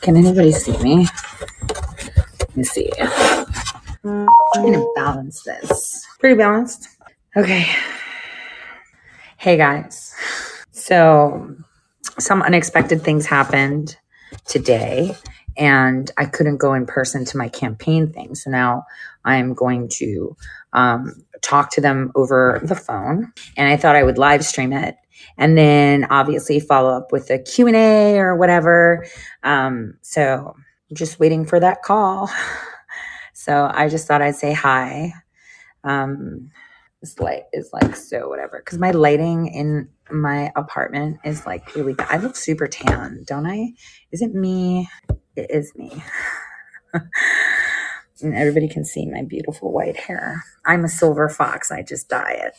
Can 0.00 0.16
anybody 0.16 0.52
see 0.52 0.76
me? 0.78 1.06
Let 2.38 2.56
me 2.56 2.64
see. 2.64 2.90
I'm 4.04 4.28
gonna 4.54 4.84
balance 4.94 5.42
this. 5.42 6.06
Pretty 6.20 6.36
balanced. 6.36 6.88
Okay. 7.36 7.66
Hey 9.36 9.56
guys. 9.56 10.14
So, 10.70 11.56
some 12.18 12.42
unexpected 12.42 13.02
things 13.02 13.26
happened 13.26 13.96
today, 14.46 15.16
and 15.60 16.10
I 16.16 16.24
couldn't 16.24 16.56
go 16.56 16.74
in 16.74 16.86
person 16.86 17.24
to 17.26 17.36
my 17.36 17.48
campaign 17.48 18.12
thing. 18.12 18.34
So 18.34 18.50
now 18.50 18.84
I'm 19.24 19.54
going 19.54 19.88
to 19.98 20.36
um, 20.72 21.12
talk 21.42 21.70
to 21.72 21.80
them 21.80 22.10
over 22.16 22.60
the 22.64 22.74
phone, 22.74 23.32
and 23.56 23.68
I 23.68 23.76
thought 23.76 23.94
I 23.94 24.02
would 24.02 24.18
live 24.18 24.44
stream 24.44 24.72
it, 24.72 24.96
and 25.38 25.56
then 25.56 26.06
obviously 26.10 26.58
follow 26.58 26.90
up 26.90 27.12
with 27.12 27.30
a 27.30 27.38
Q 27.38 27.68
and 27.68 27.76
A 27.76 28.18
or 28.18 28.34
whatever. 28.34 29.06
Um, 29.44 29.94
so, 30.02 30.56
just 30.92 31.20
waiting 31.20 31.44
for 31.44 31.60
that 31.60 31.82
call. 31.82 32.28
So 33.40 33.70
I 33.72 33.88
just 33.88 34.06
thought 34.06 34.20
I'd 34.20 34.36
say 34.36 34.52
hi. 34.52 35.14
Um, 35.82 36.50
this 37.00 37.18
light 37.18 37.44
is 37.54 37.70
like 37.72 37.96
so 37.96 38.28
whatever 38.28 38.60
because 38.62 38.78
my 38.78 38.90
lighting 38.90 39.46
in 39.46 39.88
my 40.10 40.52
apartment 40.56 41.20
is 41.24 41.46
like 41.46 41.74
really 41.74 41.94
bad. 41.94 42.08
I 42.10 42.18
look 42.18 42.36
super 42.36 42.66
tan, 42.68 43.24
don't 43.26 43.46
I? 43.46 43.72
Is 44.12 44.20
it 44.20 44.34
me? 44.34 44.90
It 45.40 45.50
is 45.50 45.74
me. 45.74 46.02
and 46.92 48.34
everybody 48.34 48.68
can 48.68 48.84
see 48.84 49.06
my 49.06 49.22
beautiful 49.22 49.72
white 49.72 49.96
hair. 49.96 50.44
I'm 50.66 50.84
a 50.84 50.88
silver 50.88 51.28
fox. 51.28 51.70
I 51.70 51.82
just 51.82 52.08
dye 52.08 52.38
it. 52.44 52.54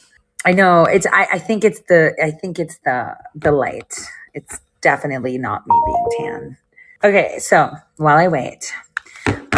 I 0.45 0.53
know 0.53 0.85
it's. 0.85 1.05
I, 1.05 1.27
I 1.33 1.39
think 1.39 1.63
it's 1.63 1.81
the. 1.81 2.15
I 2.23 2.31
think 2.31 2.57
it's 2.57 2.79
the 2.79 3.15
the 3.35 3.51
light. 3.51 3.93
It's 4.33 4.59
definitely 4.81 5.37
not 5.37 5.67
me 5.67 5.75
being 5.85 6.07
tan. 6.17 6.57
Okay, 7.03 7.37
so 7.39 7.71
while 7.97 8.17
I 8.17 8.27
wait, 8.27 8.73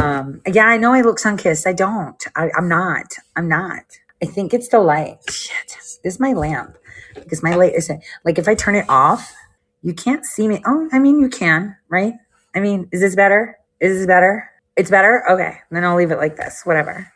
um, 0.02 0.42
yeah, 0.46 0.66
I 0.66 0.76
know 0.78 0.94
I 0.94 1.02
look 1.02 1.20
sun 1.20 1.38
kissed. 1.38 1.66
I 1.66 1.74
don't. 1.74 2.22
I, 2.36 2.50
I'm 2.58 2.68
not. 2.68 3.16
I'm 3.38 3.48
not. 3.48 3.84
I 4.22 4.26
think 4.26 4.54
it's 4.54 4.68
the 4.68 4.80
light. 4.80 5.20
Shit. 5.30 5.78
This 6.04 6.16
is 6.16 6.20
my 6.20 6.34
lamp 6.34 6.78
because 7.16 7.42
my 7.42 7.56
light 7.56 7.76
isn't 7.76 8.04
like 8.26 8.38
if 8.38 8.50
I 8.50 8.56
turn 8.56 8.76
it 8.76 8.86
off, 8.90 9.34
you 9.82 9.94
can't 9.94 10.26
see 10.26 10.50
me. 10.50 10.62
Oh, 10.66 10.90
I 10.92 11.00
mean, 11.00 11.20
you 11.20 11.30
can, 11.30 11.78
right? 11.88 12.16
I 12.56 12.59
mean, 12.59 12.88
is 12.92 13.02
this 13.02 13.16
better? 13.16 13.58
Is 13.80 13.98
this 13.98 14.08
better? 14.08 14.50
It's 14.76 14.90
better? 14.90 15.23
Okay. 15.30 15.58
Then 15.72 15.84
I'll 15.84 15.96
leave 15.96 16.12
it 16.12 16.18
like 16.18 16.36
this. 16.36 16.62
Whatever. 16.64 17.12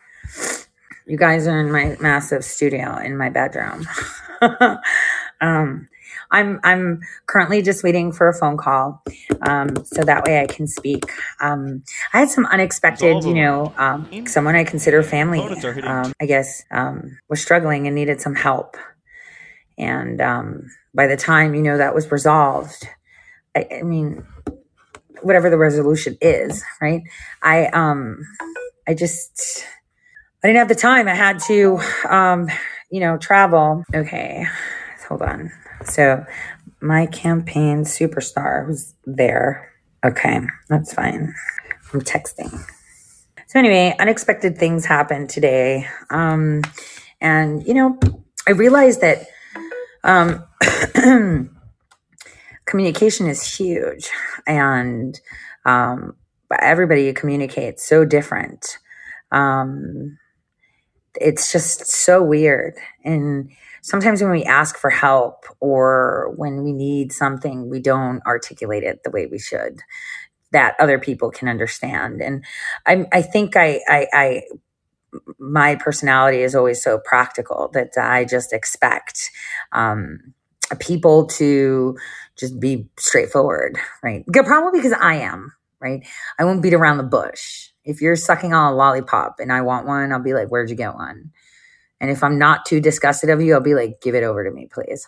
You 1.06 1.18
guys 1.18 1.48
are 1.48 1.60
in 1.60 1.72
my 1.72 1.96
massive 2.02 2.44
studio 2.44 2.98
in 2.98 3.18
my 3.18 3.30
bedroom. 3.30 3.88
um, 5.42 5.88
I'm 6.32 6.60
I'm 6.64 7.00
currently 7.26 7.62
just 7.62 7.84
waiting 7.84 8.12
for 8.12 8.28
a 8.28 8.34
phone 8.34 8.58
call, 8.58 9.02
um, 9.42 9.86
so 9.86 10.04
that 10.04 10.26
way 10.26 10.42
I 10.42 10.46
can 10.46 10.68
speak. 10.68 11.06
Um, 11.40 11.84
I 12.14 12.20
had 12.20 12.30
some 12.30 12.46
unexpected, 12.48 13.24
you 13.24 13.34
know, 13.34 13.74
um, 13.78 14.10
someone 14.28 14.56
I 14.56 14.66
consider 14.66 15.02
family. 15.04 15.40
Um, 15.84 16.12
I 16.20 16.26
guess 16.26 16.64
um, 16.72 17.18
was 17.30 17.42
struggling 17.42 17.88
and 17.88 17.96
needed 17.96 18.20
some 18.20 18.36
help, 18.36 18.76
and 19.78 20.20
um, 20.20 20.70
by 20.94 21.08
the 21.08 21.18
time 21.18 21.56
you 21.56 21.62
know 21.62 21.78
that 21.78 21.96
was 21.96 22.12
resolved, 22.12 22.88
I, 23.56 23.68
I 23.80 23.84
mean, 23.84 24.26
whatever 25.22 25.50
the 25.50 25.58
resolution 25.58 26.18
is, 26.22 26.64
right? 26.82 27.02
I 27.42 27.68
um, 27.68 28.26
I 28.88 28.94
just 28.94 29.66
I 30.44 30.48
didn't 30.48 30.60
have 30.60 30.70
the 30.70 30.76
time. 30.76 31.08
I 31.08 31.16
had 31.16 31.40
to, 31.48 31.80
um, 32.08 32.48
you 32.92 33.00
know, 33.00 33.18
travel. 33.18 33.84
Okay, 33.94 34.46
hold 35.08 35.22
on. 35.22 35.52
So 35.86 36.26
my 36.82 37.06
campaign 37.08 37.84
superstar 37.84 38.68
was 38.68 38.94
there. 39.06 39.72
Okay, 40.06 40.42
that's 40.70 40.94
fine. 40.94 41.34
I'm 41.94 42.02
texting. 42.02 42.52
So 43.48 43.60
anyway, 43.60 43.96
unexpected 44.00 44.58
things 44.58 44.86
happened 44.86 45.30
today. 45.30 45.88
Um, 46.10 46.64
and 47.22 47.66
you 47.66 47.74
know, 47.74 48.00
I 48.48 48.52
realized 48.52 49.02
that 49.02 49.28
um, 50.04 50.46
communication 52.68 53.28
is 53.28 53.58
huge 53.58 54.10
and 54.46 55.20
um, 55.66 56.16
everybody 56.62 57.12
communicates 57.14 57.88
so 57.88 58.06
different. 58.06 58.78
Um, 59.32 60.18
it's 61.16 61.52
just 61.52 61.88
so 61.88 62.22
weird. 62.22 62.76
And 63.04 63.50
sometimes 63.82 64.22
when 64.22 64.32
we 64.32 64.44
ask 64.44 64.78
for 64.78 64.90
help 64.90 65.46
or 65.60 66.34
when 66.36 66.64
we 66.64 66.74
need 66.74 67.12
something, 67.12 67.70
we 67.70 67.80
don't 67.80 68.22
articulate 68.28 68.84
it 68.84 69.04
the 69.04 69.12
way 69.12 69.26
we 69.26 69.40
should 69.40 69.80
that 70.52 70.76
other 70.80 70.98
people 70.98 71.30
can 71.30 71.50
understand. 71.50 72.22
And 72.22 72.46
I, 72.86 73.06
I 73.12 73.22
think 73.22 73.58
I, 73.58 73.82
I, 73.88 74.08
I 74.14 74.42
my 75.40 75.76
personality 75.76 76.42
is 76.42 76.56
always 76.56 76.82
so 76.82 77.00
practical 77.00 77.70
that 77.74 77.92
I 77.98 78.26
just 78.26 78.54
expect 78.54 79.30
um, 79.72 80.34
people 80.76 81.28
to 81.28 81.98
just 82.38 82.60
be 82.60 82.88
straightforward, 83.00 83.78
right? 84.04 84.26
Good, 84.32 84.46
Probably 84.46 84.80
because 84.80 84.94
I 85.00 85.16
am, 85.16 85.54
right? 85.80 86.06
I 86.40 86.46
won't 86.46 86.62
beat 86.62 86.74
around 86.74 86.98
the 86.98 87.04
bush. 87.04 87.70
If 87.84 88.02
you're 88.02 88.16
sucking 88.16 88.54
on 88.54 88.74
a 88.74 88.76
lollipop 88.76 89.38
and 89.40 89.52
I 89.52 89.62
want 89.62 89.88
one, 89.88 90.12
I'll 90.12 90.20
be 90.22 90.34
like, 90.34 90.50
where'd 90.50 90.70
you 90.70 90.76
get 90.76 90.96
one? 90.96 91.32
And 92.02 92.12
if 92.12 92.24
I'm 92.24 92.38
not 92.40 92.66
too 92.66 92.80
disgusted 92.82 93.30
of 93.30 93.42
you, 93.42 93.54
I'll 93.56 93.62
be 93.62 93.76
like, 93.76 94.02
give 94.02 94.16
it 94.16 94.24
over 94.24 94.44
to 94.44 94.52
me, 94.52 94.68
please. 94.72 95.08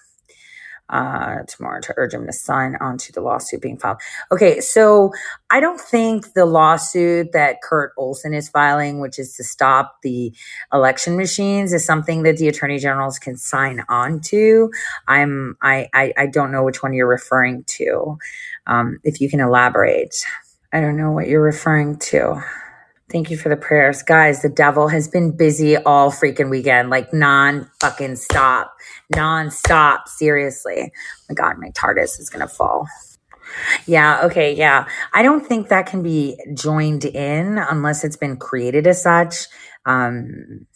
Uh, 0.89 1.43
tomorrow 1.47 1.79
to 1.79 1.93
urge 1.97 2.15
him 2.15 2.25
to 2.25 2.33
sign 2.33 2.75
onto 2.81 3.13
the 3.13 3.21
lawsuit 3.21 3.61
being 3.61 3.77
filed. 3.77 3.99
Okay, 4.31 4.59
so 4.59 5.11
I 5.51 5.59
don't 5.59 5.79
think 5.79 6.33
the 6.33 6.45
lawsuit 6.45 7.31
that 7.33 7.61
Kurt 7.61 7.91
Olsen 7.95 8.33
is 8.33 8.49
filing, 8.49 8.99
which 8.99 9.19
is 9.19 9.35
to 9.35 9.43
stop 9.43 9.97
the 10.01 10.33
election 10.73 11.15
machines, 11.15 11.73
is 11.73 11.85
something 11.85 12.23
that 12.23 12.37
the 12.37 12.47
attorney 12.47 12.79
generals 12.79 13.19
can 13.19 13.37
sign 13.37 13.83
on 13.87 14.19
to. 14.21 14.71
I'm 15.07 15.57
I 15.61 15.89
I, 15.93 16.13
I 16.17 16.25
don't 16.25 16.51
know 16.51 16.63
which 16.63 16.81
one 16.81 16.93
you're 16.93 17.07
referring 17.07 17.65
to. 17.65 18.17
Um, 18.65 18.97
if 19.03 19.21
you 19.21 19.29
can 19.29 19.41
elaborate, 19.41 20.25
I 20.73 20.81
don't 20.81 20.97
know 20.97 21.11
what 21.11 21.27
you're 21.27 21.41
referring 21.41 21.97
to. 21.97 22.43
Thank 23.11 23.31
you 23.31 23.37
for 23.37 23.49
the 23.49 23.57
prayers. 23.57 24.03
Guys, 24.03 24.43
the 24.43 24.49
devil 24.49 24.87
has 24.87 25.07
been 25.07 25.35
busy 25.35 25.77
all 25.77 26.11
freaking 26.11 26.51
weekend, 26.51 26.91
like 26.91 27.11
non 27.11 27.69
fucking 27.79 28.17
stop, 28.17 28.75
non 29.15 29.49
stop. 29.49 30.07
Seriously. 30.07 30.91
Oh 30.93 31.23
my 31.29 31.33
God, 31.35 31.57
my 31.57 31.69
TARDIS 31.71 32.19
is 32.19 32.29
going 32.29 32.47
to 32.47 32.53
fall. 32.53 32.87
Yeah, 33.87 34.21
okay, 34.25 34.55
yeah. 34.55 34.87
I 35.11 35.23
don't 35.23 35.45
think 35.45 35.69
that 35.69 35.87
can 35.87 36.03
be 36.03 36.37
joined 36.53 37.03
in 37.03 37.57
unless 37.57 38.03
it's 38.03 38.15
been 38.15 38.37
created 38.37 38.85
as 38.85 39.01
such. 39.01 39.47
Um, 39.87 40.67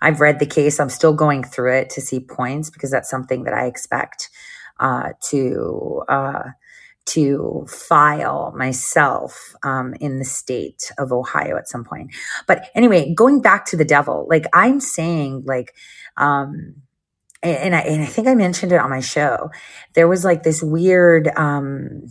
I've 0.00 0.20
read 0.20 0.38
the 0.38 0.46
case. 0.46 0.78
I'm 0.78 0.90
still 0.90 1.12
going 1.12 1.42
through 1.42 1.74
it 1.74 1.90
to 1.90 2.00
see 2.00 2.20
points 2.20 2.70
because 2.70 2.92
that's 2.92 3.10
something 3.10 3.42
that 3.44 3.54
I 3.54 3.66
expect 3.66 4.30
uh, 4.78 5.10
to. 5.30 6.04
Uh, 6.08 6.42
to 7.12 7.66
file 7.68 8.52
myself 8.56 9.54
um, 9.62 9.94
in 10.00 10.18
the 10.18 10.24
state 10.24 10.90
of 10.98 11.12
Ohio 11.12 11.56
at 11.56 11.68
some 11.68 11.84
point. 11.84 12.14
But 12.46 12.70
anyway, 12.74 13.14
going 13.14 13.40
back 13.40 13.64
to 13.66 13.76
the 13.76 13.84
devil, 13.84 14.26
like 14.28 14.46
I'm 14.52 14.80
saying, 14.80 15.44
like, 15.46 15.74
um, 16.16 16.76
and 17.42 17.74
I, 17.74 17.80
and 17.80 18.02
I 18.02 18.06
think 18.06 18.26
I 18.28 18.34
mentioned 18.34 18.72
it 18.72 18.80
on 18.80 18.90
my 18.90 19.00
show. 19.00 19.50
There 19.94 20.08
was 20.08 20.24
like 20.24 20.42
this 20.42 20.62
weird 20.62 21.28
um, 21.36 22.08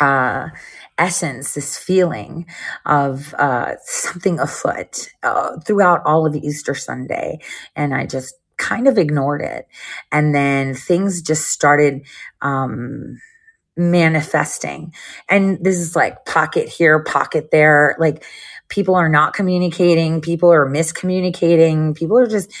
uh, 0.00 0.48
essence, 0.98 1.54
this 1.54 1.78
feeling 1.78 2.46
of 2.84 3.34
uh, 3.34 3.74
something 3.84 4.40
afoot 4.40 5.10
uh, 5.22 5.60
throughout 5.60 6.02
all 6.04 6.26
of 6.26 6.34
Easter 6.34 6.74
Sunday, 6.74 7.38
and 7.76 7.94
I 7.94 8.06
just 8.06 8.34
kind 8.56 8.88
of 8.88 8.98
ignored 8.98 9.42
it. 9.42 9.66
And 10.10 10.34
then 10.34 10.74
things 10.74 11.22
just 11.22 11.48
started. 11.48 12.04
Um, 12.40 13.18
manifesting. 13.76 14.92
And 15.28 15.62
this 15.64 15.76
is 15.78 15.96
like 15.96 16.24
pocket 16.24 16.68
here, 16.68 17.02
pocket 17.02 17.50
there. 17.50 17.96
Like 17.98 18.24
people 18.68 18.94
are 18.94 19.08
not 19.08 19.34
communicating, 19.34 20.20
people 20.20 20.52
are 20.52 20.66
miscommunicating, 20.66 21.94
people 21.96 22.18
are 22.18 22.26
just, 22.26 22.52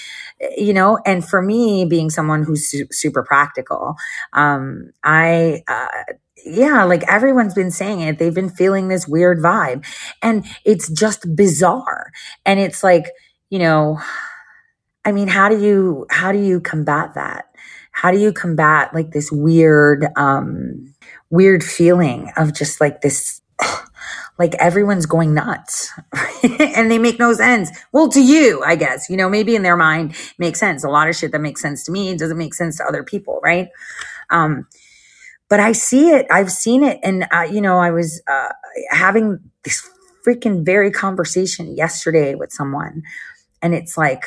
you 0.56 0.72
know, 0.72 0.98
and 1.06 1.26
for 1.26 1.40
me, 1.40 1.84
being 1.84 2.10
someone 2.10 2.42
who's 2.42 2.68
su- 2.68 2.88
super 2.90 3.22
practical, 3.22 3.94
um, 4.32 4.92
I, 5.02 5.62
uh, 5.68 5.88
yeah, 6.44 6.84
like 6.84 7.02
everyone's 7.04 7.54
been 7.54 7.70
saying 7.70 8.00
it. 8.00 8.18
They've 8.18 8.34
been 8.34 8.50
feeling 8.50 8.88
this 8.88 9.06
weird 9.06 9.38
vibe 9.38 9.86
and 10.22 10.44
it's 10.64 10.90
just 10.90 11.34
bizarre. 11.36 12.10
And 12.44 12.58
it's 12.58 12.82
like, 12.82 13.06
you 13.48 13.58
know, 13.58 14.00
I 15.04 15.12
mean, 15.12 15.28
how 15.28 15.48
do 15.48 15.62
you, 15.62 16.06
how 16.10 16.32
do 16.32 16.38
you 16.38 16.60
combat 16.60 17.14
that? 17.14 17.46
How 17.92 18.10
do 18.10 18.18
you 18.18 18.32
combat 18.32 18.92
like 18.94 19.12
this 19.12 19.30
weird, 19.30 20.06
um, 20.16 20.94
weird 21.32 21.64
feeling 21.64 22.30
of 22.36 22.52
just 22.54 22.80
like 22.80 23.00
this 23.00 23.40
like 24.38 24.54
everyone's 24.56 25.06
going 25.06 25.34
nuts 25.34 25.90
and 26.42 26.90
they 26.90 26.98
make 26.98 27.18
no 27.18 27.32
sense. 27.32 27.70
Well, 27.92 28.08
to 28.10 28.22
you, 28.22 28.62
I 28.64 28.76
guess, 28.76 29.10
you 29.10 29.16
know, 29.16 29.28
maybe 29.28 29.56
in 29.56 29.62
their 29.62 29.76
mind 29.76 30.14
makes 30.38 30.60
sense. 30.60 30.84
A 30.84 30.88
lot 30.88 31.08
of 31.08 31.16
shit 31.16 31.32
that 31.32 31.40
makes 31.40 31.60
sense 31.60 31.84
to 31.84 31.92
me 31.92 32.16
doesn't 32.16 32.38
make 32.38 32.54
sense 32.54 32.76
to 32.78 32.84
other 32.84 33.02
people, 33.02 33.40
right? 33.42 33.68
Um, 34.30 34.68
but 35.48 35.58
I 35.58 35.72
see 35.72 36.10
it. 36.10 36.26
I've 36.30 36.50
seen 36.50 36.82
it. 36.82 36.98
And, 37.02 37.26
uh, 37.32 37.46
you 37.50 37.60
know, 37.60 37.78
I 37.78 37.90
was 37.90 38.22
uh, 38.26 38.48
having 38.90 39.38
this 39.64 39.88
freaking 40.26 40.64
very 40.64 40.90
conversation 40.90 41.76
yesterday 41.76 42.34
with 42.34 42.52
someone. 42.52 43.02
And 43.60 43.74
it's 43.74 43.96
like, 43.98 44.24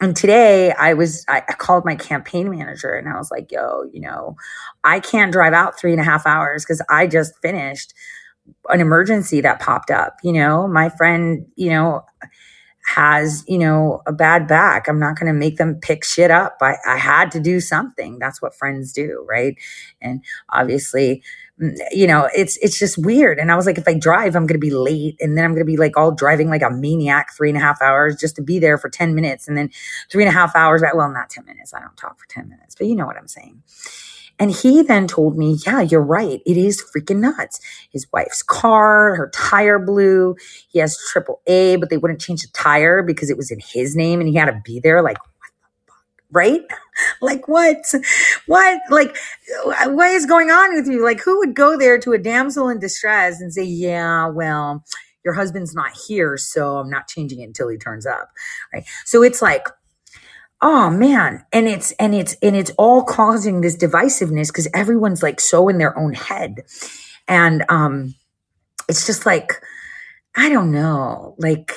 and 0.00 0.16
today 0.16 0.72
I 0.72 0.94
was, 0.94 1.24
I, 1.28 1.40
called 1.40 1.84
my 1.84 1.94
campaign 1.94 2.50
manager 2.50 2.92
and 2.92 3.08
I 3.08 3.18
was 3.18 3.30
like, 3.30 3.52
yo, 3.52 3.84
you 3.92 4.00
know, 4.00 4.36
I 4.82 4.98
can't 5.00 5.32
drive 5.32 5.52
out 5.52 5.78
three 5.78 5.92
and 5.92 6.00
a 6.00 6.04
half 6.04 6.26
hours 6.26 6.64
because 6.64 6.82
I 6.88 7.06
just 7.06 7.34
finished 7.42 7.92
an 8.68 8.80
emergency 8.80 9.40
that 9.42 9.60
popped 9.60 9.90
up. 9.90 10.16
You 10.22 10.32
know, 10.32 10.66
my 10.66 10.88
friend, 10.88 11.46
you 11.56 11.70
know, 11.70 12.04
has, 12.86 13.44
you 13.46 13.58
know, 13.58 14.00
a 14.06 14.12
bad 14.12 14.48
back. 14.48 14.88
I'm 14.88 14.98
not 14.98 15.18
going 15.18 15.32
to 15.32 15.38
make 15.38 15.58
them 15.58 15.78
pick 15.80 16.04
shit 16.04 16.30
up. 16.30 16.56
I, 16.62 16.76
I 16.86 16.96
had 16.96 17.30
to 17.32 17.40
do 17.40 17.60
something. 17.60 18.18
That's 18.18 18.40
what 18.40 18.54
friends 18.54 18.92
do. 18.92 19.24
Right. 19.28 19.56
And 20.00 20.24
obviously, 20.48 21.22
you 21.90 22.06
know, 22.06 22.28
it's, 22.34 22.56
it's 22.58 22.78
just 22.78 22.96
weird. 22.98 23.38
And 23.38 23.52
I 23.52 23.56
was 23.56 23.66
like, 23.66 23.78
if 23.78 23.86
I 23.86 23.94
drive, 23.94 24.34
I'm 24.34 24.48
to 24.48 24.58
be 24.58 24.70
late 24.70 25.16
and 25.20 25.36
then 25.36 25.44
I'm 25.44 25.54
to 25.56 25.64
be 25.64 25.76
like 25.76 25.96
all 25.96 26.10
driving 26.10 26.48
like 26.48 26.62
a 26.62 26.70
maniac 26.70 27.34
three 27.36 27.50
and 27.50 27.58
a 27.58 27.60
half 27.60 27.82
hours 27.82 28.16
just 28.16 28.36
to 28.36 28.42
be 28.42 28.58
there 28.58 28.78
for 28.78 28.88
10 28.88 29.14
minutes. 29.14 29.46
And 29.46 29.56
then 29.56 29.70
three 30.10 30.22
and 30.24 30.28
a 30.28 30.32
half 30.32 30.56
hours. 30.56 30.82
Well, 30.94 31.10
not 31.10 31.30
10 31.30 31.44
minutes. 31.44 31.74
I 31.74 31.80
don't 31.80 31.96
talk 31.96 32.18
for 32.18 32.26
10 32.28 32.48
minutes, 32.48 32.74
but 32.74 32.86
you 32.86 32.94
know 32.94 33.06
what 33.06 33.16
I'm 33.16 33.28
saying. 33.28 33.62
And 34.40 34.50
he 34.50 34.82
then 34.82 35.06
told 35.06 35.36
me, 35.36 35.58
yeah, 35.66 35.82
you're 35.82 36.02
right. 36.02 36.40
It 36.46 36.56
is 36.56 36.82
freaking 36.82 37.18
nuts. 37.18 37.60
His 37.92 38.06
wife's 38.10 38.42
car, 38.42 39.14
her 39.14 39.30
tire 39.34 39.78
blew. 39.78 40.34
He 40.70 40.78
has 40.78 40.98
triple 41.12 41.42
A, 41.46 41.76
but 41.76 41.90
they 41.90 41.98
wouldn't 41.98 42.22
change 42.22 42.40
the 42.40 42.48
tire 42.54 43.02
because 43.02 43.28
it 43.28 43.36
was 43.36 43.50
in 43.50 43.60
his 43.60 43.94
name 43.94 44.18
and 44.18 44.28
he 44.30 44.34
had 44.36 44.46
to 44.46 44.58
be 44.64 44.80
there. 44.80 45.02
Like, 45.02 45.18
what 45.18 45.50
the 45.58 45.92
fuck? 45.92 45.98
Right? 46.30 46.62
like, 47.20 47.48
what? 47.48 47.84
What? 48.46 48.80
Like, 48.90 49.16
what 49.86 50.10
is 50.10 50.26
going 50.26 50.50
on 50.50 50.74
with 50.74 50.88
you? 50.88 51.04
Like, 51.04 51.20
who 51.20 51.38
would 51.38 51.54
go 51.54 51.78
there 51.78 51.98
to 51.98 52.12
a 52.12 52.18
damsel 52.18 52.68
in 52.68 52.78
distress 52.78 53.40
and 53.40 53.52
say, 53.52 53.64
yeah, 53.64 54.28
well, 54.28 54.84
your 55.24 55.34
husband's 55.34 55.74
not 55.74 55.92
here, 56.06 56.36
so 56.36 56.78
I'm 56.78 56.90
not 56.90 57.08
changing 57.08 57.40
it 57.40 57.44
until 57.44 57.68
he 57.68 57.76
turns 57.76 58.06
up. 58.06 58.30
Right. 58.72 58.84
So 59.04 59.22
it's 59.22 59.42
like, 59.42 59.68
oh 60.62 60.90
man 60.90 61.44
and 61.52 61.66
it's 61.66 61.92
and 61.92 62.14
it's 62.14 62.36
and 62.42 62.54
it's 62.54 62.70
all 62.76 63.02
causing 63.02 63.60
this 63.60 63.76
divisiveness 63.76 64.48
because 64.48 64.68
everyone's 64.74 65.22
like 65.22 65.40
so 65.40 65.68
in 65.68 65.78
their 65.78 65.98
own 65.98 66.12
head 66.12 66.62
and 67.26 67.64
um 67.68 68.14
it's 68.88 69.06
just 69.06 69.24
like 69.24 69.54
i 70.36 70.48
don't 70.48 70.70
know 70.70 71.34
like 71.38 71.72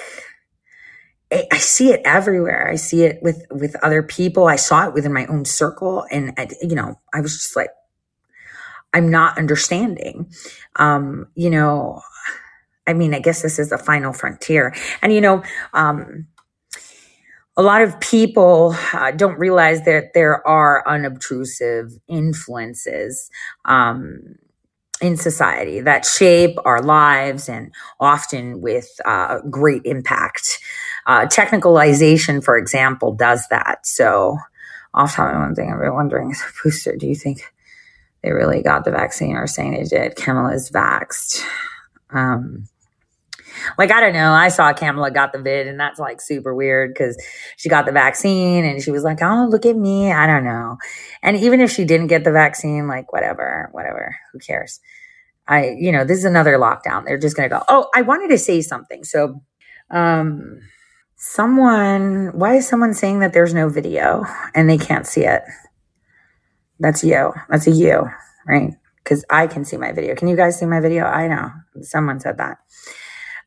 I, 1.51 1.57
see 1.57 1.91
it 1.91 2.01
everywhere. 2.05 2.69
I 2.69 2.75
see 2.75 3.03
it 3.03 3.21
with 3.21 3.45
with 3.51 3.75
other 3.83 4.03
people. 4.03 4.47
I 4.47 4.55
saw 4.55 4.87
it 4.87 4.93
within 4.93 5.13
my 5.13 5.25
own 5.27 5.45
circle, 5.45 6.05
and 6.11 6.33
I, 6.37 6.47
you 6.61 6.75
know, 6.75 6.99
I 7.13 7.21
was 7.21 7.35
just 7.35 7.55
like, 7.55 7.69
I'm 8.93 9.09
not 9.09 9.37
understanding. 9.37 10.31
Um, 10.75 11.27
you 11.35 11.49
know, 11.49 12.01
I 12.85 12.93
mean, 12.93 13.13
I 13.13 13.19
guess 13.19 13.41
this 13.41 13.59
is 13.59 13.69
the 13.69 13.77
final 13.77 14.13
frontier, 14.13 14.75
and 15.01 15.13
you 15.13 15.21
know, 15.21 15.43
um, 15.73 16.27
a 17.55 17.61
lot 17.61 17.81
of 17.81 17.99
people 17.99 18.75
uh, 18.93 19.11
don't 19.11 19.37
realize 19.37 19.83
that 19.85 20.13
there 20.13 20.45
are 20.47 20.83
unobtrusive 20.87 21.91
influences 22.07 23.29
um, 23.65 24.35
in 25.03 25.17
society 25.17 25.81
that 25.81 26.05
shape 26.05 26.57
our 26.63 26.81
lives 26.81 27.49
and 27.49 27.73
often 27.99 28.61
with 28.61 28.89
uh, 29.05 29.39
great 29.49 29.81
impact. 29.85 30.59
Uh, 31.05 31.25
technicalization, 31.25 32.43
for 32.43 32.57
example, 32.57 33.13
does 33.13 33.45
that. 33.49 33.85
So, 33.85 34.37
top 34.95 35.17
one 35.17 35.55
thing 35.55 35.71
I've 35.71 35.79
been 35.79 35.93
wondering 35.93 36.31
is, 36.31 36.41
booster, 36.63 36.95
do 36.95 37.05
you 37.05 37.15
think 37.15 37.41
they 38.23 38.31
really 38.31 38.63
got 38.63 38.85
the 38.85 38.91
vaccine 38.91 39.35
or 39.35 39.45
saying 39.45 39.73
they 39.73 39.83
did? 39.83 40.15
Kamala's 40.15 40.71
vaxxed. 40.71 41.43
Um, 42.11 42.69
like, 43.77 43.91
I 43.91 43.99
don't 43.99 44.13
know. 44.13 44.31
I 44.31 44.49
saw 44.49 44.73
Kamala 44.73 45.11
got 45.11 45.33
the 45.33 45.41
vid 45.41 45.67
and 45.67 45.79
that's 45.79 45.99
like 45.99 46.21
super 46.21 46.53
weird 46.53 46.93
because 46.93 47.17
she 47.57 47.69
got 47.69 47.85
the 47.85 47.91
vaccine 47.91 48.65
and 48.65 48.81
she 48.81 48.91
was 48.91 49.03
like, 49.03 49.21
oh, 49.21 49.47
look 49.49 49.65
at 49.65 49.75
me. 49.75 50.11
I 50.11 50.27
don't 50.27 50.43
know. 50.43 50.77
And 51.21 51.37
even 51.37 51.61
if 51.61 51.71
she 51.71 51.85
didn't 51.85 52.07
get 52.07 52.23
the 52.23 52.31
vaccine, 52.31 52.87
like, 52.87 53.11
whatever, 53.11 53.69
whatever, 53.71 54.15
who 54.31 54.39
cares? 54.39 54.79
I, 55.47 55.75
you 55.77 55.91
know, 55.91 56.05
this 56.05 56.19
is 56.19 56.25
another 56.25 56.57
lockdown. 56.57 57.05
They're 57.05 57.17
just 57.17 57.35
going 57.35 57.49
to 57.49 57.55
go, 57.55 57.63
oh, 57.67 57.89
I 57.93 58.01
wanted 58.01 58.29
to 58.29 58.37
say 58.37 58.61
something. 58.61 59.03
So, 59.03 59.41
um, 59.91 60.61
someone, 61.17 62.31
why 62.33 62.55
is 62.55 62.67
someone 62.67 62.93
saying 62.93 63.19
that 63.19 63.33
there's 63.33 63.53
no 63.53 63.69
video 63.69 64.25
and 64.55 64.69
they 64.69 64.77
can't 64.77 65.05
see 65.05 65.25
it? 65.25 65.41
That's 66.79 67.03
you. 67.03 67.33
That's 67.49 67.67
a 67.67 67.71
you, 67.71 68.09
right? 68.47 68.73
Because 69.03 69.25
I 69.29 69.47
can 69.47 69.65
see 69.65 69.77
my 69.77 69.91
video. 69.91 70.15
Can 70.15 70.27
you 70.27 70.35
guys 70.35 70.59
see 70.59 70.65
my 70.65 70.79
video? 70.79 71.03
I 71.03 71.27
know. 71.27 71.51
Someone 71.81 72.19
said 72.19 72.37
that 72.37 72.57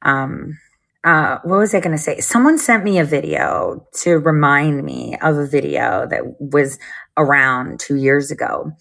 um, 0.02 0.58
uh, 1.06 1.38
what 1.44 1.58
was 1.58 1.72
I 1.72 1.78
going 1.78 1.96
to 1.96 2.02
say? 2.02 2.18
Someone 2.18 2.58
sent 2.58 2.82
me 2.82 2.98
a 2.98 3.04
video 3.04 3.86
to 4.00 4.18
remind 4.18 4.82
me 4.82 5.16
of 5.22 5.36
a 5.38 5.46
video 5.46 6.04
that 6.10 6.22
was 6.40 6.78
around 7.16 7.78
two 7.78 7.94
years 7.94 8.32
ago. 8.32 8.72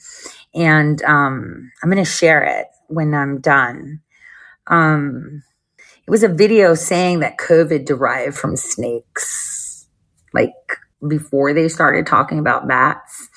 And 0.56 1.02
um, 1.04 1.72
I'm 1.84 1.90
going 1.92 2.04
to 2.04 2.10
share 2.10 2.44
it 2.44 2.66
when 2.88 3.14
I'm 3.14 3.42
done. 3.42 4.02
Um, 4.68 5.44
it 6.08 6.10
was 6.10 6.24
a 6.24 6.28
video 6.28 6.74
saying 6.74 7.20
that 7.20 7.38
COVID 7.38 7.86
derived 7.86 8.36
from 8.36 8.56
snakes. 8.56 9.88
Like 10.34 10.54
before 11.08 11.54
they 11.54 11.68
started 11.68 12.08
talking 12.08 12.40
about 12.40 12.68
bats, 12.68 13.30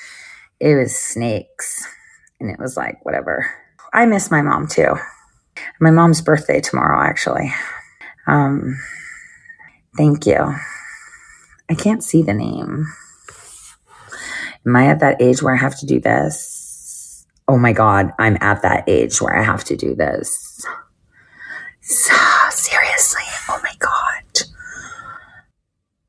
it 0.60 0.74
was 0.74 0.98
snakes. 0.98 1.86
And 2.40 2.50
it 2.50 2.58
was 2.58 2.76
like, 2.76 3.04
whatever. 3.04 3.50
I 3.92 4.06
miss 4.06 4.30
my 4.30 4.40
mom 4.40 4.66
too. 4.66 4.94
My 5.80 5.90
mom's 5.90 6.20
birthday 6.20 6.60
tomorrow, 6.60 7.00
actually. 7.00 7.52
Um, 8.26 8.78
thank 9.96 10.26
you. 10.26 10.54
I 11.70 11.74
can't 11.74 12.02
see 12.02 12.22
the 12.22 12.34
name. 12.34 12.86
Am 14.66 14.76
I 14.76 14.86
at 14.86 15.00
that 15.00 15.20
age 15.20 15.42
where 15.42 15.54
I 15.54 15.58
have 15.58 15.78
to 15.78 15.86
do 15.86 16.00
this? 16.00 17.26
Oh 17.46 17.56
my 17.56 17.72
God, 17.72 18.12
I'm 18.18 18.36
at 18.40 18.62
that 18.62 18.84
age 18.86 19.20
where 19.20 19.34
I 19.34 19.42
have 19.42 19.64
to 19.64 19.76
do 19.76 19.94
this. 19.94 20.66
So, 21.80 22.12
seriously, 22.50 23.22
oh 23.48 23.60
my 23.62 23.72
God. 23.78 24.42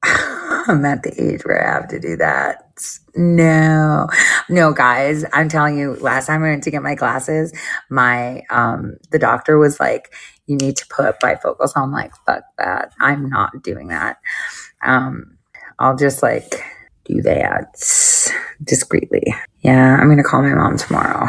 I'm 0.68 0.86
at 0.86 1.04
the 1.04 1.14
age 1.22 1.46
where 1.46 1.66
I 1.66 1.74
have 1.74 1.88
to 1.90 2.00
do 2.00 2.18
that. 2.18 2.69
No, 3.16 4.08
no, 4.50 4.74
guys, 4.74 5.26
I'm 5.34 5.50
telling 5.50 5.78
you, 5.78 5.96
last 5.96 6.28
time 6.28 6.44
I 6.44 6.50
went 6.50 6.64
to 6.64 6.72
get 6.72 6.84
my 6.84 6.96
glasses, 6.96 7.54
my, 7.90 8.44
um, 8.50 8.98
the 9.12 9.20
doctor 9.20 9.58
was 9.58 9.80
like, 9.80 10.14
you 10.46 10.58
need 10.58 10.78
to 10.78 10.88
put 10.88 11.20
bifocals 11.20 11.74
on. 11.76 11.92
Like, 11.92 12.14
fuck 12.26 12.44
that. 12.58 12.92
I'm 13.00 13.30
not 13.30 13.62
doing 13.62 13.90
that. 13.90 14.18
Um, 14.84 15.38
I'll 15.78 15.96
just 15.96 16.24
like 16.24 16.64
do 17.06 17.22
that 17.22 17.76
discreetly. 18.64 19.24
Yeah, 19.62 19.98
I'm 19.98 20.16
to 20.16 20.24
call 20.24 20.42
my 20.42 20.54
mom 20.54 20.78
tomorrow. 20.78 21.28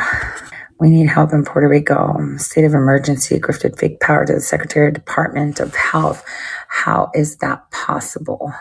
We 0.81 0.89
need 0.89 1.09
help 1.09 1.33
in 1.33 1.45
Puerto 1.45 1.69
Rico. 1.69 2.17
State 2.39 2.65
of 2.65 2.73
emergency 2.73 3.39
grifted 3.39 3.79
fake 3.79 4.01
power 4.01 4.25
to 4.25 4.33
the 4.33 4.41
Secretary 4.41 4.89
of 4.89 4.95
Department 4.95 5.61
of 5.61 5.75
Health. 5.75 6.25
How 6.69 7.11
is 7.15 7.37
that 7.37 7.71
possible? 7.71 8.53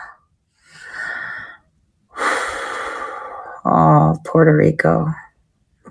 Oh, 3.64 4.16
Puerto 4.24 4.56
Rico. 4.56 5.06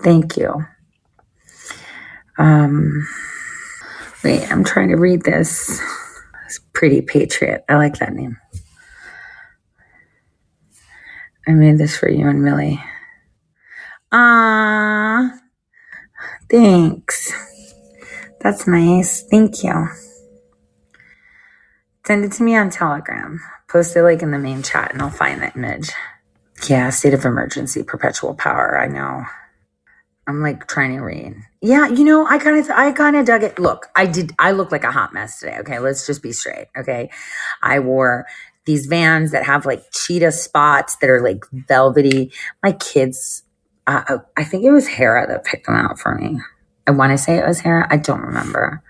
Thank 0.02 0.36
you. 0.36 0.64
Um, 2.38 3.06
Wait, 4.22 4.50
I'm 4.52 4.64
trying 4.64 4.90
to 4.90 4.96
read 4.96 5.22
this. 5.22 5.80
It's 6.44 6.60
Pretty 6.74 7.00
Patriot. 7.00 7.64
I 7.68 7.76
like 7.76 7.98
that 7.98 8.12
name. 8.12 8.36
I 11.48 11.52
made 11.52 11.78
this 11.78 11.96
for 11.96 12.08
you 12.10 12.28
and 12.28 12.44
Millie. 12.44 12.82
Ah, 14.12 15.38
thanks. 16.50 17.32
That's 18.40 18.66
nice. 18.66 19.22
Thank 19.22 19.62
you. 19.64 19.88
Send 22.06 22.24
it 22.24 22.32
to 22.32 22.42
me 22.42 22.56
on 22.56 22.68
Telegram. 22.70 23.40
Post 23.68 23.96
it 23.96 24.02
like 24.02 24.22
in 24.22 24.32
the 24.32 24.38
main 24.38 24.62
chat 24.62 24.92
and 24.92 25.00
I'll 25.00 25.10
find 25.10 25.40
the 25.40 25.52
image. 25.54 25.90
Yeah, 26.68 26.90
state 26.90 27.14
of 27.14 27.24
emergency, 27.24 27.82
perpetual 27.82 28.34
power. 28.34 28.78
I 28.78 28.86
know. 28.86 29.24
I'm 30.26 30.42
like 30.42 30.68
trying 30.68 30.94
to 30.96 31.00
read. 31.02 31.34
Yeah, 31.60 31.88
you 31.88 32.04
know, 32.04 32.26
I 32.26 32.38
kind 32.38 32.58
of, 32.58 32.70
I 32.70 32.92
kind 32.92 33.16
of 33.16 33.26
dug 33.26 33.42
it. 33.42 33.58
Look, 33.58 33.88
I 33.96 34.06
did, 34.06 34.32
I 34.38 34.52
look 34.52 34.70
like 34.70 34.84
a 34.84 34.92
hot 34.92 35.12
mess 35.12 35.40
today. 35.40 35.58
Okay, 35.60 35.78
let's 35.78 36.06
just 36.06 36.22
be 36.22 36.32
straight. 36.32 36.68
Okay, 36.76 37.10
I 37.62 37.80
wore 37.80 38.26
these 38.66 38.86
vans 38.86 39.32
that 39.32 39.44
have 39.44 39.66
like 39.66 39.82
cheetah 39.90 40.32
spots 40.32 40.96
that 40.96 41.10
are 41.10 41.22
like 41.22 41.44
velvety. 41.52 42.32
My 42.62 42.72
kids, 42.72 43.42
uh, 43.86 44.18
I 44.36 44.44
think 44.44 44.64
it 44.64 44.70
was 44.70 44.86
Hera 44.86 45.26
that 45.26 45.44
picked 45.44 45.66
them 45.66 45.76
out 45.76 45.98
for 45.98 46.14
me. 46.14 46.40
I 46.86 46.92
want 46.92 47.12
to 47.12 47.18
say 47.18 47.38
it 47.38 47.46
was 47.46 47.60
Hera. 47.60 47.86
I 47.90 47.96
don't 47.96 48.20
remember, 48.22 48.82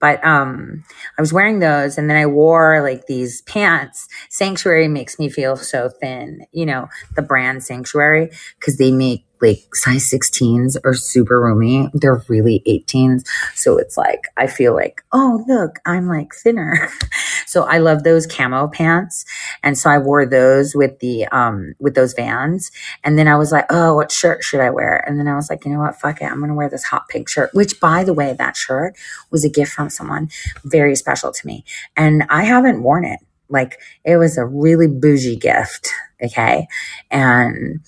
But 0.00 0.24
um, 0.24 0.84
I 1.18 1.20
was 1.22 1.32
wearing 1.32 1.58
those, 1.58 1.98
and 1.98 2.08
then 2.08 2.16
I 2.16 2.26
wore 2.26 2.80
like 2.82 3.06
these 3.06 3.42
pants. 3.42 4.08
Sanctuary 4.30 4.88
makes 4.88 5.18
me 5.18 5.28
feel 5.28 5.56
so 5.56 5.88
thin, 5.88 6.46
you 6.52 6.66
know, 6.66 6.88
the 7.16 7.22
brand 7.22 7.62
Sanctuary, 7.62 8.30
because 8.58 8.78
they 8.78 8.90
make 8.90 9.24
like 9.40 9.74
size 9.74 10.10
16s 10.10 10.76
are 10.84 10.94
super 10.94 11.40
roomy. 11.40 11.88
They're 11.94 12.22
really 12.28 12.62
18s. 12.66 13.26
So 13.54 13.78
it's 13.78 13.96
like, 13.96 14.24
I 14.36 14.46
feel 14.46 14.74
like, 14.74 15.02
oh, 15.12 15.44
look, 15.48 15.78
I'm 15.86 16.08
like 16.08 16.34
thinner. 16.34 16.88
so 17.46 17.64
I 17.64 17.78
love 17.78 18.02
those 18.02 18.26
camo 18.26 18.68
pants. 18.68 19.24
And 19.62 19.76
so 19.76 19.90
I 19.90 19.98
wore 19.98 20.26
those 20.26 20.74
with 20.74 20.98
the, 21.00 21.26
um, 21.26 21.74
with 21.78 21.94
those 21.94 22.12
vans. 22.12 22.70
And 23.04 23.18
then 23.18 23.28
I 23.28 23.36
was 23.36 23.52
like, 23.52 23.66
oh, 23.70 23.94
what 23.94 24.12
shirt 24.12 24.42
should 24.42 24.60
I 24.60 24.70
wear? 24.70 25.04
And 25.06 25.18
then 25.18 25.28
I 25.28 25.34
was 25.34 25.50
like, 25.50 25.64
you 25.64 25.72
know 25.72 25.80
what? 25.80 25.96
Fuck 25.96 26.22
it. 26.22 26.26
I'm 26.26 26.38
going 26.38 26.48
to 26.48 26.54
wear 26.54 26.68
this 26.68 26.84
hot 26.84 27.08
pink 27.08 27.28
shirt, 27.28 27.50
which 27.54 27.80
by 27.80 28.04
the 28.04 28.14
way, 28.14 28.32
that 28.32 28.56
shirt 28.56 28.96
was 29.30 29.44
a 29.44 29.50
gift 29.50 29.72
from 29.72 29.90
someone 29.90 30.30
very 30.64 30.96
special 30.96 31.32
to 31.32 31.46
me. 31.46 31.64
And 31.96 32.24
I 32.30 32.44
haven't 32.44 32.82
worn 32.82 33.04
it. 33.04 33.20
Like 33.48 33.80
it 34.04 34.16
was 34.16 34.38
a 34.38 34.46
really 34.46 34.86
bougie 34.86 35.36
gift. 35.36 35.88
Okay. 36.22 36.66
And, 37.10 37.80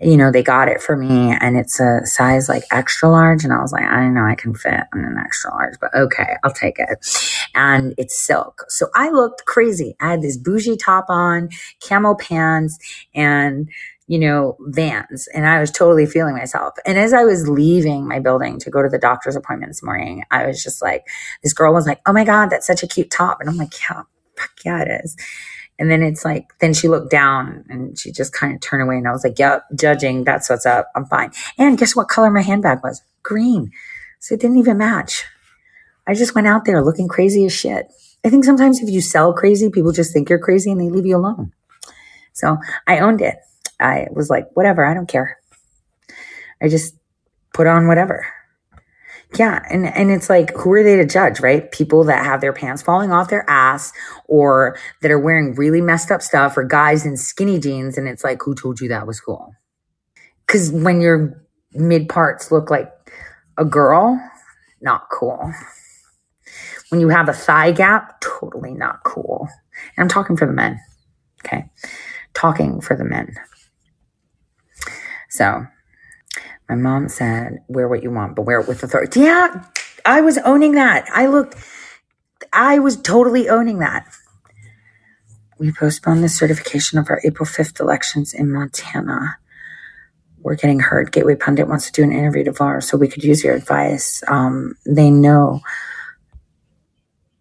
you 0.00 0.16
know, 0.16 0.30
they 0.30 0.42
got 0.42 0.68
it 0.68 0.80
for 0.80 0.96
me 0.96 1.36
and 1.40 1.56
it's 1.56 1.80
a 1.80 2.00
size 2.04 2.48
like 2.48 2.64
extra 2.70 3.08
large. 3.08 3.44
And 3.44 3.52
I 3.52 3.60
was 3.60 3.72
like, 3.72 3.84
I 3.84 3.96
don't 3.96 4.14
know 4.14 4.24
I 4.24 4.34
can 4.36 4.54
fit 4.54 4.84
in 4.94 5.04
an 5.04 5.18
extra 5.18 5.50
large, 5.52 5.74
but 5.80 5.94
okay, 5.94 6.36
I'll 6.44 6.52
take 6.52 6.78
it. 6.78 6.88
And 7.54 7.94
it's 7.98 8.18
silk. 8.24 8.64
So 8.68 8.88
I 8.94 9.10
looked 9.10 9.44
crazy. 9.46 9.96
I 10.00 10.10
had 10.10 10.22
this 10.22 10.36
bougie 10.36 10.76
top 10.76 11.06
on, 11.08 11.48
camo 11.86 12.14
pants, 12.14 12.78
and 13.14 13.68
you 14.06 14.18
know, 14.18 14.56
vans. 14.60 15.28
And 15.34 15.46
I 15.46 15.60
was 15.60 15.70
totally 15.70 16.06
feeling 16.06 16.34
myself. 16.34 16.74
And 16.86 16.98
as 16.98 17.12
I 17.12 17.24
was 17.24 17.46
leaving 17.46 18.08
my 18.08 18.20
building 18.20 18.58
to 18.60 18.70
go 18.70 18.82
to 18.82 18.88
the 18.88 18.98
doctor's 18.98 19.36
appointment 19.36 19.70
this 19.70 19.82
morning, 19.82 20.24
I 20.30 20.46
was 20.46 20.62
just 20.62 20.80
like, 20.80 21.06
this 21.42 21.52
girl 21.52 21.74
was 21.74 21.86
like, 21.86 22.00
Oh 22.06 22.12
my 22.14 22.24
God, 22.24 22.48
that's 22.48 22.66
such 22.66 22.82
a 22.82 22.86
cute 22.88 23.10
top. 23.10 23.38
And 23.40 23.50
I'm 23.50 23.56
like, 23.58 23.74
Yeah, 23.80 24.02
fuck 24.36 24.52
yeah, 24.64 24.82
it 24.82 25.02
is. 25.04 25.14
And 25.78 25.90
then 25.90 26.02
it's 26.02 26.24
like, 26.24 26.52
then 26.58 26.74
she 26.74 26.88
looked 26.88 27.10
down 27.10 27.64
and 27.68 27.98
she 27.98 28.10
just 28.10 28.32
kind 28.32 28.52
of 28.54 28.60
turned 28.60 28.82
away. 28.82 28.96
And 28.96 29.06
I 29.06 29.12
was 29.12 29.22
like, 29.22 29.38
yep, 29.38 29.64
judging. 29.74 30.24
That's 30.24 30.50
what's 30.50 30.66
up. 30.66 30.90
I'm 30.96 31.06
fine. 31.06 31.30
And 31.56 31.78
guess 31.78 31.94
what 31.94 32.08
color 32.08 32.30
my 32.30 32.42
handbag 32.42 32.82
was? 32.82 33.02
Green. 33.22 33.70
So 34.18 34.34
it 34.34 34.40
didn't 34.40 34.58
even 34.58 34.78
match. 34.78 35.24
I 36.06 36.14
just 36.14 36.34
went 36.34 36.48
out 36.48 36.64
there 36.64 36.82
looking 36.82 37.06
crazy 37.06 37.44
as 37.44 37.52
shit. 37.52 37.92
I 38.24 38.30
think 38.30 38.44
sometimes 38.44 38.80
if 38.80 38.88
you 38.88 39.00
sell 39.00 39.32
crazy, 39.32 39.70
people 39.70 39.92
just 39.92 40.12
think 40.12 40.28
you're 40.28 40.38
crazy 40.40 40.70
and 40.72 40.80
they 40.80 40.88
leave 40.88 41.06
you 41.06 41.16
alone. 41.16 41.52
So 42.32 42.58
I 42.86 42.98
owned 42.98 43.20
it. 43.20 43.36
I 43.78 44.08
was 44.10 44.28
like, 44.28 44.48
whatever, 44.54 44.84
I 44.84 44.94
don't 44.94 45.08
care. 45.08 45.38
I 46.60 46.68
just 46.68 46.96
put 47.54 47.68
on 47.68 47.86
whatever. 47.86 48.26
Yeah, 49.36 49.62
and 49.68 49.86
and 49.86 50.10
it's 50.10 50.30
like 50.30 50.56
who 50.56 50.72
are 50.72 50.82
they 50.82 50.96
to 50.96 51.04
judge, 51.04 51.40
right? 51.40 51.70
People 51.70 52.04
that 52.04 52.24
have 52.24 52.40
their 52.40 52.52
pants 52.52 52.80
falling 52.80 53.12
off 53.12 53.28
their 53.28 53.48
ass 53.48 53.92
or 54.26 54.78
that 55.02 55.10
are 55.10 55.18
wearing 55.18 55.54
really 55.54 55.82
messed 55.82 56.10
up 56.10 56.22
stuff 56.22 56.56
or 56.56 56.64
guys 56.64 57.04
in 57.04 57.16
skinny 57.16 57.58
jeans 57.58 57.98
and 57.98 58.08
it's 58.08 58.24
like 58.24 58.40
who 58.42 58.54
told 58.54 58.80
you 58.80 58.88
that 58.88 59.06
was 59.06 59.20
cool? 59.20 59.52
Cuz 60.46 60.72
when 60.72 61.02
your 61.02 61.44
mid 61.72 62.08
parts 62.08 62.50
look 62.50 62.70
like 62.70 62.90
a 63.58 63.64
girl, 63.64 64.18
not 64.80 65.08
cool. 65.10 65.52
When 66.88 67.00
you 67.00 67.08
have 67.10 67.28
a 67.28 67.34
thigh 67.34 67.72
gap, 67.72 68.20
totally 68.20 68.72
not 68.72 69.04
cool. 69.04 69.46
And 69.96 70.04
I'm 70.04 70.08
talking 70.08 70.36
for 70.36 70.46
the 70.46 70.54
men. 70.54 70.80
Okay? 71.44 71.64
Talking 72.32 72.80
for 72.80 72.96
the 72.96 73.04
men. 73.04 73.34
So, 75.28 75.66
my 76.68 76.74
mom 76.74 77.08
said, 77.08 77.60
wear 77.68 77.88
what 77.88 78.02
you 78.02 78.10
want, 78.10 78.36
but 78.36 78.42
wear 78.42 78.60
it 78.60 78.68
with 78.68 78.82
authority. 78.82 79.20
Yeah, 79.20 79.64
I 80.04 80.20
was 80.20 80.38
owning 80.38 80.72
that. 80.72 81.08
I 81.12 81.26
looked, 81.26 81.56
I 82.52 82.78
was 82.78 82.96
totally 83.00 83.48
owning 83.48 83.78
that. 83.78 84.06
We 85.58 85.72
postponed 85.72 86.22
the 86.22 86.28
certification 86.28 86.98
of 86.98 87.10
our 87.10 87.20
April 87.24 87.46
5th 87.46 87.80
elections 87.80 88.32
in 88.32 88.52
Montana. 88.52 89.38
We're 90.40 90.54
getting 90.54 90.80
heard. 90.80 91.10
Gateway 91.10 91.34
Pundit 91.34 91.68
wants 91.68 91.86
to 91.86 91.92
do 91.92 92.04
an 92.04 92.12
interview 92.12 92.44
tomorrow, 92.44 92.80
so 92.80 92.96
we 92.96 93.08
could 93.08 93.24
use 93.24 93.42
your 93.42 93.56
advice. 93.56 94.22
Um, 94.28 94.74
they 94.86 95.10
know, 95.10 95.60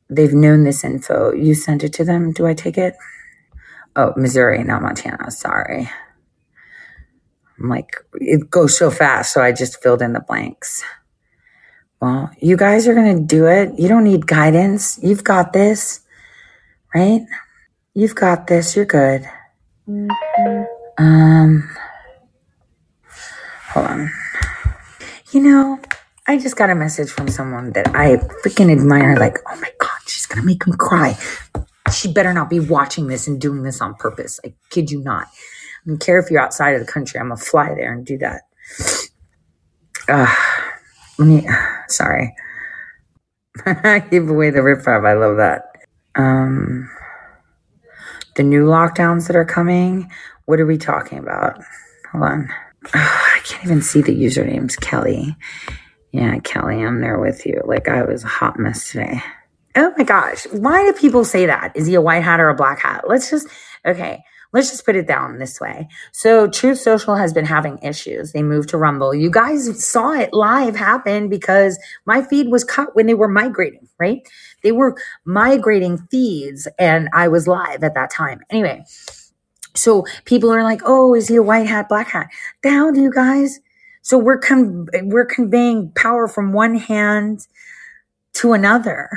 they've 0.10 0.34
known 0.34 0.64
this 0.64 0.84
info. 0.84 1.32
You 1.34 1.54
sent 1.54 1.84
it 1.84 1.94
to 1.94 2.04
them. 2.04 2.32
Do 2.32 2.48
I 2.48 2.54
take 2.56 2.78
it? 2.78 2.96
Oh, 3.96 4.14
Missouri, 4.18 4.64
not 4.64 4.82
Montana. 4.82 5.30
Sorry. 5.30 5.90
I'm 7.60 7.70
like, 7.70 7.96
it 8.16 8.50
goes 8.50 8.78
so 8.78 8.92
fast. 8.92 9.34
So 9.34 9.42
I 9.42 9.52
just 9.52 9.82
filled 9.82 10.02
in 10.02 10.14
the 10.14 10.20
blanks. 10.20 10.84
Well, 12.00 12.30
you 12.40 12.58
guys 12.58 12.88
are 12.88 12.94
going 12.94 13.18
to 13.18 13.24
do 13.24 13.48
it. 13.48 13.78
You 13.80 13.88
don't 13.88 14.04
need 14.04 14.28
guidance. 14.28 15.00
You've 15.02 15.24
got 15.24 15.54
this, 15.54 16.02
right? 16.94 17.22
You've 17.96 18.14
got 18.14 18.46
this. 18.46 18.76
You're 18.76 18.86
good. 18.86 19.28
Um, 21.00 21.68
hold 23.72 23.86
on. 23.88 24.12
You 25.32 25.42
know, 25.42 25.80
I 26.28 26.38
just 26.38 26.56
got 26.56 26.70
a 26.70 26.76
message 26.76 27.10
from 27.10 27.30
someone 27.30 27.72
that 27.72 27.88
I 27.96 28.18
freaking 28.46 28.72
admire. 28.72 29.16
Like, 29.16 29.40
oh 29.50 29.56
my 29.60 29.72
God, 29.80 30.00
she's 30.06 30.28
going 30.28 30.42
to 30.42 30.46
make 30.46 30.68
me 30.68 30.74
cry. 30.78 31.18
She 31.92 32.12
better 32.12 32.34
not 32.34 32.50
be 32.50 32.60
watching 32.60 33.08
this 33.08 33.28
and 33.28 33.42
doing 33.42 33.64
this 33.64 33.82
on 33.82 33.96
purpose. 33.96 34.40
I 34.46 34.54
kid 34.70 34.92
you 34.92 35.02
not 35.02 35.28
don't 35.88 36.00
care 36.00 36.20
if 36.20 36.30
you're 36.30 36.42
outside 36.42 36.76
of 36.76 36.86
the 36.86 36.92
country. 36.92 37.20
I'm 37.20 37.30
gonna 37.30 37.38
fly 37.38 37.74
there 37.74 37.94
and 37.94 38.06
do 38.06 38.18
that. 38.18 38.42
Uh, 40.10 40.34
let 41.18 41.28
me. 41.28 41.48
Sorry. 41.88 42.36
Give 44.12 44.30
away 44.30 44.50
the 44.50 44.62
riffraff. 44.62 45.04
I 45.04 45.14
love 45.14 45.38
that. 45.38 45.64
Um, 46.16 46.90
the 48.36 48.44
new 48.44 48.66
lockdowns 48.66 49.28
that 49.28 49.36
are 49.36 49.46
coming. 49.46 50.12
What 50.46 50.60
are 50.60 50.66
we 50.66 50.78
talking 50.78 51.18
about? 51.18 51.60
Hold 52.12 52.24
on. 52.24 52.50
Oh, 52.94 53.34
I 53.36 53.40
can't 53.44 53.66
even 53.66 53.82
see 53.82 54.02
the 54.02 54.16
usernames. 54.16 54.80
Kelly. 54.80 55.36
Yeah, 56.12 56.40
Kelly, 56.40 56.84
I'm 56.84 57.02
there 57.02 57.20
with 57.20 57.46
you. 57.46 57.62
Like 57.66 57.90
I 57.90 58.04
was 58.04 58.24
a 58.24 58.28
hot 58.28 58.60
mess 58.60 58.92
today. 58.92 59.22
Oh 59.76 59.94
my 59.98 60.04
gosh. 60.04 60.46
Why 60.52 60.84
do 60.84 60.98
people 60.98 61.24
say 61.24 61.46
that? 61.46 61.76
Is 61.76 61.86
he 61.86 61.96
a 61.96 62.02
white 62.02 62.24
hat 62.24 62.40
or 62.40 62.50
a 62.50 62.56
black 62.56 62.80
hat? 62.80 63.06
Let's 63.08 63.30
just, 63.30 63.48
okay. 63.86 64.24
Let's 64.54 64.70
just 64.70 64.86
put 64.86 64.96
it 64.96 65.08
down 65.08 65.40
this 65.40 65.60
way. 65.60 65.88
So 66.12 66.48
Truth 66.48 66.80
Social 66.80 67.16
has 67.16 67.34
been 67.34 67.46
having 67.46 67.78
issues. 67.80 68.32
They 68.32 68.44
moved 68.44 68.70
to 68.70 68.78
Rumble. 68.78 69.14
You 69.14 69.30
guys 69.30 69.84
saw 69.84 70.14
it 70.14 70.34
live 70.34 70.76
happen 70.76 71.30
because 71.30 71.78
my 72.06 72.22
feed 72.24 72.50
was 72.50 72.64
cut 72.64 72.96
when 72.96 73.08
they 73.08 73.14
were 73.14 73.28
migrating, 73.28 73.88
right? 74.00 74.28
They 74.64 74.72
were 74.72 74.96
migrating 75.26 75.98
feeds 76.10 76.68
and 76.80 77.10
I 77.14 77.28
was 77.28 77.48
live 77.48 77.84
at 77.84 77.94
that 77.96 78.10
time. 78.10 78.42
Anyway, 78.50 78.84
so 79.76 80.06
people 80.26 80.52
are 80.52 80.64
like, 80.64 80.82
"Oh, 80.86 81.14
is 81.14 81.28
he 81.28 81.36
a 81.36 81.44
white 81.44 81.68
hat, 81.68 81.90
black 81.90 82.08
hat?" 82.08 82.28
The 82.64 82.72
hell 82.72 82.92
do 82.92 83.02
you 83.02 83.12
guys? 83.12 83.60
So 84.02 84.18
we're 84.18 84.40
con- 84.40 84.88
we're 85.04 85.26
conveying 85.26 85.92
power 85.96 86.28
from 86.28 86.54
one 86.54 86.76
hand 86.76 87.48
to 88.34 88.54
another, 88.54 89.10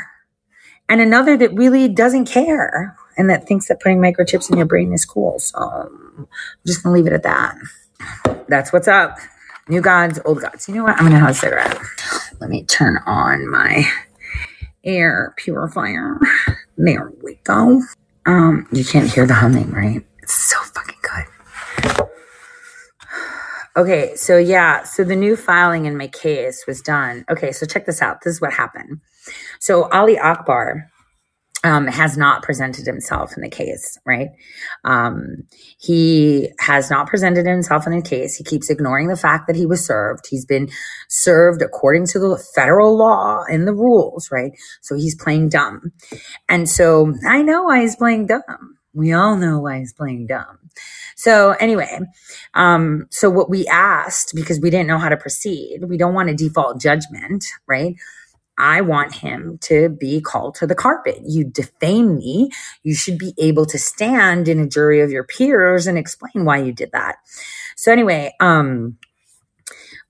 and 0.89 1.01
another 1.01 1.37
that 1.37 1.55
really 1.55 1.89
doesn't 1.89 2.27
care 2.27 2.97
and 3.17 3.29
that 3.31 3.47
thinks 3.47 3.69
that 3.69 3.81
putting 3.81 3.99
microchips 3.99 4.51
in 4.51 4.57
your 4.57 4.67
brain 4.67 4.93
is 4.93 5.05
cool. 5.05 5.39
So 5.39 5.59
I'm 5.59 6.29
just 6.67 6.83
gonna 6.83 6.95
leave 6.95 7.07
it 7.07 7.13
at 7.13 7.23
that. 7.23 7.57
That's 8.49 8.73
what's 8.73 8.89
up. 8.89 9.19
New 9.69 9.81
gods, 9.81 10.19
old 10.25 10.41
gods. 10.41 10.69
You 10.69 10.75
know 10.75 10.85
what? 10.85 10.97
I'm 10.97 11.05
gonna 11.05 11.19
have 11.19 11.31
a 11.31 11.35
cigarette. 11.35 11.79
Let 12.41 12.51
me 12.51 12.65
turn 12.65 12.99
on 13.07 13.49
my 13.51 13.85
air 14.85 15.35
purifier. 15.37 16.19
There 16.77 17.13
we 17.23 17.39
go. 17.45 17.83
Um, 18.27 18.67
you 18.73 18.85
can't 18.85 19.13
hear 19.13 19.27
the 19.27 19.35
humming, 19.35 19.71
right? 19.71 20.05
It's 20.23 20.35
so 20.35 20.57
fucking 20.61 20.97
good. 21.03 22.07
Okay, 23.77 24.17
so 24.17 24.37
yeah, 24.37 24.83
so 24.83 25.05
the 25.05 25.15
new 25.15 25.37
filing 25.37 25.85
in 25.85 25.97
my 25.97 26.09
case 26.09 26.65
was 26.67 26.83
done. 26.83 27.25
Okay, 27.31 27.53
so 27.53 27.65
check 27.65 27.87
this 27.87 28.03
out. 28.03 28.23
This 28.23 28.35
is 28.35 28.41
what 28.41 28.53
happened. 28.53 29.01
So 29.61 29.89
Ali 29.91 30.19
Akbar 30.19 30.90
um, 31.63 31.87
has 31.87 32.17
not 32.17 32.43
presented 32.43 32.87
himself 32.87 33.37
in 33.37 33.43
the 33.43 33.51
case, 33.51 33.99
right? 34.07 34.31
Um, 34.85 35.45
he 35.79 36.51
has 36.59 36.91
not 36.91 37.07
presented 37.07 37.47
himself 37.47 37.87
in 37.87 37.93
the 37.93 38.03
case. 38.03 38.37
He 38.37 38.45
keeps 38.45 38.71
ignoring 38.71 39.09
the 39.09 39.17
fact 39.17 39.47
that 39.47 39.57
he 39.57 39.67
was 39.67 39.85
served. 39.85 40.27
He's 40.29 40.47
been 40.47 40.71
served 41.09 41.61
according 41.61 42.07
to 42.09 42.19
the 42.19 42.43
federal 42.55 42.97
law 42.97 43.45
and 43.51 43.67
the 43.69 43.75
rules, 43.75 44.31
right? 44.31 44.53
So 44.81 44.95
he's 44.95 45.15
playing 45.15 45.51
dumb. 45.51 45.93
And 46.49 46.69
so 46.69 47.15
I 47.29 47.43
know 47.43 47.65
why 47.65 47.83
he's 47.83 47.97
playing 47.97 48.27
dumb. 48.27 48.79
We 48.93 49.13
all 49.13 49.37
know 49.37 49.61
why 49.61 49.79
he's 49.79 49.93
playing 49.93 50.27
dumb. 50.27 50.59
So 51.15 51.53
anyway, 51.61 52.01
um, 52.55 53.07
so 53.11 53.29
what 53.29 53.51
we 53.51 53.67
asked, 53.67 54.33
because 54.35 54.59
we 54.61 54.71
didn't 54.71 54.89
know 54.89 54.99
how 54.99 55.11
to 55.11 55.17
proceed, 55.17 55.85
we 55.85 55.99
don't 55.99 56.15
want 56.15 56.31
a 56.31 56.35
default 56.35 56.81
judgment, 56.81 57.45
right? 57.69 57.95
I 58.61 58.83
want 58.83 59.15
him 59.15 59.59
to 59.63 59.89
be 59.89 60.21
called 60.21 60.55
to 60.57 60.67
the 60.67 60.75
carpet. 60.75 61.21
You 61.25 61.45
defame 61.45 62.17
me. 62.17 62.51
You 62.83 62.95
should 62.95 63.19
be 63.19 63.35
able 63.39 63.65
to 63.67 63.79
stand 63.79 64.49
in 64.49 64.61
a 64.61 64.69
jury 64.69 65.01
of 65.01 65.11
your 65.11 65.25
peers 65.25 65.87
and 65.87 65.97
explain 65.97 66.45
why 66.45 66.59
you 66.59 66.73
did 66.73 66.93
that. 66.93 67.17
So 67.77 67.91
anyway, 67.91 68.35
um, 68.41 68.99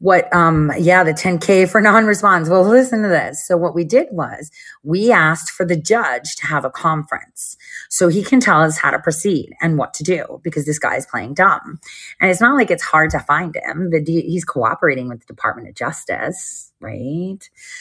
what 0.01 0.33
um 0.35 0.73
yeah 0.79 1.05
the 1.05 1.13
10k 1.13 1.69
for 1.71 1.81
non-response. 1.81 2.49
Well 2.49 2.65
listen 2.65 3.03
to 3.03 3.09
this. 3.09 3.47
So 3.47 3.57
what 3.57 3.75
we 3.75 3.85
did 3.85 4.09
was 4.11 4.51
we 4.83 5.13
asked 5.13 5.51
for 5.51 5.65
the 5.65 5.77
judge 5.77 6.37
to 6.37 6.47
have 6.47 6.65
a 6.65 6.71
conference 6.71 7.57
so 7.89 8.09
he 8.09 8.25
can 8.25 8.41
tell 8.41 8.63
us 8.63 8.79
how 8.79 8.91
to 8.91 8.99
proceed 8.99 9.55
and 9.61 9.79
what 9.79 9.95
to 9.95 10.03
do 10.03 10.41
because 10.43 10.67
this 10.67 10.79
guy 10.79 10.97
is 10.97 11.07
playing 11.07 11.35
dumb. 11.35 11.79
And 12.21 12.31
it's 12.31 12.41
not 12.41 12.57
like 12.57 12.71
it's 12.71 12.83
hard 12.83 13.11
to 13.11 13.21
find 13.21 13.55
him. 13.55 13.91
The 13.91 14.03
he's 14.05 14.45
cooperating 14.45 15.09
with 15.09 15.21
the 15.21 15.27
department 15.27 15.69
of 15.69 15.75
justice 15.75 16.67
right? 16.81 17.39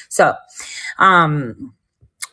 So 0.09 0.35
um 0.99 1.73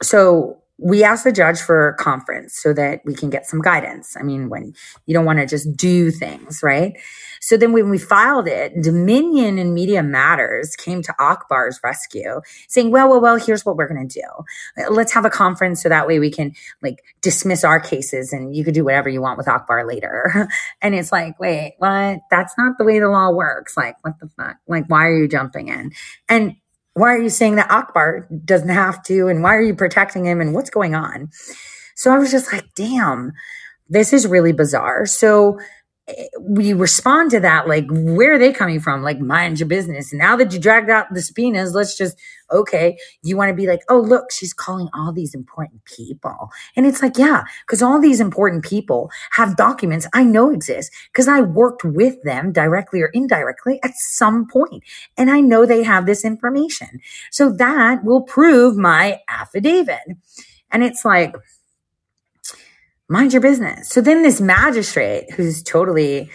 so 0.03 0.63
we 0.79 1.03
asked 1.03 1.25
the 1.25 1.33
judge 1.33 1.61
for 1.61 1.89
a 1.89 1.95
conference 1.95 2.59
so 2.61 2.73
that 2.75 3.01
we 3.05 3.15
can 3.15 3.31
get 3.31 3.47
some 3.47 3.63
guidance. 3.63 4.15
I 4.19 4.23
mean, 4.23 4.51
when 4.51 4.75
you 5.07 5.15
don't 5.15 5.25
want 5.25 5.39
to 5.39 5.47
just 5.47 5.75
do 5.75 6.11
things, 6.11 6.61
right? 6.63 6.93
So 7.41 7.57
then 7.57 7.73
when 7.73 7.89
we 7.89 7.99
filed 7.99 8.47
it, 8.47 8.83
Dominion 8.83 9.59
and 9.59 9.73
Media 9.73 10.03
Matters 10.03 10.77
came 10.77 11.01
to 11.03 11.15
Akbar's 11.19 11.81
rescue 11.83 12.41
saying, 12.69 12.91
well, 12.91 13.09
well, 13.09 13.21
well, 13.21 13.37
here's 13.37 13.65
what 13.65 13.77
we're 13.77 13.89
going 13.89 14.07
to 14.07 14.21
do. 14.21 14.85
Let's 14.91 15.13
have 15.13 15.25
a 15.25 15.31
conference 15.31 15.83
so 15.83 15.89
that 15.89 16.07
way 16.07 16.19
we 16.19 16.31
can 16.31 16.53
like 16.83 17.03
dismiss 17.23 17.65
our 17.65 17.81
cases 17.81 18.33
and 18.33 18.55
you 18.55 18.65
could 18.65 18.75
do 18.75 18.85
whatever 18.85 19.09
you 19.09 19.23
want 19.23 19.39
with 19.39 19.49
Akbar 19.49 19.87
later. 19.87 20.49
and 20.83 20.95
it's 20.95 21.11
like, 21.11 21.41
wait, 21.41 21.77
what? 21.79 22.19
That's 22.31 22.55
not 22.59 22.77
the 22.77 22.85
way 22.85 22.99
the 22.99 23.09
law 23.09 23.31
works. 23.31 23.77
Like, 23.77 23.97
what 24.03 24.19
the 24.21 24.29
fuck? 24.37 24.57
Like, 24.69 24.85
why 24.89 25.07
are 25.07 25.17
you 25.17 25.29
jumping 25.29 25.69
in? 25.69 25.93
And 26.29 26.57
why 26.97 27.15
are 27.15 27.19
you 27.19 27.29
saying 27.29 27.57
that 27.57 27.71
Akbar 27.71 28.27
doesn't 28.47 28.71
have 28.71 29.03
to? 29.05 29.29
And 29.29 29.43
why 29.43 29.55
are 29.55 29.63
you 29.63 29.75
protecting 29.75 30.25
him? 30.25 30.41
And 30.41 30.55
what's 30.55 30.71
going 30.71 30.95
on? 30.95 31.29
So 31.95 32.11
I 32.11 32.17
was 32.17 32.31
just 32.31 32.51
like, 32.51 32.65
damn, 32.75 33.33
this 33.91 34.15
is 34.15 34.27
really 34.27 34.53
bizarre. 34.53 35.05
So 35.05 35.61
Eh, 36.09 36.27
we 36.41 36.73
respond 36.73 37.33
to 37.33 37.41
that 37.41 37.67
like 37.67 37.87
where 37.91 38.35
are 38.35 38.39
they 38.39 38.53
coming 38.53 38.79
from? 38.79 39.03
Like 39.03 39.19
mind 39.19 39.59
your 39.59 39.69
business. 39.69 40.13
Now 40.13 40.37
that 40.37 40.53
you 40.53 40.61
dragged 40.61 40.89
out 40.89 41.13
the 41.13 41.21
subpoenas 41.21 41.75
let's 41.75 41.97
just 41.97 42.17
okay 42.53 42.97
you 43.23 43.37
want 43.37 43.49
to 43.49 43.55
be 43.55 43.67
like 43.67 43.81
oh 43.89 43.99
look 43.99 44.31
she's 44.31 44.53
calling 44.53 44.89
all 44.95 45.13
these 45.13 45.35
important 45.35 45.85
people. 45.85 46.51
And 46.77 46.87
it's 46.87 47.03
like 47.03 47.19
yeah 47.19 47.43
because 47.67 47.83
all 47.83 48.01
these 48.01 48.21
important 48.21 48.65
people 48.65 49.11
have 49.33 49.57
documents 49.57 50.07
i 50.15 50.23
know 50.23 50.51
exist 50.51 50.93
because 51.13 51.27
i 51.27 51.41
worked 51.41 51.85
with 51.85 52.23
them 52.23 52.53
directly 52.53 53.03
or 53.03 53.09
indirectly 53.09 53.81
at 53.83 53.95
some 53.97 54.47
point 54.47 54.85
and 55.17 55.31
i 55.31 55.41
know 55.41 55.67
they 55.67 55.83
have 55.83 56.07
this 56.07 56.25
information. 56.25 57.01
So 57.33 57.51
that 57.55 58.05
will 58.05 58.23
prove 58.23 58.77
my 58.77 59.21
affidavit. 59.29 60.07
And 60.71 60.85
it's 60.85 61.05
like 61.05 61.35
mind 63.09 63.33
your 63.33 63.43
business. 63.43 63.89
So 63.89 64.01
then 64.01 64.23
this 64.23 64.41
magistrate 64.41 65.31
who's 65.33 65.63
totally 65.63 66.31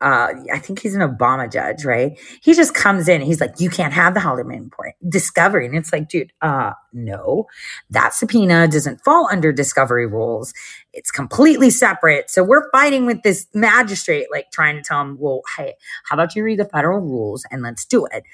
uh, 0.00 0.28
I 0.52 0.58
think 0.58 0.80
he's 0.80 0.94
an 0.94 1.00
Obama 1.00 1.50
judge, 1.50 1.84
right? 1.84 2.18
He 2.42 2.52
just 2.52 2.74
comes 2.74 3.08
in. 3.08 3.16
And 3.22 3.24
he's 3.24 3.40
like, 3.40 3.54
you 3.58 3.70
can't 3.70 3.94
have 3.94 4.12
the 4.12 4.20
Halderman 4.20 4.64
report 4.64 4.92
discovery. 5.08 5.66
And 5.66 5.74
it's 5.74 5.92
like, 5.92 6.08
dude, 6.08 6.32
uh, 6.42 6.72
no, 6.92 7.46
that 7.90 8.12
subpoena 8.12 8.68
doesn't 8.68 9.02
fall 9.04 9.26
under 9.32 9.52
discovery 9.52 10.06
rules. 10.06 10.52
It's 10.92 11.10
completely 11.10 11.70
separate. 11.70 12.30
So 12.30 12.44
we're 12.44 12.70
fighting 12.70 13.06
with 13.06 13.22
this 13.22 13.46
magistrate, 13.54 14.26
like 14.30 14.50
trying 14.52 14.76
to 14.76 14.82
tell 14.82 15.00
him, 15.00 15.16
well, 15.18 15.40
hey, 15.56 15.74
how 16.04 16.14
about 16.14 16.36
you 16.36 16.44
read 16.44 16.58
the 16.58 16.66
federal 16.66 17.00
rules 17.00 17.46
and 17.50 17.62
let's 17.62 17.86
do 17.86 18.04
it. 18.06 18.24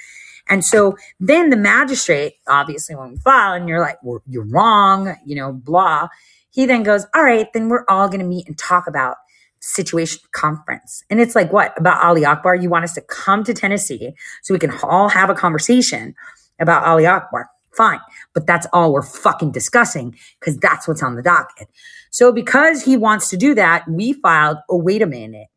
And 0.49 0.65
so 0.65 0.97
then 1.21 1.51
the 1.51 1.57
magistrate, 1.57 2.35
obviously, 2.49 2.97
when 2.97 3.13
we 3.13 3.17
file 3.19 3.53
and 3.53 3.69
you're 3.69 3.81
like, 3.81 3.99
well, 4.03 4.21
you're 4.27 4.49
wrong, 4.49 5.15
you 5.25 5.37
know, 5.37 5.53
blah 5.53 6.09
he 6.53 6.67
then 6.67 6.85
goes, 6.85 7.07
All 7.15 7.25
right, 7.25 7.53
then 7.53 7.69
we're 7.69 7.85
all 7.89 8.07
going 8.09 8.21
to 8.21 8.27
meet 8.27 8.47
and 8.47 8.57
talk 8.57 8.87
about 8.87 9.17
situation 9.63 10.21
conference. 10.33 11.05
And 11.09 11.21
it's 11.21 11.35
like, 11.35 11.53
what 11.53 11.73
about 11.79 12.03
Ali 12.03 12.25
Akbar? 12.25 12.57
You 12.57 12.69
want 12.69 12.85
us 12.85 12.95
to 12.95 13.01
come 13.01 13.45
to 13.45 13.55
Tennessee 13.55 14.13
so 14.43 14.53
we 14.53 14.59
can 14.59 14.73
all 14.83 15.09
have 15.09 15.31
a 15.31 15.35
conversation 15.35 16.15
about 16.59 16.85
Ali 16.85 17.07
Akbar. 17.07 17.49
Fine. 17.73 18.01
But 18.35 18.47
that's 18.47 18.67
all 18.73 18.93
we're 18.93 19.03
fucking 19.03 19.53
discussing 19.53 20.17
because 20.39 20.59
that's 20.59 20.87
what's 20.87 21.03
on 21.03 21.15
the 21.15 21.23
docket. 21.23 21.69
So 22.11 22.33
because 22.33 22.83
he 22.83 22.97
wants 22.97 23.31
to 23.31 23.37
do 23.37 23.55
that, 23.55 23.89
we 23.89 24.13
filed, 24.13 24.59
oh, 24.69 24.77
wait 24.77 25.01
a 25.01 25.07
minute. 25.07 25.49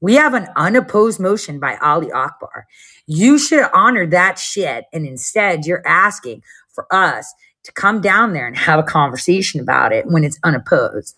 We 0.00 0.14
have 0.16 0.34
an 0.34 0.48
unopposed 0.56 1.18
motion 1.18 1.58
by 1.58 1.76
Ali 1.76 2.12
Akbar. 2.12 2.66
You 3.06 3.38
should 3.38 3.66
honor 3.72 4.06
that 4.08 4.38
shit. 4.38 4.84
And 4.92 5.06
instead, 5.06 5.64
you're 5.64 5.86
asking 5.86 6.42
for 6.68 6.92
us 6.92 7.32
to 7.64 7.72
come 7.72 8.00
down 8.00 8.32
there 8.32 8.46
and 8.46 8.56
have 8.56 8.78
a 8.78 8.84
conversation 8.84 9.60
about 9.60 9.92
it 9.92 10.06
when 10.06 10.24
it's 10.24 10.38
unopposed. 10.44 11.16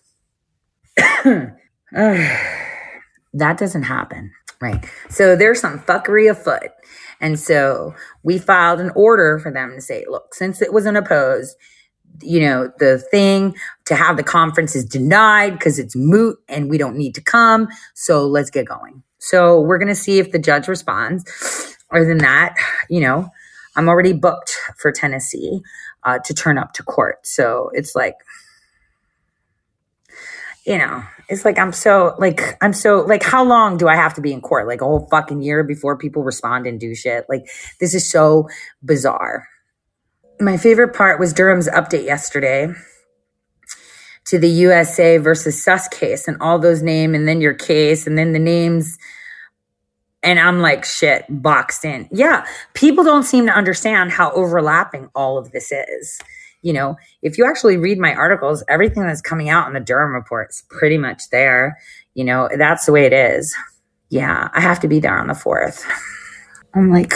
that 0.95 1.57
doesn't 3.33 3.83
happen, 3.83 4.31
right? 4.59 4.85
So 5.09 5.35
there's 5.35 5.61
some 5.61 5.79
fuckery 5.79 6.29
afoot. 6.29 6.71
And 7.19 7.39
so 7.39 7.93
we 8.23 8.37
filed 8.37 8.79
an 8.79 8.91
order 8.95 9.39
for 9.39 9.51
them 9.51 9.73
to 9.75 9.81
say, 9.81 10.05
look, 10.09 10.33
since 10.33 10.61
it 10.61 10.73
was 10.73 10.85
unopposed, 10.85 11.55
you 12.21 12.39
know, 12.39 12.71
the 12.79 12.97
thing 12.97 13.55
to 13.85 13.95
have 13.95 14.17
the 14.17 14.23
conference 14.23 14.75
is 14.75 14.85
denied 14.85 15.53
because 15.53 15.77
it's 15.77 15.95
moot 15.95 16.37
and 16.47 16.69
we 16.69 16.77
don't 16.77 16.95
need 16.95 17.13
to 17.15 17.21
come. 17.21 17.67
So 17.93 18.25
let's 18.27 18.49
get 18.49 18.67
going. 18.67 19.03
So 19.19 19.59
we're 19.61 19.77
going 19.77 19.87
to 19.87 19.95
see 19.95 20.19
if 20.19 20.31
the 20.31 20.39
judge 20.39 20.67
responds. 20.67 21.75
Other 21.91 22.05
than 22.05 22.17
that, 22.19 22.55
you 22.89 22.99
know, 22.99 23.29
I'm 23.75 23.87
already 23.87 24.13
booked 24.13 24.55
for 24.77 24.91
Tennessee 24.91 25.61
uh, 26.07 26.19
to 26.19 26.33
turn 26.33 26.57
up 26.57 26.71
to 26.71 26.83
court. 26.83 27.27
So 27.27 27.69
it's 27.73 27.93
like, 27.93 28.15
you 30.65 30.77
know, 30.77 31.03
it's 31.27 31.43
like 31.43 31.59
I'm 31.59 31.73
so 31.73 32.15
like 32.17 32.57
I'm 32.61 32.71
so 32.71 33.01
like 33.01 33.23
how 33.23 33.43
long 33.43 33.77
do 33.77 33.89
I 33.89 33.95
have 33.95 34.13
to 34.13 34.21
be 34.21 34.31
in 34.31 34.39
court? 34.39 34.67
Like 34.67 34.79
a 34.79 34.85
whole 34.85 35.07
fucking 35.11 35.41
year 35.41 35.63
before 35.65 35.97
people 35.97 36.23
respond 36.23 36.65
and 36.65 36.79
do 36.79 36.95
shit. 36.95 37.25
Like 37.27 37.49
this 37.81 37.93
is 37.93 38.09
so 38.09 38.47
bizarre. 38.83 39.47
My 40.39 40.55
favorite 40.55 40.93
part 40.93 41.19
was 41.19 41.33
Durham's 41.33 41.67
update 41.67 42.05
yesterday 42.05 42.69
to 44.25 44.39
the 44.39 44.49
USA 44.49 45.17
versus 45.17 45.61
Sus 45.61 45.89
case 45.89 46.27
and 46.27 46.37
all 46.39 46.57
those 46.57 46.81
name 46.81 47.15
and 47.15 47.27
then 47.27 47.41
your 47.41 47.53
case 47.53 48.07
and 48.07 48.17
then 48.17 48.31
the 48.31 48.39
names 48.39 48.97
and 50.27 50.41
I'm 50.41 50.59
like, 50.59 50.83
shit, 50.83 51.23
boxed 51.29 51.85
in. 51.85 52.09
Yeah, 52.11 52.45
people 52.73 53.05
don't 53.05 53.23
seem 53.23 53.45
to 53.45 53.53
understand 53.53 54.11
how 54.11 54.31
overlapping 54.31 55.09
all 55.15 55.37
of 55.37 55.53
this 55.53 55.71
is. 55.71 56.19
You 56.61 56.73
know, 56.73 56.97
if 57.21 57.37
you 57.37 57.45
actually 57.47 57.77
read 57.77 57.97
my 57.97 58.13
articles, 58.13 58.61
everything 58.67 59.03
that's 59.03 59.21
coming 59.21 59.47
out 59.47 59.69
in 59.69 59.73
the 59.73 59.79
Durham 59.79 60.13
report 60.13 60.49
is 60.49 60.65
pretty 60.69 60.97
much 60.97 61.29
there. 61.29 61.77
You 62.13 62.25
know, 62.25 62.49
that's 62.57 62.85
the 62.85 62.91
way 62.91 63.05
it 63.05 63.13
is. 63.13 63.55
Yeah, 64.09 64.49
I 64.53 64.59
have 64.59 64.81
to 64.81 64.89
be 64.89 64.99
there 64.99 65.17
on 65.17 65.27
the 65.27 65.33
4th. 65.33 65.85
I'm 66.75 66.91
like, 66.91 67.13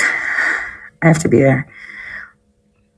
I 1.01 1.07
have 1.07 1.19
to 1.19 1.27
be 1.27 1.39
there. 1.39 1.67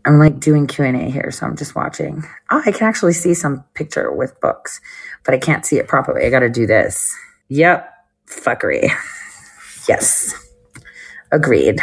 I'm 0.05 0.19
like 0.19 0.39
doing 0.39 0.67
Q&A 0.67 1.09
here, 1.09 1.31
so 1.31 1.47
I'm 1.47 1.57
just 1.57 1.73
watching. 1.73 2.23
Oh, 2.51 2.61
I 2.63 2.71
can 2.71 2.87
actually 2.87 3.13
see 3.13 3.33
some 3.33 3.63
picture 3.73 4.13
with 4.13 4.39
books, 4.41 4.79
but 5.25 5.33
I 5.33 5.39
can't 5.39 5.65
see 5.65 5.79
it 5.79 5.87
properly. 5.87 6.23
I 6.23 6.29
got 6.29 6.41
to 6.41 6.49
do 6.51 6.67
this. 6.67 7.11
Yep, 7.49 7.91
fuckery. 8.27 8.91
Yes. 9.87 10.33
Agreed. 11.31 11.79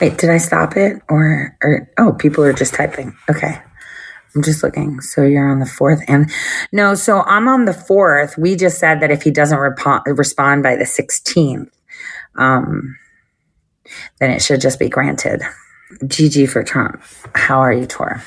Wait, 0.00 0.18
did 0.18 0.30
I 0.30 0.38
stop 0.38 0.76
it? 0.76 1.00
Or, 1.08 1.56
or, 1.62 1.90
oh, 1.98 2.12
people 2.12 2.44
are 2.44 2.52
just 2.52 2.74
typing. 2.74 3.16
Okay. 3.28 3.60
I'm 4.34 4.42
just 4.42 4.62
looking. 4.62 5.00
So 5.00 5.24
you're 5.24 5.48
on 5.48 5.58
the 5.58 5.66
fourth 5.66 6.02
and 6.06 6.30
no, 6.72 6.94
so 6.94 7.22
I'm 7.22 7.48
on 7.48 7.64
the 7.64 7.74
fourth. 7.74 8.38
We 8.38 8.54
just 8.54 8.78
said 8.78 9.00
that 9.00 9.10
if 9.10 9.22
he 9.22 9.30
doesn't 9.30 9.58
rep- 9.58 10.06
respond 10.06 10.62
by 10.62 10.76
the 10.76 10.84
16th, 10.84 11.70
um, 12.36 12.96
then 14.20 14.30
it 14.30 14.40
should 14.40 14.60
just 14.60 14.78
be 14.78 14.88
granted. 14.88 15.42
GG 16.04 16.48
for 16.48 16.62
Trump. 16.62 17.02
How 17.34 17.58
are 17.58 17.72
you, 17.72 17.86
Tor? 17.86 18.22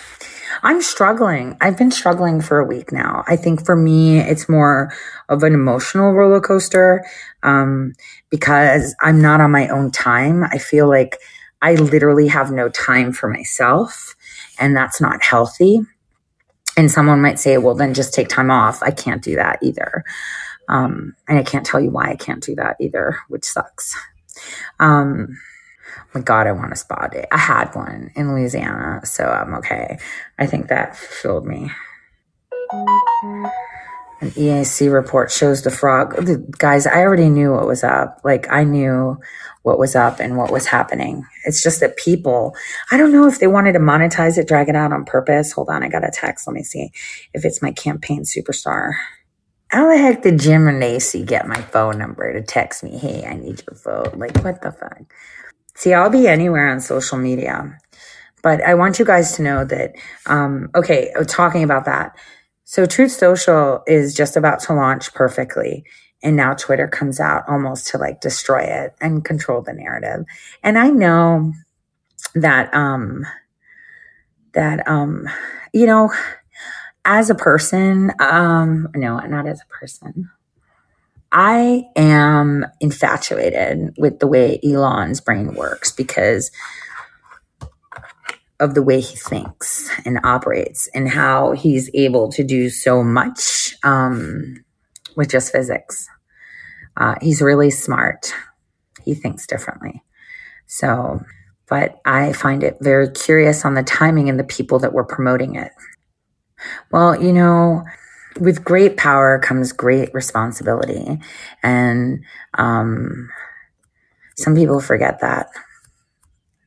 I'm 0.61 0.81
struggling. 0.81 1.57
I've 1.61 1.77
been 1.77 1.91
struggling 1.91 2.41
for 2.41 2.59
a 2.59 2.65
week 2.65 2.91
now. 2.91 3.23
I 3.27 3.35
think 3.35 3.65
for 3.65 3.75
me, 3.75 4.19
it's 4.19 4.47
more 4.47 4.93
of 5.29 5.43
an 5.43 5.53
emotional 5.53 6.13
roller 6.13 6.41
coaster 6.41 7.05
um, 7.41 7.93
because 8.29 8.95
I'm 9.01 9.21
not 9.21 9.41
on 9.41 9.51
my 9.51 9.67
own 9.69 9.91
time. 9.91 10.43
I 10.43 10.57
feel 10.57 10.87
like 10.87 11.17
I 11.61 11.75
literally 11.75 12.27
have 12.27 12.51
no 12.51 12.69
time 12.69 13.13
for 13.13 13.29
myself, 13.29 14.15
and 14.59 14.75
that's 14.75 14.99
not 14.99 15.23
healthy. 15.23 15.79
And 16.75 16.91
someone 16.91 17.21
might 17.21 17.39
say, 17.39 17.57
well, 17.57 17.75
then 17.75 17.93
just 17.93 18.13
take 18.13 18.27
time 18.27 18.51
off. 18.51 18.83
I 18.83 18.91
can't 18.91 19.23
do 19.23 19.35
that 19.35 19.59
either. 19.61 20.03
Um, 20.67 21.15
and 21.27 21.37
I 21.37 21.43
can't 21.43 21.65
tell 21.65 21.79
you 21.79 21.89
why 21.89 22.09
I 22.09 22.15
can't 22.15 22.43
do 22.43 22.55
that 22.55 22.77
either, 22.79 23.17
which 23.29 23.45
sucks. 23.45 23.95
Um, 24.79 25.37
my 26.13 26.21
God, 26.21 26.47
I 26.47 26.51
want 26.51 26.73
a 26.73 26.75
spa 26.75 27.07
day. 27.07 27.25
I 27.31 27.37
had 27.37 27.73
one 27.73 28.11
in 28.15 28.31
Louisiana, 28.31 29.01
so 29.03 29.25
I'm 29.25 29.53
okay. 29.55 29.97
I 30.37 30.45
think 30.45 30.67
that 30.67 30.95
filled 30.95 31.45
me. 31.45 31.71
An 34.21 34.31
EAC 34.31 34.91
report 34.91 35.31
shows 35.31 35.63
the 35.63 35.71
frog. 35.71 36.15
Guys, 36.57 36.87
I 36.87 37.01
already 37.01 37.29
knew 37.29 37.51
what 37.51 37.67
was 37.67 37.83
up. 37.83 38.21
Like, 38.23 38.49
I 38.49 38.63
knew 38.63 39.17
what 39.63 39.79
was 39.79 39.95
up 39.95 40.19
and 40.19 40.37
what 40.37 40.51
was 40.51 40.65
happening. 40.67 41.25
It's 41.45 41.61
just 41.61 41.79
that 41.79 41.97
people, 41.97 42.55
I 42.91 42.97
don't 42.97 43.11
know 43.11 43.27
if 43.27 43.39
they 43.39 43.47
wanted 43.47 43.73
to 43.73 43.79
monetize 43.79 44.37
it, 44.37 44.47
drag 44.47 44.69
it 44.69 44.75
out 44.75 44.93
on 44.93 45.05
purpose. 45.05 45.51
Hold 45.51 45.69
on, 45.69 45.83
I 45.83 45.89
got 45.89 46.07
a 46.07 46.11
text. 46.11 46.47
Let 46.47 46.53
me 46.53 46.63
see 46.63 46.91
if 47.33 47.43
it's 47.43 47.61
my 47.61 47.71
campaign 47.71 48.23
superstar. 48.23 48.93
How 49.69 49.89
the 49.89 49.97
heck 49.97 50.21
did 50.21 50.39
Jim 50.39 50.63
Renacci 50.63 51.25
get 51.25 51.47
my 51.47 51.59
phone 51.59 51.97
number 51.97 52.31
to 52.31 52.41
text 52.41 52.83
me, 52.83 52.97
hey, 52.97 53.25
I 53.25 53.33
need 53.33 53.63
your 53.65 53.75
vote? 53.75 54.15
Like, 54.17 54.37
what 54.43 54.61
the 54.61 54.71
fuck? 54.71 55.01
See, 55.75 55.93
I'll 55.93 56.09
be 56.09 56.27
anywhere 56.27 56.69
on 56.69 56.79
social 56.79 57.17
media, 57.17 57.77
but 58.41 58.61
I 58.61 58.75
want 58.75 58.99
you 58.99 59.05
guys 59.05 59.33
to 59.33 59.41
know 59.41 59.65
that, 59.65 59.95
um, 60.27 60.69
okay, 60.75 61.11
uh, 61.17 61.23
talking 61.23 61.63
about 61.63 61.85
that. 61.85 62.15
So 62.63 62.85
Truth 62.85 63.11
Social 63.11 63.83
is 63.87 64.13
just 64.13 64.37
about 64.37 64.59
to 64.61 64.73
launch 64.73 65.13
perfectly. 65.13 65.85
And 66.21 66.35
now 66.35 66.53
Twitter 66.53 66.87
comes 66.87 67.19
out 67.19 67.43
almost 67.47 67.87
to 67.87 67.97
like 67.97 68.21
destroy 68.21 68.61
it 68.61 68.95
and 69.01 69.25
control 69.25 69.61
the 69.61 69.73
narrative. 69.73 70.25
And 70.63 70.77
I 70.77 70.89
know 70.89 71.53
that, 72.35 72.73
um, 72.73 73.25
that, 74.53 74.87
um, 74.87 75.27
you 75.73 75.85
know, 75.85 76.13
as 77.05 77.29
a 77.29 77.35
person, 77.35 78.13
um, 78.19 78.87
no, 78.95 79.19
not 79.19 79.47
as 79.47 79.59
a 79.61 79.73
person. 79.73 80.29
I 81.33 81.85
am 81.95 82.63
infatuated 82.79 83.95
with 83.97 84.19
the 84.19 84.27
way 84.27 84.59
Elon's 84.63 85.19
brain 85.19 85.55
works 85.55 85.91
because 85.91 86.51
of 88.59 88.75
the 88.75 88.83
way 88.83 89.01
he 89.01 89.15
thinks 89.15 89.89
and 90.05 90.19
operates 90.23 90.87
and 90.93 91.09
how 91.09 91.53
he's 91.53 91.89
able 91.95 92.31
to 92.31 92.43
do 92.43 92.69
so 92.69 93.03
much 93.03 93.75
um, 93.83 94.63
with 95.17 95.31
just 95.31 95.51
physics. 95.51 96.07
Uh, 96.95 97.15
he's 97.19 97.41
really 97.41 97.71
smart. 97.71 98.31
He 99.03 99.15
thinks 99.15 99.47
differently. 99.47 100.03
So, 100.67 101.19
but 101.67 101.99
I 102.05 102.33
find 102.33 102.63
it 102.63 102.77
very 102.79 103.09
curious 103.09 103.65
on 103.65 103.73
the 103.73 103.83
timing 103.83 104.29
and 104.29 104.39
the 104.39 104.43
people 104.43 104.77
that 104.79 104.93
were 104.93 105.03
promoting 105.03 105.55
it. 105.55 105.71
Well, 106.91 107.21
you 107.21 107.33
know, 107.33 107.83
with 108.39 108.63
great 108.63 108.97
power 108.97 109.39
comes 109.39 109.71
great 109.71 110.13
responsibility. 110.13 111.19
And 111.61 112.23
um, 112.55 113.29
some 114.35 114.55
people 114.55 114.79
forget 114.79 115.19
that. 115.21 115.47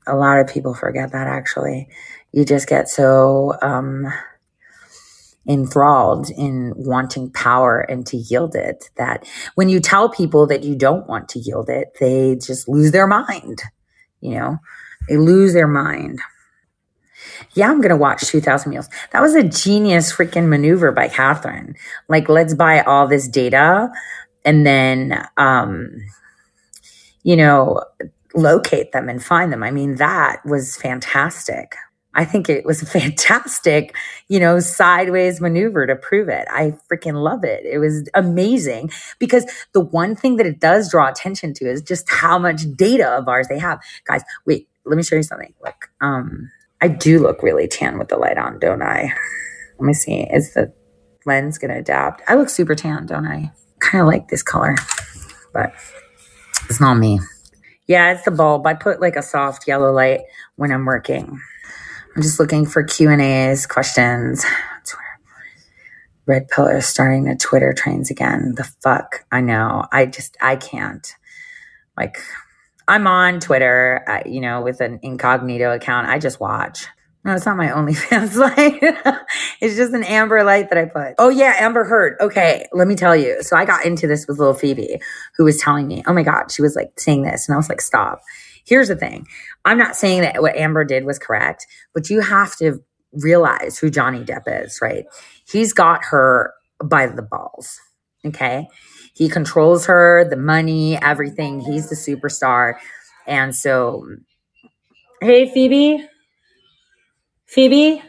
A 0.07 0.16
lot 0.16 0.38
of 0.38 0.46
people 0.46 0.74
forget 0.74 1.12
that 1.12 1.26
actually. 1.26 1.88
You 2.33 2.44
just 2.44 2.68
get 2.68 2.88
so 2.88 3.55
um, 3.62 4.07
enthralled 5.48 6.31
in 6.31 6.72
wanting 6.76 7.31
power 7.31 7.81
and 7.81 8.07
to 8.07 8.16
yield 8.16 8.55
it 8.55 8.90
that 8.96 9.26
when 9.55 9.68
you 9.68 9.81
tell 9.81 10.09
people 10.09 10.46
that 10.46 10.62
you 10.64 10.76
don't 10.76 11.09
want 11.09 11.29
to 11.31 11.38
yield 11.38 11.68
it, 11.68 11.96
they 12.00 12.37
just 12.37 12.68
lose 12.68 12.92
their 12.92 13.07
mind. 13.07 13.62
You 14.20 14.37
know, 14.37 14.59
they 15.09 15.16
lose 15.16 15.52
their 15.52 15.68
mind 15.68 16.20
yeah, 17.57 17.71
I'm 17.71 17.81
going 17.81 17.90
to 17.90 17.97
watch 17.97 18.27
2000 18.27 18.71
Mules. 18.71 18.88
That 19.12 19.23
was 19.23 19.35
a 19.35 19.42
genius 19.42 20.12
freaking 20.12 20.49
maneuver 20.49 20.92
by 20.92 21.09
Catherine. 21.09 21.75
Like, 22.09 22.29
let's 22.29 22.55
buy 22.55 22.83
all 22.83 23.09
this 23.09 23.27
data 23.27 23.90
and 24.45 24.66
then, 24.66 25.27
um, 25.38 25.90
you 27.23 27.35
know, 27.35 27.83
locate 28.35 28.92
them 28.92 29.09
and 29.09 29.25
find 29.25 29.53
them. 29.53 29.62
I 29.62 29.71
mean, 29.71 29.97
that 29.97 30.45
was 30.45 30.77
fantastic. 30.77 31.75
I 32.14 32.25
think 32.25 32.49
it 32.49 32.64
was 32.66 32.83
a 32.83 32.87
fantastic, 33.01 33.97
you 34.29 34.38
know, 34.38 34.61
sideways 34.61 35.40
maneuver 35.40 35.87
to 35.87 35.97
prove 35.97 36.29
it. 36.29 36.47
I 36.51 36.75
freaking 36.92 37.23
love 37.23 37.42
it. 37.42 37.64
It 37.64 37.79
was 37.79 38.09
amazing 38.14 38.90
because 39.19 39.47
the 39.73 39.81
one 39.81 40.14
thing 40.14 40.37
that 40.37 40.47
it 40.47 40.61
does 40.61 40.90
draw 40.90 41.09
attention 41.09 41.55
to 41.55 41.64
is 41.64 41.81
just 41.81 42.11
how 42.11 42.38
much 42.38 42.62
data 42.77 43.09
of 43.09 43.29
ours 43.29 43.49
they 43.49 43.59
have. 43.59 43.81
Guys, 44.05 44.23
wait, 44.47 44.69
let 44.85 44.97
me 44.97 45.03
show 45.03 45.16
you 45.16 45.23
something. 45.23 45.55
Look, 45.62 45.90
um, 46.01 46.51
I 46.81 46.89
do 46.89 47.19
look 47.19 47.43
really 47.43 47.69
tan 47.69 47.99
with 47.99 48.09
the 48.09 48.17
light 48.17 48.39
on, 48.39 48.59
don't 48.59 48.83
I? 48.83 49.12
Let 49.79 49.87
me 49.87 49.95
see. 49.95 50.27
Is 50.33 50.55
the 50.55 50.73
lens 51.25 51.59
going 51.59 51.73
to 51.73 51.81
adapt? 51.81 52.23
I 52.29 52.35
look 52.35 52.49
super 52.49 52.75
tan, 52.75 53.07
don't 53.07 53.27
I? 53.27 53.53
Kind 53.81 54.03
of 54.03 54.09
like 54.09 54.29
this 54.29 54.43
color, 54.43 54.75
but 55.53 55.73
it's 56.69 56.81
not 56.81 56.95
me. 56.95 57.21
Yeah, 57.87 58.12
it's 58.12 58.25
the 58.25 58.31
bulb. 58.31 58.67
I 58.67 58.75
put 58.75 59.01
like 59.01 59.17
a 59.17 59.23
soft 59.23 59.69
yellow 59.69 59.93
light 59.93 60.21
when 60.57 60.73
I'm 60.73 60.85
working. 60.87 61.41
I'm 62.15 62.23
just 62.23 62.41
looking 62.41 62.65
for 62.65 62.83
Q 62.83 63.11
and 63.11 63.21
A's, 63.21 63.67
questions. 63.67 64.45
Red 66.27 66.49
pillar 66.49 66.81
starting 66.81 67.25
the 67.25 67.37
Twitter 67.37 67.73
trains 67.73 68.11
again. 68.11 68.55
The 68.57 68.65
fuck? 68.65 69.25
I 69.31 69.41
know. 69.41 69.87
I 69.93 70.07
just 70.07 70.37
I 70.41 70.57
can't. 70.57 71.07
Like 71.97 72.19
I'm 72.88 73.07
on 73.07 73.40
Twitter, 73.40 74.05
uh, 74.07 74.29
you 74.29 74.40
know, 74.40 74.62
with 74.62 74.81
an 74.81 75.01
incognito 75.03 75.75
account. 75.75 76.09
I 76.09 76.18
just 76.18 76.40
watch. 76.40 76.87
No, 77.25 77.35
it's 77.35 77.44
not 77.44 77.57
my 77.57 77.66
OnlyFans 77.70 78.37
light. 78.37 78.79
it's 79.61 79.77
just 79.77 79.92
an 79.92 80.05
Amber 80.05 80.44
light 80.44 80.70
that 80.70 80.79
I 80.79 80.85
put. 80.85 81.14
Oh 81.18 81.29
yeah, 81.29 81.57
Amber 81.59 81.85
Heard. 81.85 82.16
Okay, 82.20 82.66
let 82.72 82.87
me 82.87 82.94
tell 82.94 83.16
you. 83.16 83.42
So 83.42 83.57
I 83.57 83.64
got 83.64 83.85
into 83.85 84.07
this 84.07 84.27
with 84.29 84.38
little 84.38 84.55
Phoebe, 84.55 85.01
who 85.37 85.44
was 85.44 85.59
telling 85.59 85.88
me, 85.88 86.05
"Oh 86.07 86.12
my 86.12 86.22
God," 86.22 86.53
she 86.53 86.62
was 86.62 86.77
like 86.77 86.99
saying 86.99 87.22
this, 87.22 87.49
and 87.49 87.55
I 87.55 87.57
was 87.57 87.68
like, 87.68 87.81
"Stop." 87.81 88.20
Here's 88.64 88.88
the 88.88 88.96
thing. 88.96 89.27
I'm 89.64 89.79
not 89.79 89.96
saying 89.96 90.22
that 90.22 90.42
what 90.42 90.57
Amber 90.57 90.85
did 90.85 91.05
was 91.05 91.18
correct, 91.18 91.66
but 91.94 92.11
you 92.11 92.20
have 92.20 92.57
to 92.57 92.83
realize 93.12 93.79
who 93.79 93.90
Johnny 93.90 94.25
Depp 94.25 94.42
is, 94.64 94.79
right? 94.83 95.07
He's 95.49 95.72
got 95.72 96.05
her 96.07 96.53
by 96.85 97.07
the 97.07 97.22
balls. 97.22 97.81
Okay. 98.25 98.68
He 99.16 99.31
controls 99.31 99.87
her, 99.87 100.26
the 100.29 100.37
money, 100.37 101.00
everything. 101.00 101.61
He's 101.61 101.88
the 101.88 101.96
superstar. 101.96 102.74
And 103.26 103.57
so, 103.57 104.07
hey, 105.22 105.50
Phoebe. 105.55 106.07
Phoebe. 107.46 108.02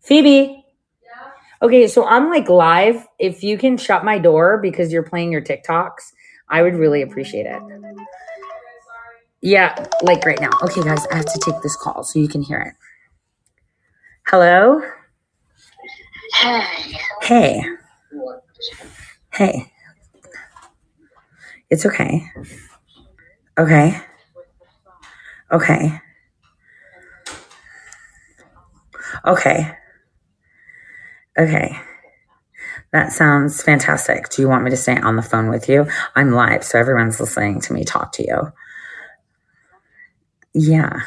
Phoebe. 0.00 0.64
Yeah? 1.02 1.32
Okay, 1.60 1.86
so 1.86 2.06
I'm 2.06 2.30
like 2.30 2.48
live. 2.48 3.06
If 3.18 3.42
you 3.44 3.58
can 3.58 3.76
shut 3.76 4.06
my 4.06 4.18
door 4.18 4.56
because 4.56 4.90
you're 4.90 5.02
playing 5.02 5.32
your 5.32 5.42
TikToks, 5.42 6.12
I 6.48 6.62
would 6.62 6.76
really 6.76 7.02
appreciate 7.02 7.44
it. 7.44 7.60
Yeah, 9.42 9.86
like 10.00 10.24
right 10.24 10.40
now. 10.40 10.50
Okay, 10.62 10.82
guys, 10.82 11.06
I 11.08 11.16
have 11.16 11.26
to 11.26 11.40
take 11.44 11.60
this 11.62 11.76
call 11.76 12.04
so 12.04 12.18
you 12.18 12.28
can 12.28 12.40
hear 12.40 12.60
it. 12.60 12.74
Hello? 14.28 14.80
Hey. 16.32 16.98
Hey. 17.20 17.62
Hey. 19.34 19.72
It's 21.70 21.84
okay. 21.84 22.22
Okay. 23.58 24.00
Okay. 25.50 26.00
Okay. 29.26 29.72
Okay. 31.38 31.76
That 32.92 33.12
sounds 33.12 33.62
fantastic. 33.62 34.28
Do 34.28 34.42
you 34.42 34.48
want 34.48 34.64
me 34.64 34.70
to 34.70 34.76
stay 34.76 34.96
on 34.96 35.16
the 35.16 35.22
phone 35.22 35.50
with 35.50 35.68
you? 35.68 35.86
I'm 36.14 36.32
live, 36.32 36.64
so 36.64 36.78
everyone's 36.78 37.20
listening 37.20 37.60
to 37.62 37.72
me 37.72 37.84
talk 37.84 38.12
to 38.12 38.22
you. 38.22 38.52
Yeah. 40.54 41.00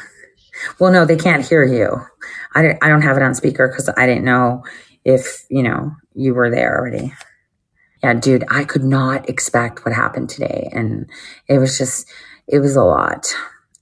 Well, 0.78 0.92
no, 0.92 1.04
they 1.04 1.16
can't 1.16 1.46
hear 1.46 1.64
you. 1.64 2.00
I, 2.54 2.76
I 2.82 2.88
don't 2.88 3.02
have 3.02 3.16
it 3.16 3.22
on 3.22 3.34
speaker 3.34 3.68
because 3.68 3.88
I 3.96 4.06
didn't 4.06 4.24
know 4.24 4.64
if, 5.04 5.44
you 5.48 5.62
know, 5.62 5.92
you 6.14 6.34
were 6.34 6.50
there 6.50 6.78
already 6.78 7.12
yeah, 8.02 8.14
dude, 8.14 8.44
I 8.48 8.64
could 8.64 8.84
not 8.84 9.28
expect 9.28 9.84
what 9.84 9.94
happened 9.94 10.30
today. 10.30 10.70
And 10.72 11.08
it 11.48 11.58
was 11.58 11.76
just, 11.76 12.08
it 12.46 12.60
was 12.60 12.76
a 12.76 12.84
lot. 12.84 13.26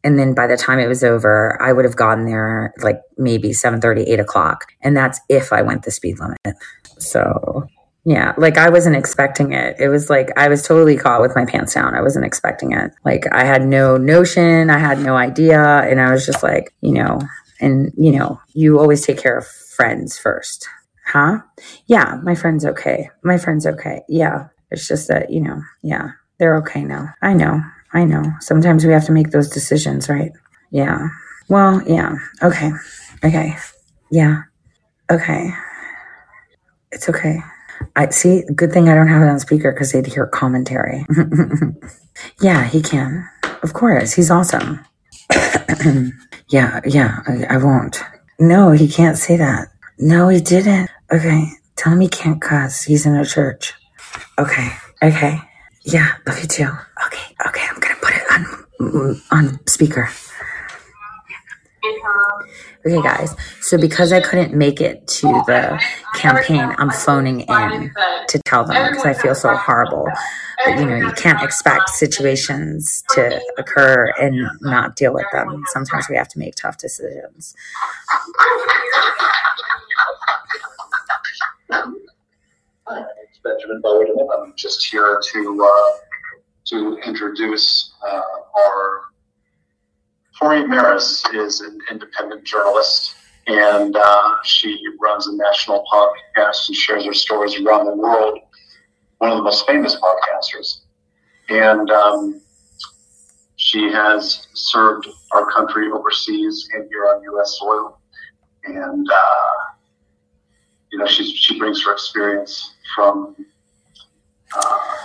And 0.04 0.18
then 0.18 0.34
by 0.34 0.46
the 0.46 0.56
time 0.56 0.78
it 0.78 0.86
was 0.86 1.04
over, 1.04 1.60
I 1.60 1.72
would 1.72 1.84
have 1.84 1.96
gotten 1.96 2.26
there 2.26 2.72
like 2.82 3.00
maybe 3.16 3.52
7 3.52 3.80
30, 3.80 4.02
8 4.02 4.20
o'clock. 4.20 4.64
And 4.80 4.96
that's 4.96 5.20
if 5.28 5.52
I 5.52 5.62
went 5.62 5.82
the 5.82 5.90
speed 5.90 6.18
limit. 6.18 6.56
So 6.98 7.66
yeah, 8.04 8.32
like 8.38 8.56
I 8.56 8.70
wasn't 8.70 8.96
expecting 8.96 9.52
it. 9.52 9.76
It 9.78 9.88
was 9.88 10.08
like 10.08 10.30
I 10.36 10.48
was 10.48 10.66
totally 10.66 10.96
caught 10.96 11.20
with 11.20 11.36
my 11.36 11.44
pants 11.44 11.74
down. 11.74 11.94
I 11.94 12.00
wasn't 12.00 12.24
expecting 12.24 12.72
it. 12.72 12.92
Like 13.04 13.26
I 13.32 13.44
had 13.44 13.66
no 13.66 13.96
notion, 13.96 14.70
I 14.70 14.78
had 14.78 15.00
no 15.00 15.16
idea. 15.16 15.60
And 15.60 16.00
I 16.00 16.10
was 16.10 16.24
just 16.24 16.42
like, 16.42 16.72
you 16.80 16.92
know, 16.92 17.20
and 17.60 17.92
you 17.96 18.12
know, 18.12 18.40
you 18.54 18.78
always 18.78 19.04
take 19.04 19.18
care 19.18 19.36
of 19.36 19.46
friends 19.46 20.18
first. 20.18 20.66
Huh? 21.08 21.38
Yeah, 21.86 22.20
my 22.22 22.34
friend's 22.34 22.66
okay. 22.66 23.08
My 23.22 23.38
friend's 23.38 23.66
okay. 23.66 24.02
Yeah. 24.08 24.48
It's 24.70 24.86
just 24.86 25.08
that, 25.08 25.30
you 25.30 25.40
know, 25.40 25.62
yeah, 25.82 26.10
they're 26.38 26.56
okay 26.58 26.84
now. 26.84 27.08
I 27.22 27.32
know. 27.32 27.62
I 27.94 28.04
know. 28.04 28.24
Sometimes 28.40 28.84
we 28.84 28.92
have 28.92 29.06
to 29.06 29.12
make 29.12 29.30
those 29.30 29.48
decisions, 29.48 30.10
right? 30.10 30.32
Yeah. 30.70 31.08
Well, 31.48 31.82
yeah. 31.86 32.16
Okay. 32.42 32.70
Okay. 33.24 33.56
Yeah. 34.10 34.42
Okay. 35.10 35.50
It's 36.92 37.08
okay. 37.08 37.38
I 37.96 38.10
see. 38.10 38.44
Good 38.54 38.72
thing 38.72 38.90
I 38.90 38.94
don't 38.94 39.08
have 39.08 39.22
it 39.22 39.28
on 39.28 39.40
speaker 39.40 39.72
because 39.72 39.92
they'd 39.92 40.06
hear 40.06 40.26
commentary. 40.26 41.06
yeah, 42.42 42.64
he 42.64 42.82
can. 42.82 43.26
Of 43.62 43.72
course. 43.72 44.12
He's 44.12 44.30
awesome. 44.30 44.84
yeah. 46.50 46.80
Yeah. 46.84 47.22
I, 47.26 47.54
I 47.54 47.56
won't. 47.56 48.02
No, 48.38 48.72
he 48.72 48.88
can't 48.88 49.16
say 49.16 49.38
that. 49.38 49.68
No, 49.98 50.28
he 50.28 50.40
didn't. 50.40 50.90
Okay. 51.12 51.48
Tell 51.76 51.92
him 51.92 52.00
he 52.00 52.08
can't 52.08 52.40
cuss. 52.40 52.82
He's 52.82 53.06
in 53.06 53.14
a 53.14 53.24
church. 53.24 53.72
Okay. 54.38 54.68
Okay. 55.02 55.40
Yeah. 55.84 56.14
Love 56.26 56.40
you 56.40 56.48
too. 56.48 56.68
Okay. 57.06 57.34
Okay. 57.46 57.66
I'm 57.70 57.80
gonna 57.80 57.94
put 58.00 58.14
it 58.14 58.22
on 58.30 59.22
on 59.30 59.66
speaker. 59.66 60.08
Okay, 62.86 63.02
guys. 63.02 63.34
So 63.60 63.78
because 63.78 64.12
I 64.12 64.20
couldn't 64.20 64.54
make 64.54 64.80
it 64.80 65.06
to 65.08 65.26
the 65.46 65.80
campaign, 66.14 66.74
I'm 66.78 66.90
phoning 66.90 67.40
in 67.40 67.92
to 68.28 68.40
tell 68.44 68.64
them 68.64 68.90
because 68.90 69.06
I 69.06 69.14
feel 69.14 69.34
so 69.34 69.54
horrible. 69.56 70.08
But 70.64 70.78
you 70.78 70.86
know, 70.86 70.96
you 70.96 71.12
can't 71.12 71.42
expect 71.42 71.90
situations 71.90 73.02
to 73.10 73.40
occur 73.58 74.12
and 74.20 74.48
not 74.60 74.96
deal 74.96 75.12
with 75.14 75.26
them. 75.32 75.62
Sometimes 75.72 76.08
we 76.08 76.16
have 76.16 76.28
to 76.28 76.38
make 76.38 76.54
tough 76.56 76.78
decisions. 76.78 77.54
Hi, 81.70 81.90
it's 82.88 83.38
Benjamin 83.44 83.80
Bowden. 83.82 84.16
I'm 84.34 84.54
just 84.56 84.86
here 84.86 85.20
to 85.32 85.68
uh, 85.70 85.96
to 86.68 86.98
introduce 87.04 87.92
uh, 88.06 88.22
our 88.56 89.00
Tore 90.38 90.66
Maras 90.66 91.22
is 91.34 91.60
an 91.60 91.78
independent 91.90 92.44
journalist, 92.44 93.16
and 93.48 93.94
uh, 93.96 94.36
she 94.44 94.78
runs 94.98 95.26
a 95.26 95.36
national 95.36 95.84
podcast 95.92 96.68
and 96.68 96.76
shares 96.76 97.04
her 97.04 97.12
stories 97.12 97.60
around 97.60 97.84
the 97.84 97.96
world. 97.96 98.38
One 99.18 99.30
of 99.30 99.36
the 99.36 99.42
most 99.42 99.66
famous 99.66 99.96
podcasters, 99.96 100.80
and 101.50 101.90
um, 101.90 102.40
she 103.56 103.90
has 103.92 104.46
served 104.54 105.06
our 105.32 105.50
country 105.50 105.90
overseas 105.90 106.66
and 106.72 106.88
here 106.88 107.04
on 107.08 107.22
U.S. 107.24 107.58
soil, 107.58 107.98
and 108.64 109.06
uh, 109.10 109.67
you 110.92 110.98
know 110.98 111.06
she 111.06 111.24
she 111.34 111.58
brings 111.58 111.84
her 111.84 111.92
experience 111.92 112.74
from 112.94 113.36
uh, 114.56 114.96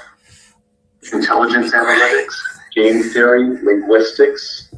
intelligence 1.11 1.73
analytics, 1.73 2.33
game 2.75 3.03
theory, 3.03 3.61
linguistics, 3.63 4.73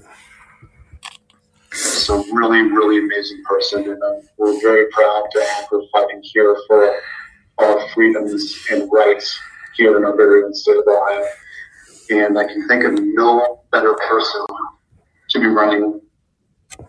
a 2.10 2.24
really, 2.32 2.62
really 2.62 3.00
amazing 3.00 3.44
person, 3.46 3.84
and 3.84 4.02
um, 4.02 4.22
we're 4.38 4.60
very 4.62 4.90
proud 4.92 5.28
to 5.32 5.44
have 5.44 5.66
her 5.72 5.82
fighting 5.92 6.22
here 6.24 6.56
for 6.68 6.96
our 7.58 7.90
freedoms 7.90 8.56
and 8.72 8.90
rights 8.92 9.40
here 9.76 9.98
in 9.98 10.06
our 10.06 10.16
very 10.16 10.54
state 10.54 10.78
of 10.78 10.84
Ohio. 10.88 11.26
And 12.12 12.38
I 12.38 12.46
can 12.46 12.68
think 12.68 12.84
of 12.84 12.94
no 12.94 13.64
better 13.72 13.96
person 14.08 14.46
to 15.30 15.40
be 15.40 15.48
running 15.48 16.00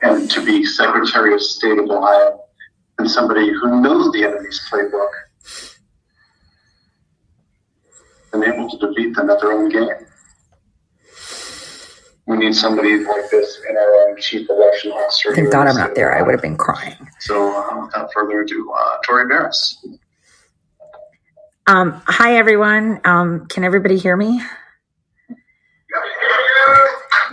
and 0.02 0.30
to 0.30 0.44
be 0.44 0.64
Secretary 0.64 1.32
of 1.32 1.40
State 1.40 1.78
of 1.78 1.88
Ohio 1.88 2.45
than 2.98 3.08
somebody 3.08 3.52
who 3.52 3.80
knows 3.80 4.12
the 4.12 4.24
enemy's 4.24 4.66
playbook 4.70 5.10
and 8.32 8.44
able 8.44 8.68
to 8.68 8.88
defeat 8.88 9.14
them 9.14 9.30
at 9.30 9.40
their 9.40 9.52
own 9.52 9.68
game 9.68 10.06
we 12.26 12.36
need 12.36 12.54
somebody 12.54 12.98
like 13.04 13.30
this 13.30 13.60
in 13.68 13.76
our 13.76 14.08
own 14.08 14.20
chief 14.20 14.48
election 14.50 14.90
officer. 14.90 15.34
Thank 15.34 15.52
God 15.52 15.68
I'm 15.68 15.76
not 15.76 15.94
there. 15.94 16.16
I 16.16 16.22
would 16.22 16.32
have 16.32 16.42
been 16.42 16.56
crying. 16.56 17.08
So, 17.20 17.56
uh, 17.56 17.84
without 17.84 18.12
further 18.12 18.42
ado, 18.42 18.72
uh, 18.72 18.98
Tore 19.06 19.26
Maras. 19.26 19.84
Um, 21.68 22.02
hi, 22.06 22.36
everyone. 22.36 23.00
Um, 23.04 23.46
can 23.46 23.64
everybody 23.64 23.96
hear 23.96 24.16
me? 24.16 24.42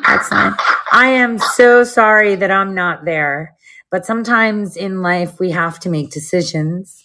Excellent. 0.08 0.56
I 0.92 1.08
am 1.08 1.40
so 1.40 1.84
sorry 1.84 2.36
that 2.36 2.52
I'm 2.52 2.76
not 2.76 3.04
there, 3.04 3.56
but 3.94 4.08
sometimes 4.08 4.76
in 4.76 5.04
life 5.04 5.40
we 5.40 5.52
have 5.52 5.80
to 5.80 5.90
make 5.90 6.10
decisions 6.10 7.04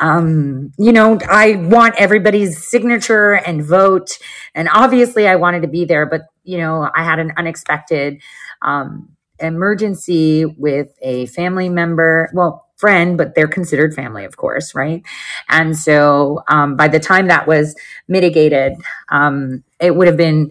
um, 0.00 0.72
you 0.78 0.92
know, 0.92 1.18
I 1.28 1.56
want 1.56 1.94
everybody's 1.96 2.66
signature 2.68 3.34
and 3.34 3.64
vote. 3.64 4.18
And 4.52 4.68
obviously, 4.72 5.28
I 5.28 5.36
wanted 5.36 5.62
to 5.62 5.68
be 5.68 5.84
there, 5.84 6.06
but, 6.06 6.22
you 6.42 6.58
know, 6.58 6.90
I 6.92 7.04
had 7.04 7.20
an 7.20 7.32
unexpected 7.36 8.20
um, 8.62 9.10
emergency 9.38 10.44
with 10.44 10.88
a 11.02 11.26
family 11.26 11.68
member. 11.68 12.30
Well, 12.34 12.66
friend, 12.78 13.18
but 13.18 13.34
they're 13.34 13.46
considered 13.46 13.94
family, 13.94 14.24
of 14.24 14.38
course, 14.38 14.74
right? 14.74 15.02
And 15.50 15.76
so 15.76 16.42
um, 16.48 16.76
by 16.76 16.88
the 16.88 16.98
time 16.98 17.26
that 17.26 17.46
was 17.46 17.76
mitigated, 18.08 18.72
um, 19.10 19.62
it 19.78 19.94
would 19.94 20.06
have 20.08 20.16
been 20.16 20.50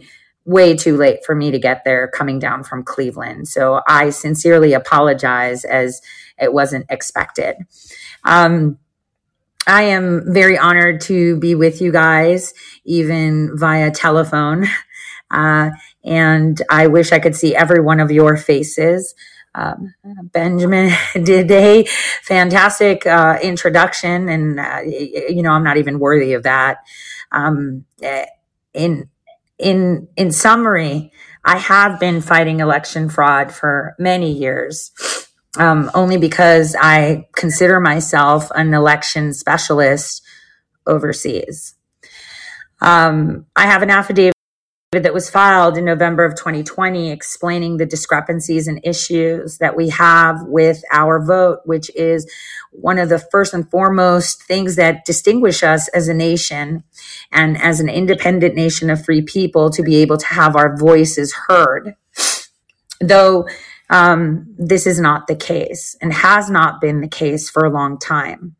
way 0.50 0.76
too 0.76 0.98
late 0.98 1.24
for 1.24 1.36
me 1.36 1.52
to 1.52 1.60
get 1.60 1.84
there 1.86 2.08
coming 2.08 2.40
down 2.40 2.64
from 2.64 2.84
Cleveland. 2.84 3.48
So 3.48 3.82
I 3.88 4.10
sincerely 4.10 4.74
apologize 4.74 5.64
as 5.64 6.02
it 6.40 6.52
wasn't 6.52 6.88
expected. 6.90 7.56
Um, 8.24 8.80
I 9.68 9.84
am 9.84 10.34
very 10.34 10.58
honored 10.58 11.02
to 11.02 11.38
be 11.38 11.54
with 11.54 11.82
you 11.82 11.92
guys, 11.92 12.56
even 12.84 13.58
via 13.58 13.92
telephone. 13.92 14.68
Uh, 15.32 15.70
and 16.04 16.60
I 16.72 16.88
wish 16.88 17.12
I 17.12 17.20
could 17.20 17.36
see 17.36 17.56
every 17.56 17.80
one 17.80 18.00
of 18.00 18.10
your 18.10 18.36
faces. 18.36 19.14
Um, 19.54 19.94
Benjamin 20.34 20.92
did 21.14 21.52
a 21.52 21.86
fantastic 22.24 23.06
uh, 23.06 23.38
introduction, 23.44 24.28
and 24.28 24.60
uh, 24.60 24.80
you 24.84 25.44
know 25.44 25.52
I'm 25.52 25.64
not 25.64 25.78
even 25.78 26.00
worthy 26.00 26.34
of 26.34 26.42
that. 26.44 26.80
Um, 27.32 27.86
eh, 28.02 28.26
in 28.74 29.08
in 29.60 30.08
in 30.16 30.32
summary, 30.32 31.12
I 31.44 31.58
have 31.58 32.00
been 32.00 32.22
fighting 32.22 32.60
election 32.60 33.10
fraud 33.10 33.52
for 33.52 33.96
many 34.00 34.32
years 34.32 34.92
um, 35.58 35.90
only 35.94 36.18
because 36.18 36.76
I 36.80 37.28
consider 37.36 37.80
myself 37.80 38.52
an 38.56 38.74
election 38.74 39.34
specialist 39.34 40.22
overseas. 40.86 41.76
Um, 42.82 43.46
I 43.56 43.66
have 43.66 43.82
an 43.82 43.90
affidavit 43.90 44.34
that 44.92 45.14
was 45.14 45.30
filed 45.30 45.78
in 45.78 45.86
November 45.86 46.26
of 46.26 46.34
2020 46.34 47.12
explaining 47.12 47.78
the 47.78 47.86
discrepancies 47.86 48.68
and 48.68 48.80
issues 48.84 49.60
that 49.60 49.76
we 49.76 49.90
have 49.90 50.42
with 50.48 50.82
our 50.92 51.24
vote, 51.24 51.60
which 51.64 51.92
is 51.94 52.28
one 52.72 52.98
of 52.98 53.08
the 53.08 53.20
first 53.20 53.54
and 53.54 53.70
foremost 53.70 54.42
things 54.42 54.78
that 54.78 55.06
distinguish 55.06 55.62
us 55.62 55.90
as 55.90 56.08
a 56.08 56.14
nation 56.14 56.84
and 57.32 57.56
as 57.62 57.80
an 57.80 57.88
independent 57.88 58.56
nation 58.56 58.90
of 58.90 59.06
free 59.06 59.22
people 59.22 59.70
to 59.70 59.84
be 59.84 59.98
able 59.98 60.18
to 60.18 60.26
have 60.26 60.56
our 60.56 60.76
voices 60.76 61.36
heard. 61.48 61.96
Though 63.00 63.48
um, 63.92 64.56
this 64.58 64.88
is 64.88 65.00
not 65.00 65.28
the 65.28 65.36
case 65.36 65.96
and 66.02 66.12
has 66.12 66.50
not 66.50 66.82
been 66.82 67.02
the 67.02 67.08
case 67.08 67.48
for 67.48 67.64
a 67.64 67.70
long 67.70 68.00
time. 68.00 68.56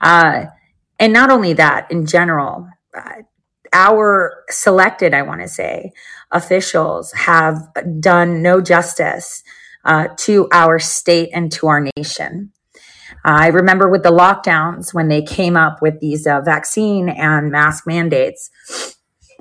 Uh, 0.00 0.46
and 0.98 1.12
not 1.12 1.30
only 1.30 1.52
that, 1.52 1.88
in 1.88 2.04
general, 2.04 2.68
uh, 2.96 3.22
our 3.72 4.44
selected, 4.50 5.14
I 5.14 5.22
want 5.22 5.40
to 5.40 5.48
say, 5.48 5.92
officials 6.30 7.12
have 7.12 7.68
done 8.00 8.42
no 8.42 8.60
justice 8.60 9.42
uh, 9.84 10.08
to 10.18 10.48
our 10.52 10.78
state 10.78 11.30
and 11.32 11.50
to 11.52 11.68
our 11.68 11.86
nation. 11.96 12.52
I 13.24 13.48
remember 13.48 13.88
with 13.88 14.02
the 14.02 14.12
lockdowns 14.12 14.94
when 14.94 15.08
they 15.08 15.22
came 15.22 15.56
up 15.56 15.82
with 15.82 16.00
these 16.00 16.26
uh, 16.26 16.40
vaccine 16.40 17.08
and 17.08 17.50
mask 17.50 17.86
mandates, 17.86 18.50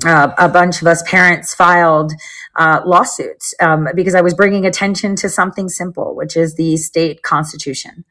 uh, 0.05 0.31
a 0.37 0.47
bunch 0.47 0.81
of 0.81 0.87
us 0.87 1.03
parents 1.03 1.53
filed 1.53 2.13
uh, 2.55 2.81
lawsuits 2.85 3.53
um, 3.59 3.87
because 3.95 4.15
I 4.15 4.21
was 4.21 4.33
bringing 4.33 4.65
attention 4.65 5.15
to 5.17 5.29
something 5.29 5.69
simple, 5.69 6.15
which 6.15 6.37
is 6.37 6.55
the 6.55 6.77
state 6.77 7.23
constitution. 7.23 8.05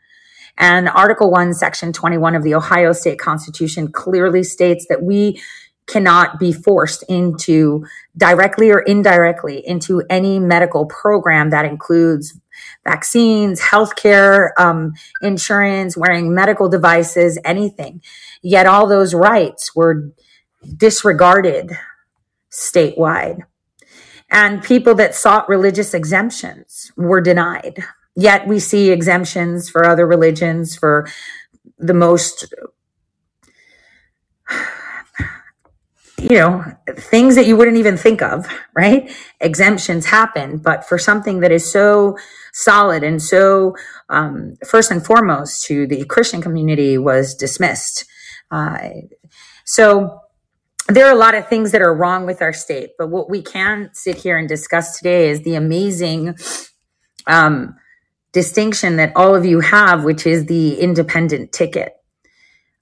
And 0.58 0.88
Article 0.88 1.30
1, 1.30 1.54
Section 1.54 1.92
21 1.92 2.34
of 2.34 2.42
the 2.42 2.54
Ohio 2.54 2.92
State 2.92 3.18
Constitution 3.18 3.92
clearly 3.92 4.42
states 4.42 4.86
that 4.88 5.02
we 5.02 5.40
cannot 5.86 6.38
be 6.38 6.52
forced 6.52 7.04
into 7.08 7.86
directly 8.16 8.70
or 8.70 8.80
indirectly 8.80 9.62
into 9.66 10.02
any 10.10 10.38
medical 10.38 10.86
program 10.86 11.50
that 11.50 11.64
includes 11.64 12.38
vaccines, 12.84 13.60
healthcare, 13.60 14.50
um, 14.58 14.94
insurance, 15.22 15.96
wearing 15.96 16.34
medical 16.34 16.68
devices, 16.68 17.38
anything. 17.44 18.02
Yet 18.42 18.66
all 18.66 18.86
those 18.86 19.14
rights 19.14 19.74
were 19.74 20.12
disregarded 20.76 21.72
statewide. 22.50 23.40
And 24.30 24.62
people 24.62 24.94
that 24.96 25.14
sought 25.14 25.48
religious 25.48 25.94
exemptions 25.94 26.90
were 26.96 27.20
denied. 27.20 27.84
Yet 28.16 28.48
we 28.48 28.58
see 28.58 28.90
exemptions 28.90 29.68
for 29.68 29.86
other 29.86 30.06
religions 30.06 30.74
for 30.74 31.06
the 31.78 31.94
most, 31.94 32.52
you 36.18 36.36
know, 36.36 36.64
things 36.96 37.34
that 37.34 37.46
you 37.46 37.56
wouldn't 37.56 37.76
even 37.76 37.96
think 37.96 38.22
of, 38.22 38.46
right? 38.74 39.10
Exemptions 39.40 40.06
happen, 40.06 40.58
but 40.58 40.84
for 40.88 40.98
something 40.98 41.40
that 41.40 41.52
is 41.52 41.70
so 41.70 42.16
solid 42.52 43.02
and 43.02 43.22
so, 43.22 43.76
um, 44.08 44.54
first 44.66 44.90
and 44.90 45.04
foremost 45.04 45.64
to 45.66 45.86
the 45.86 46.04
Christian 46.06 46.40
community 46.40 46.96
was 46.96 47.34
dismissed. 47.34 48.06
Uh, 48.50 48.78
so, 49.64 50.20
there 50.88 51.06
are 51.06 51.12
a 51.12 51.18
lot 51.18 51.34
of 51.34 51.48
things 51.48 51.72
that 51.72 51.82
are 51.82 51.92
wrong 51.92 52.26
with 52.26 52.40
our 52.40 52.52
state, 52.52 52.90
but 52.96 53.08
what 53.08 53.28
we 53.28 53.42
can 53.42 53.90
sit 53.92 54.16
here 54.16 54.38
and 54.38 54.48
discuss 54.48 54.96
today 54.96 55.28
is 55.28 55.42
the 55.42 55.56
amazing 55.56 56.36
um, 57.26 57.74
distinction 58.32 58.96
that 58.96 59.12
all 59.16 59.34
of 59.34 59.44
you 59.44 59.60
have, 59.60 60.04
which 60.04 60.26
is 60.26 60.46
the 60.46 60.78
independent 60.78 61.52
ticket. 61.52 61.94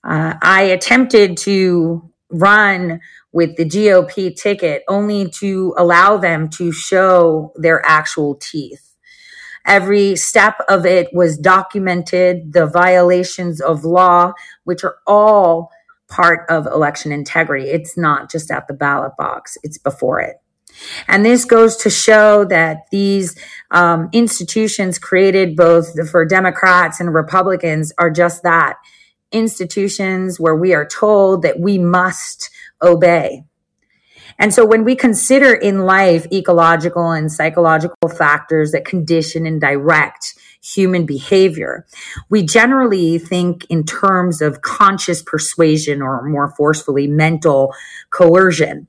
Uh, 0.07 0.35
I 0.43 0.63
attempted 0.63 1.39
to 1.39 2.11
run 2.31 3.01
with 3.35 3.57
the 3.57 3.65
GOP 3.65 4.35
ticket 4.35 4.85
only 4.89 5.29
to 5.29 5.75
allow 5.77 6.17
them 6.17 6.49
to 6.49 6.71
show 6.71 7.53
their 7.57 7.85
actual 7.85 8.37
teeth. 8.37 8.95
Every 9.67 10.15
step 10.15 10.61
of 10.69 10.87
it 10.87 11.09
was 11.13 11.37
documented, 11.37 12.53
the 12.53 12.67
violations 12.67 13.61
of 13.61 13.85
law, 13.85 14.33
which 14.63 14.85
are 14.85 14.99
all 15.07 15.71
part 16.09 16.49
of 16.49 16.67
election 16.67 17.11
integrity. 17.11 17.67
It's 17.67 17.99
not 17.99 18.31
just 18.31 18.53
at 18.53 18.69
the 18.69 18.75
ballot 18.75 19.13
box, 19.19 19.59
it's 19.65 19.79
before 19.79 20.21
it. 20.21 20.37
And 21.09 21.25
this 21.25 21.45
goes 21.45 21.77
to 21.79 21.91
show 21.91 22.45
that 22.45 22.87
these 22.93 23.37
um, 23.73 24.11
institutions 24.13 24.99
created 24.99 25.57
both 25.57 26.09
for 26.09 26.25
Democrats 26.25 27.01
and 27.01 27.13
Republicans 27.13 27.93
are 27.99 28.11
just 28.11 28.45
that 28.45 28.77
institutions 29.33 30.39
where 30.39 30.55
we 30.55 30.73
are 30.73 30.87
told 30.87 31.43
that 31.43 31.59
we 31.59 31.79
must 31.79 32.51
obey. 32.83 33.45
And 34.39 34.53
so 34.53 34.67
when 34.67 34.85
we 34.85 34.97
consider 34.97 35.55
in 35.55 35.81
life 35.81 36.27
ecological 36.33 37.11
and 37.11 37.31
psychological 37.31 38.09
factors 38.09 38.73
that 38.73 38.85
condition 38.85 39.47
and 39.47 39.61
direct 39.61 40.35
human 40.63 41.07
behavior, 41.07 41.87
we 42.31 42.43
generally 42.43 43.19
think 43.19 43.65
in 43.69 43.85
terms 43.85 44.41
of 44.43 44.63
conscious 44.63 45.23
persuasion 45.23 46.03
or 46.03 46.27
more 46.29 46.53
forcefully 46.57 47.07
mental 47.07 47.75
coercion. 48.11 48.89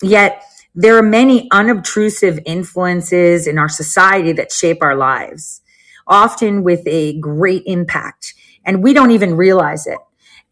Yet 0.00 0.42
there 0.74 0.96
are 0.96 1.02
many 1.02 1.48
unobtrusive 1.50 2.40
influences 2.46 3.46
in 3.46 3.58
our 3.58 3.68
society 3.68 4.32
that 4.32 4.52
shape 4.52 4.82
our 4.82 4.96
lives, 4.96 5.60
often 6.06 6.64
with 6.64 6.82
a 6.86 7.18
great 7.20 7.62
impact, 7.66 8.34
and 8.64 8.82
we 8.82 8.92
don't 8.92 9.10
even 9.10 9.36
realize 9.36 9.86
it 9.86 9.98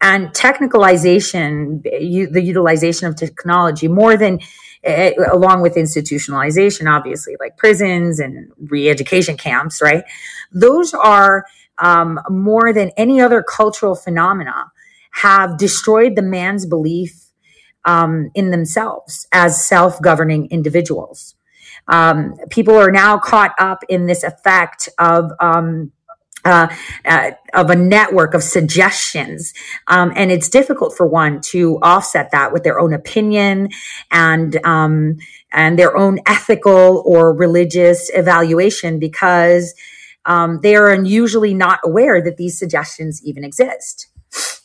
and 0.03 0.27
technicalization, 0.33 1.81
the 1.81 2.41
utilization 2.41 3.07
of 3.07 3.15
technology 3.15 3.87
more 3.87 4.17
than 4.17 4.39
uh, 4.85 5.11
along 5.31 5.61
with 5.61 5.75
institutionalization, 5.75 6.91
obviously, 6.91 7.37
like 7.39 7.55
prisons 7.55 8.19
and 8.19 8.51
re-education 8.57 9.37
camps, 9.37 9.81
right? 9.81 10.03
Those 10.51 10.93
are 10.93 11.45
um, 11.77 12.19
more 12.29 12.73
than 12.73 12.91
any 12.97 13.21
other 13.21 13.41
cultural 13.41 13.95
phenomena 13.95 14.73
have 15.11 15.57
destroyed 15.57 16.17
the 16.17 16.21
man's 16.21 16.65
belief 16.65 17.27
um, 17.85 18.29
in 18.35 18.51
themselves 18.51 19.25
as 19.31 19.65
self-governing 19.65 20.49
individuals. 20.51 21.35
Um, 21.87 22.35
people 22.49 22.75
are 22.75 22.91
now 22.91 23.17
caught 23.19 23.53
up 23.57 23.85
in 23.87 24.07
this 24.07 24.23
effect 24.23 24.89
of 24.99 25.31
um, 25.39 25.93
uh, 26.45 26.67
uh, 27.05 27.31
of 27.53 27.69
a 27.69 27.75
network 27.75 28.33
of 28.33 28.43
suggestions. 28.43 29.53
Um, 29.87 30.11
and 30.15 30.31
it's 30.31 30.49
difficult 30.49 30.95
for 30.95 31.07
one 31.07 31.41
to 31.41 31.79
offset 31.81 32.31
that 32.31 32.51
with 32.51 32.63
their 32.63 32.79
own 32.79 32.93
opinion 32.93 33.69
and, 34.11 34.63
um, 34.65 35.17
and 35.51 35.77
their 35.77 35.95
own 35.95 36.19
ethical 36.25 37.03
or 37.05 37.33
religious 37.33 38.09
evaluation 38.13 38.99
because 38.99 39.73
um, 40.25 40.59
they 40.61 40.75
are 40.75 40.93
usually 41.03 41.53
not 41.53 41.79
aware 41.83 42.21
that 42.21 42.37
these 42.37 42.57
suggestions 42.57 43.21
even 43.23 43.43
exist. 43.43 44.07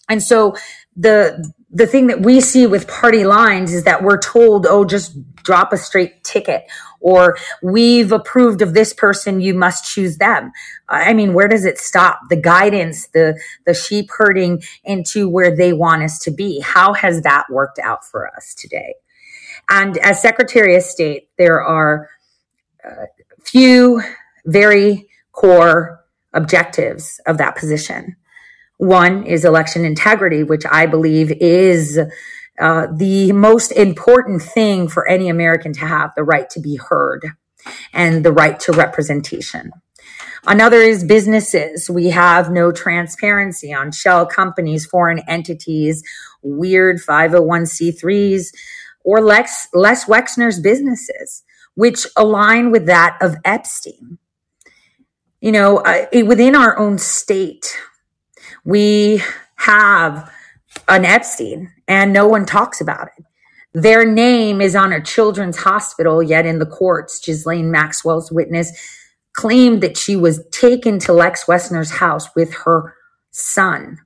And 0.08 0.22
so 0.22 0.56
the 0.96 1.52
the 1.70 1.86
thing 1.86 2.06
that 2.06 2.22
we 2.22 2.40
see 2.40 2.66
with 2.66 2.88
party 2.88 3.24
lines 3.24 3.72
is 3.74 3.84
that 3.84 4.02
we're 4.02 4.18
told, 4.18 4.66
oh, 4.66 4.84
just 4.84 5.16
drop 5.42 5.72
a 5.72 5.76
straight 5.76 6.24
ticket 6.24 6.64
or 7.00 7.38
we've 7.62 8.12
approved 8.12 8.60
of 8.60 8.74
this 8.74 8.92
person 8.92 9.40
you 9.40 9.54
must 9.54 9.90
choose 9.90 10.18
them. 10.18 10.52
I 10.88 11.14
mean 11.14 11.32
where 11.32 11.48
does 11.48 11.64
it 11.64 11.78
stop? 11.78 12.20
The 12.28 12.36
guidance 12.36 13.08
the 13.08 13.40
the 13.64 13.72
sheep 13.72 14.10
herding 14.10 14.62
into 14.84 15.28
where 15.28 15.54
they 15.54 15.72
want 15.72 16.02
us 16.02 16.18
to 16.20 16.30
be. 16.30 16.60
How 16.60 16.92
has 16.92 17.22
that 17.22 17.46
worked 17.50 17.78
out 17.78 18.04
for 18.04 18.28
us 18.36 18.54
today? 18.54 18.94
And 19.70 19.96
as 19.98 20.20
secretary 20.20 20.76
of 20.76 20.82
state 20.82 21.30
there 21.38 21.62
are 21.62 22.10
uh, 22.84 23.06
few 23.42 24.02
very 24.44 25.08
core 25.32 26.04
objectives 26.34 27.20
of 27.26 27.38
that 27.38 27.56
position 27.56 28.16
one 28.78 29.24
is 29.24 29.44
election 29.44 29.84
integrity 29.84 30.42
which 30.42 30.64
i 30.70 30.86
believe 30.86 31.30
is 31.40 31.98
uh, 32.58 32.88
the 32.92 33.30
most 33.32 33.70
important 33.72 34.42
thing 34.42 34.88
for 34.88 35.06
any 35.08 35.28
American 35.28 35.72
to 35.74 35.86
have 35.86 36.12
the 36.16 36.24
right 36.24 36.50
to 36.50 36.60
be 36.60 36.76
heard 36.76 37.24
and 37.92 38.24
the 38.24 38.32
right 38.32 38.58
to 38.60 38.72
representation. 38.72 39.70
Another 40.44 40.78
is 40.78 41.04
businesses. 41.04 41.88
We 41.88 42.10
have 42.10 42.50
no 42.50 42.72
transparency 42.72 43.72
on 43.72 43.92
shell 43.92 44.26
companies, 44.26 44.86
foreign 44.86 45.20
entities, 45.28 46.02
weird 46.42 46.98
501c3s, 46.98 48.46
or 49.04 49.20
Les, 49.20 49.68
Les 49.72 50.04
Wexner's 50.06 50.58
businesses, 50.58 51.44
which 51.74 52.06
align 52.16 52.70
with 52.72 52.86
that 52.86 53.18
of 53.20 53.36
Epstein. 53.44 54.18
You 55.40 55.52
know, 55.52 55.78
uh, 55.78 56.06
within 56.12 56.56
our 56.56 56.76
own 56.78 56.98
state, 56.98 57.78
we 58.68 59.22
have 59.56 60.30
an 60.88 61.06
Epstein 61.06 61.72
and 61.88 62.12
no 62.12 62.28
one 62.28 62.44
talks 62.44 62.82
about 62.82 63.08
it. 63.16 63.24
Their 63.72 64.04
name 64.04 64.60
is 64.60 64.76
on 64.76 64.92
a 64.92 65.02
children's 65.02 65.56
hospital, 65.56 66.22
yet 66.22 66.44
in 66.44 66.58
the 66.58 66.66
courts, 66.66 67.18
Ghislaine 67.18 67.70
Maxwell's 67.70 68.30
witness 68.30 68.70
claimed 69.32 69.82
that 69.82 69.96
she 69.96 70.16
was 70.16 70.46
taken 70.50 70.98
to 70.98 71.14
Lex 71.14 71.44
Wexner's 71.44 71.92
house 71.92 72.28
with 72.36 72.52
her 72.52 72.94
son. 73.30 74.00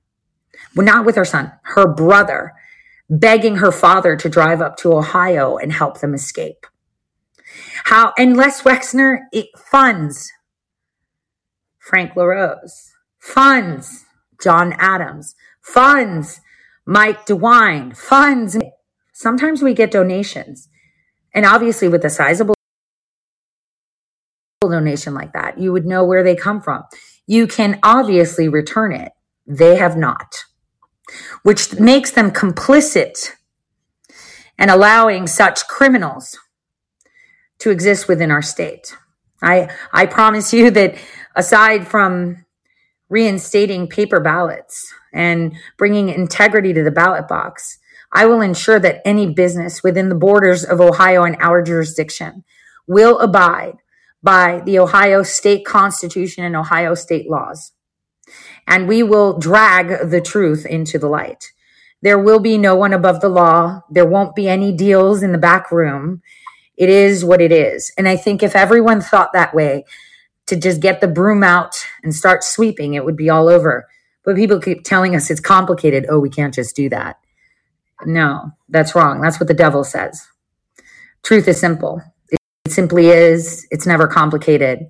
Well, 0.77 0.87
not 0.87 1.05
with 1.05 1.17
her 1.17 1.25
son, 1.25 1.51
her 1.63 1.89
brother, 1.89 2.53
begging 3.11 3.57
her 3.57 3.73
father 3.73 4.15
to 4.15 4.29
drive 4.29 4.61
up 4.61 4.77
to 4.77 4.93
Ohio 4.93 5.57
and 5.57 5.73
help 5.73 5.99
them 5.99 6.15
escape. 6.15 6.69
How, 7.83 8.13
and 8.17 8.37
Les 8.37 8.63
Wexner 8.63 9.23
it 9.33 9.49
funds 9.59 10.31
Frank 11.81 12.15
LaRose, 12.15 12.93
funds 13.19 14.05
John 14.43 14.75
Adams, 14.79 15.35
funds 15.61 16.41
Mike 16.87 17.27
DeWine, 17.27 17.97
funds. 17.97 18.57
Sometimes 19.13 19.63
we 19.63 19.75
get 19.75 19.91
donations. 19.91 20.69
And 21.35 21.47
obviously, 21.47 21.89
with 21.89 22.05
a 22.05 22.11
sizable 22.11 22.55
donation 24.61 25.15
like 25.15 25.33
that, 25.33 25.59
you 25.59 25.73
would 25.73 25.87
know 25.87 26.05
where 26.05 26.23
they 26.23 26.37
come 26.37 26.61
from. 26.61 26.85
You 27.27 27.47
can 27.47 27.79
obviously 27.83 28.49
return 28.49 28.93
it. 28.93 29.13
They 29.47 29.77
have 29.77 29.97
not, 29.97 30.45
which 31.43 31.75
makes 31.79 32.11
them 32.11 32.31
complicit 32.31 33.31
and 34.59 34.71
allowing 34.71 35.27
such 35.27 35.67
criminals 35.67 36.39
to 37.59 37.71
exist 37.71 38.09
within 38.09 38.31
our 38.31 38.43
state. 38.43 38.97
I, 39.43 39.69
I 39.93 40.07
promise 40.07 40.53
you 40.53 40.71
that 40.71 40.97
aside 41.35 41.89
from 41.89 42.42
reinstating 43.13 43.87
paper 43.87 44.19
ballots, 44.19 44.93
and 45.13 45.55
bringing 45.77 46.09
integrity 46.09 46.73
to 46.73 46.83
the 46.83 46.91
ballot 46.91 47.29
box, 47.29 47.79
I 48.11 48.25
will 48.25 48.41
ensure 48.41 48.81
that 48.81 49.03
any 49.05 49.33
business 49.33 49.83
within 49.83 50.09
the 50.09 50.15
borders 50.15 50.65
of 50.65 50.81
Ohio 50.81 51.23
and 51.23 51.37
our 51.39 51.63
jurisdiction 51.63 52.45
will 52.87 53.19
abide 53.19 53.77
by 54.23 54.63
the 54.65 54.79
Ohio 54.79 55.23
state 55.23 55.67
constitution 55.67 56.43
and 56.43 56.57
Ohio 56.57 56.95
state 56.95 57.29
laws. 57.31 57.73
And 58.67 58.89
we 58.89 59.03
will 59.03 59.39
drag 59.39 60.09
the 60.09 60.21
truth 60.23 60.65
into 60.65 60.99
the 60.99 61.09
light. 61.09 61.53
There 62.01 62.19
will 62.19 62.41
be 62.41 62.57
no 62.57 62.75
one 62.75 62.95
above 62.95 63.21
the 63.21 63.29
law. 63.29 63.83
There 63.91 64.07
won't 64.07 64.35
be 64.35 64.49
any 64.49 64.73
deals 64.73 65.23
in 65.23 65.33
the 65.33 65.39
back 65.39 65.71
room. 65.71 66.23
It 66.77 66.89
is 66.89 67.25
what 67.25 67.43
it 67.43 67.53
is. 67.53 67.93
And 67.99 68.09
I 68.09 68.17
think 68.17 68.43
if 68.43 68.57
everyone 68.57 69.03
thought 69.03 69.35
that 69.35 69.55
way, 69.55 69.85
to 70.47 70.57
just 70.57 70.81
get 70.81 71.01
the 71.01 71.09
broom 71.09 71.43
out 71.43 71.77
and 72.03 72.15
start 72.15 72.45
sweeping, 72.45 72.95
it 72.95 73.05
would 73.05 73.17
be 73.17 73.31
all 73.31 73.49
over. 73.49 73.87
But 74.25 74.37
people 74.37 74.61
keep 74.61 74.85
telling 74.85 75.17
us 75.17 75.31
it's 75.31 75.41
complicated. 75.41 76.07
Oh, 76.09 76.19
we 76.19 76.31
can't 76.31 76.55
just 76.55 76.77
do 76.77 76.89
that. 76.91 77.17
No, 78.05 78.53
that's 78.69 78.95
wrong. 78.95 79.21
That's 79.21 79.39
what 79.39 79.49
the 79.49 79.55
devil 79.55 79.85
says. 79.85 80.27
Truth 81.23 81.49
is 81.49 81.61
simple. 81.61 82.03
It 82.31 82.39
simply 82.69 83.09
is. 83.09 83.67
It's 83.71 83.87
never 83.87 84.07
complicated. 84.07 84.89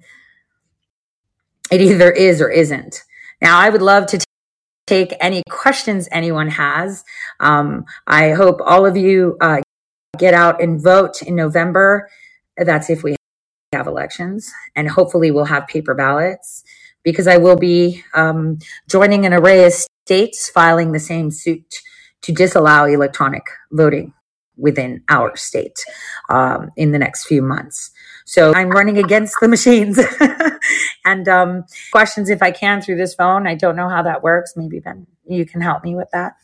It 1.71 1.81
either 1.81 2.11
is 2.11 2.41
or 2.41 2.51
isn't. 2.51 3.03
Now, 3.41 3.59
I 3.59 3.71
would 3.71 3.83
love 3.83 4.07
to 4.07 4.19
t- 4.19 4.25
take 4.87 5.15
any 5.21 5.43
questions 5.49 6.09
anyone 6.13 6.49
has. 6.49 7.05
Um, 7.41 7.85
I 8.07 8.31
hope 8.31 8.61
all 8.65 8.87
of 8.87 8.97
you 8.97 9.37
uh, 9.41 9.61
get 10.19 10.35
out 10.35 10.63
and 10.63 10.83
vote 10.83 11.23
in 11.23 11.35
November. 11.35 12.09
That's 12.57 12.91
if 12.91 13.03
we 13.03 13.17
have 13.73 13.87
elections, 13.87 14.53
and 14.77 14.89
hopefully 14.89 15.31
we'll 15.31 15.45
have 15.45 15.67
paper 15.67 15.95
ballots 15.95 16.63
because 17.03 17.27
I 17.27 17.37
will 17.37 17.57
be 17.57 18.03
um, 18.15 18.59
joining 18.89 19.27
an 19.27 19.33
array 19.33 19.65
of 19.67 19.73
states 19.73 20.49
filing 20.51 20.93
the 20.93 21.01
same 21.01 21.31
suit 21.31 21.81
to 22.23 22.33
disallow 22.33 22.85
electronic 22.85 23.45
voting 23.73 24.15
within 24.57 25.03
our 25.09 25.35
state 25.37 25.79
um, 26.29 26.71
in 26.77 26.93
the 26.93 26.99
next 26.99 27.27
few 27.27 27.43
months. 27.43 27.91
So 28.25 28.53
I'm 28.55 28.71
running 28.71 28.99
against 28.99 29.37
the 29.41 29.49
machines. 29.49 29.99
and 31.05 31.29
um, 31.29 31.65
questions 31.91 32.31
if 32.31 32.43
I 32.43 32.51
can 32.51 32.81
through 32.81 32.97
this 32.97 33.15
phone. 33.15 33.47
I 33.47 33.55
don't 33.55 33.75
know 33.75 33.89
how 33.89 34.03
that 34.03 34.23
works. 34.23 34.53
Maybe 34.57 34.79
Ben, 34.79 35.07
you 35.27 35.45
can 35.45 35.61
help 35.61 35.83
me 35.83 35.97
with 35.97 36.09
that. 36.13 36.35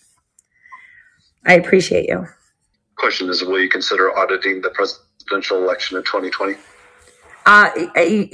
I 1.47 1.55
appreciate 1.55 2.09
you. 2.09 2.27
Question 2.97 3.29
is 3.29 3.45
Will 3.45 3.61
you 3.61 3.69
consider 3.69 4.17
auditing 4.19 4.61
the 4.61 4.71
presidential 4.71 5.63
election 5.63 5.97
in 5.97 6.03
2020? 6.03 6.55
Uh, 7.49 7.71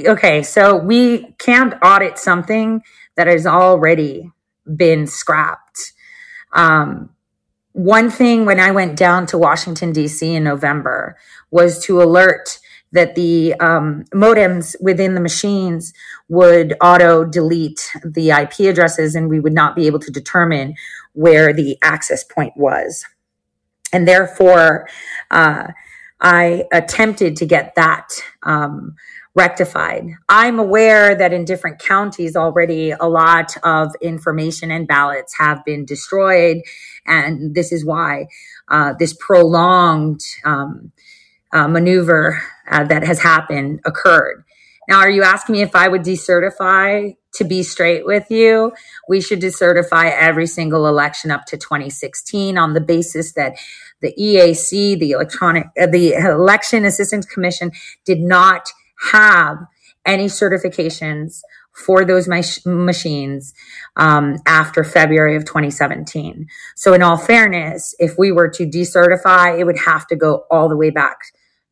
okay, 0.08 0.42
so 0.42 0.74
we 0.74 1.36
can't 1.38 1.74
audit 1.84 2.18
something 2.18 2.82
that 3.16 3.28
has 3.28 3.46
already 3.46 4.32
been 4.74 5.06
scrapped. 5.06 5.92
Um, 6.52 7.10
one 7.70 8.10
thing 8.10 8.44
when 8.44 8.58
I 8.58 8.72
went 8.72 8.96
down 8.96 9.26
to 9.26 9.38
Washington, 9.38 9.92
D.C. 9.92 10.34
in 10.34 10.42
November 10.42 11.16
was 11.52 11.78
to 11.84 12.02
alert 12.02 12.58
that 12.90 13.14
the 13.14 13.54
um, 13.60 14.04
modems 14.12 14.74
within 14.80 15.14
the 15.14 15.20
machines 15.20 15.92
would 16.28 16.74
auto 16.80 17.24
delete 17.24 17.92
the 18.04 18.30
IP 18.30 18.66
addresses 18.68 19.14
and 19.14 19.28
we 19.28 19.38
would 19.38 19.54
not 19.54 19.76
be 19.76 19.86
able 19.86 20.00
to 20.00 20.10
determine 20.10 20.74
where 21.12 21.52
the 21.52 21.78
access 21.82 22.24
point 22.24 22.56
was. 22.56 23.04
And 23.92 24.08
therefore, 24.08 24.88
uh, 25.30 25.68
I 26.24 26.64
attempted 26.72 27.36
to 27.36 27.46
get 27.46 27.74
that 27.74 28.08
um, 28.44 28.96
rectified. 29.34 30.06
I'm 30.30 30.58
aware 30.58 31.14
that 31.14 31.34
in 31.34 31.44
different 31.44 31.80
counties 31.80 32.34
already 32.34 32.92
a 32.92 33.06
lot 33.06 33.54
of 33.62 33.94
information 34.00 34.70
and 34.70 34.88
ballots 34.88 35.36
have 35.38 35.62
been 35.66 35.84
destroyed. 35.84 36.62
And 37.06 37.54
this 37.54 37.72
is 37.72 37.84
why 37.84 38.28
uh, 38.68 38.94
this 38.98 39.12
prolonged 39.12 40.22
um, 40.46 40.92
uh, 41.52 41.68
maneuver 41.68 42.42
uh, 42.70 42.84
that 42.84 43.04
has 43.04 43.20
happened 43.20 43.80
occurred. 43.84 44.44
Now, 44.88 44.98
are 44.98 45.10
you 45.10 45.22
asking 45.22 45.54
me 45.54 45.62
if 45.62 45.74
I 45.74 45.88
would 45.88 46.02
decertify? 46.02 47.16
To 47.38 47.44
be 47.44 47.64
straight 47.64 48.06
with 48.06 48.30
you, 48.30 48.72
we 49.08 49.20
should 49.20 49.40
decertify 49.40 50.12
every 50.12 50.46
single 50.46 50.86
election 50.86 51.32
up 51.32 51.46
to 51.46 51.56
2016 51.56 52.56
on 52.56 52.74
the 52.74 52.80
basis 52.80 53.32
that 53.32 53.56
the 54.00 54.14
EAC, 54.16 54.96
the 55.00 55.10
electronic, 55.10 55.66
uh, 55.76 55.86
the 55.86 56.12
Election 56.12 56.84
Assistance 56.84 57.26
Commission, 57.26 57.72
did 58.04 58.20
not 58.20 58.68
have 59.10 59.58
any 60.06 60.26
certifications 60.26 61.40
for 61.72 62.04
those 62.04 62.28
mach- 62.28 62.64
machines 62.64 63.52
um, 63.96 64.36
after 64.46 64.84
February 64.84 65.34
of 65.34 65.44
2017. 65.44 66.46
So, 66.76 66.92
in 66.92 67.02
all 67.02 67.16
fairness, 67.16 67.94
if 67.98 68.16
we 68.16 68.30
were 68.30 68.48
to 68.50 68.66
decertify, 68.66 69.58
it 69.58 69.64
would 69.64 69.78
have 69.78 70.06
to 70.08 70.16
go 70.16 70.44
all 70.50 70.68
the 70.68 70.76
way 70.76 70.90
back 70.90 71.18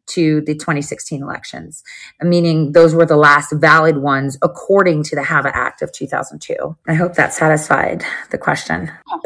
to 0.09 0.41
the 0.43 0.55
2016 0.55 1.23
elections, 1.23 1.83
meaning 2.21 2.73
those 2.73 2.95
were 2.95 3.07
the 3.07 3.17
last 3.17 3.53
valid 3.53 3.99
ones 3.99 4.37
according 4.43 5.03
to 5.05 5.17
the 5.17 5.23
HAVA 5.23 5.55
Act 5.57 5.83
of 5.83 5.93
2002. 5.93 6.77
I 6.89 6.95
hope 6.95 7.15
that 7.15 7.33
satisfied 7.33 8.05
the 8.31 8.39
question. 8.39 8.91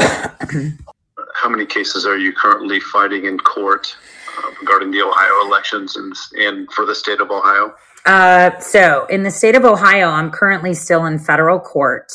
How 1.35 1.49
many 1.49 1.67
cases 1.67 2.07
are 2.07 2.17
you 2.17 2.33
currently 2.33 2.81
fighting 2.81 3.27
in 3.27 3.39
court 3.39 3.97
uh, 4.39 4.51
regarding 4.61 4.91
the 4.91 5.03
Ohio 5.03 5.47
elections 5.47 5.97
and, 5.97 6.15
and 6.39 6.71
for 6.73 6.87
the 6.87 6.95
state 6.95 7.21
of 7.21 7.31
Ohio? 7.31 7.75
Uh, 8.07 8.57
so, 8.61 9.05
in 9.07 9.25
the 9.25 9.31
state 9.31 9.57
of 9.57 9.65
Ohio, 9.65 10.09
I'm 10.09 10.31
currently 10.31 10.75
still 10.75 11.05
in 11.07 11.19
federal 11.19 11.59
court. 11.59 12.13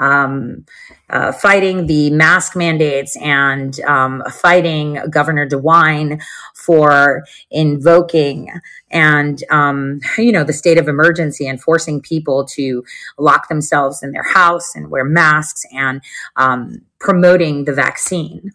Um, 0.00 0.64
uh, 1.10 1.32
fighting 1.32 1.86
the 1.86 2.10
mask 2.10 2.54
mandates 2.54 3.16
and 3.16 3.80
um, 3.80 4.22
fighting 4.30 4.98
Governor 5.10 5.48
DeWine 5.48 6.22
for 6.54 7.24
invoking 7.50 8.50
and 8.90 9.42
um, 9.50 10.00
you 10.18 10.32
know 10.32 10.44
the 10.44 10.52
state 10.52 10.78
of 10.78 10.88
emergency 10.88 11.46
and 11.46 11.60
forcing 11.60 12.00
people 12.00 12.44
to 12.44 12.84
lock 13.18 13.48
themselves 13.48 14.02
in 14.02 14.12
their 14.12 14.22
house 14.22 14.74
and 14.74 14.90
wear 14.90 15.04
masks 15.04 15.64
and 15.72 16.02
um, 16.36 16.82
promoting 17.00 17.64
the 17.64 17.72
vaccine. 17.72 18.50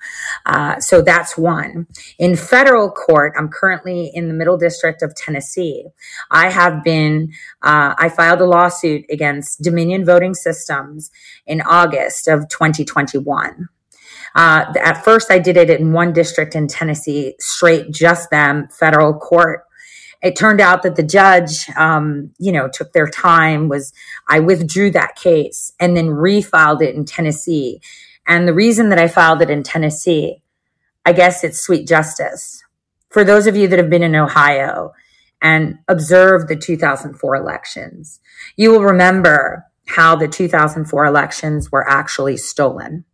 Uh, 0.46 0.80
so 0.80 1.02
that's 1.02 1.38
one. 1.38 1.88
In 2.20 2.36
federal 2.36 2.92
court, 2.92 3.34
I'm 3.38 3.50
currently 3.50 4.12
in 4.14 4.28
the 4.28 4.34
Middle 4.34 4.58
District 4.58 5.02
of 5.02 5.16
Tennessee. 5.16 5.86
I 6.30 6.50
have 6.50 6.84
been, 6.84 7.32
uh, 7.62 7.96
I 7.98 8.10
filed 8.10 8.42
a 8.42 8.46
lawsuit 8.46 9.06
against 9.10 9.62
Dominion 9.62 10.06
Voting 10.06 10.34
Systems 10.34 11.12
in 11.46 11.62
August 11.62 12.28
of 12.28 12.50
2021. 12.50 13.70
Uh, 14.36 14.74
at 14.82 15.04
first, 15.04 15.32
I 15.32 15.40
did 15.40 15.58
it 15.58 15.70
in 15.70 15.94
one 15.94 16.12
district 16.12 16.56
in 16.56 16.68
Tennessee, 16.68 17.36
straight 17.40 17.92
just 17.92 18.30
them, 18.30 18.68
federal 18.70 19.14
court. 19.14 19.64
It 20.24 20.36
turned 20.36 20.62
out 20.62 20.84
that 20.84 20.96
the 20.96 21.04
judge, 21.04 21.70
um, 21.76 22.32
you 22.40 22.52
know, 22.52 22.70
took 22.72 22.94
their 22.94 23.08
time. 23.08 23.68
Was 23.68 23.94
I 24.28 24.40
withdrew 24.40 24.92
that 24.92 25.16
case 25.16 25.74
and 25.80 25.96
then 25.96 26.08
refiled 26.08 26.82
it 26.82 26.96
in 26.96 27.06
Tennessee 27.06 27.82
and 28.28 28.48
the 28.48 28.54
reason 28.54 28.90
that 28.90 29.00
I 29.00 29.08
filed 29.08 29.42
it 29.42 29.50
in 29.50 29.64
Tennessee, 29.64 30.42
I 31.06 31.14
guess 31.14 31.44
it's 31.44 31.60
sweet 31.60 31.88
justice. 31.88 32.64
For 33.10 33.24
those 33.24 33.48
of 33.48 33.56
you 33.56 33.68
that 33.68 33.80
have 33.80 33.90
been 33.90 34.04
in 34.04 34.16
Ohio 34.16 34.94
and 35.42 35.80
observed 35.88 36.48
the 36.48 36.56
2004 36.56 37.36
elections, 37.36 38.20
you 38.56 38.72
will 38.72 38.84
remember 38.84 39.66
how 39.88 40.16
the 40.16 40.28
2004 40.28 41.06
elections 41.06 41.72
were 41.72 41.88
actually 41.88 42.38
stolen. 42.38 43.06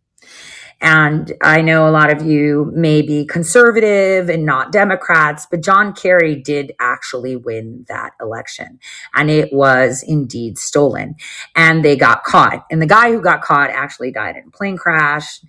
And 0.80 1.32
I 1.42 1.60
know 1.60 1.86
a 1.86 1.90
lot 1.90 2.10
of 2.10 2.24
you 2.24 2.72
may 2.74 3.02
be 3.02 3.26
conservative 3.26 4.30
and 4.30 4.46
not 4.46 4.72
Democrats, 4.72 5.46
but 5.50 5.62
John 5.62 5.92
Kerry 5.92 6.36
did 6.36 6.72
actually 6.80 7.36
win 7.36 7.84
that 7.88 8.12
election. 8.20 8.78
And 9.14 9.30
it 9.30 9.52
was 9.52 10.02
indeed 10.06 10.58
stolen. 10.58 11.16
And 11.54 11.84
they 11.84 11.96
got 11.96 12.24
caught. 12.24 12.64
And 12.70 12.80
the 12.80 12.86
guy 12.86 13.12
who 13.12 13.20
got 13.20 13.42
caught 13.42 13.70
actually 13.70 14.10
died 14.10 14.36
in 14.36 14.48
a 14.48 14.50
plane 14.50 14.78
crash. 14.78 15.40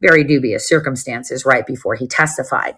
Very 0.00 0.24
dubious 0.24 0.66
circumstances 0.68 1.44
right 1.44 1.66
before 1.66 1.94
he 1.94 2.08
testified. 2.08 2.76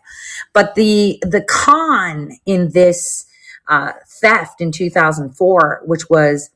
But 0.53 0.75
the, 0.75 1.19
the 1.23 1.43
con 1.43 2.33
in 2.45 2.73
this 2.73 3.25
uh, 3.69 3.93
theft 4.21 4.61
in 4.61 4.73
2004, 4.73 5.83
which 5.87 6.11
was 6.11 6.51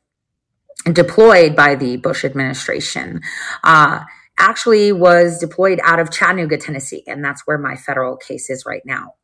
deployed 0.92 1.56
by 1.56 1.76
the 1.76 1.96
Bush 1.96 2.24
administration, 2.24 3.20
uh, 3.64 4.00
actually 4.38 4.92
was 4.92 5.38
deployed 5.38 5.80
out 5.82 5.98
of 5.98 6.10
Chattanooga, 6.10 6.58
Tennessee, 6.58 7.02
and 7.06 7.24
that's 7.24 7.46
where 7.46 7.58
my 7.58 7.76
federal 7.76 8.16
case 8.16 8.50
is 8.50 8.64
right 8.66 8.82
now. 8.84 9.14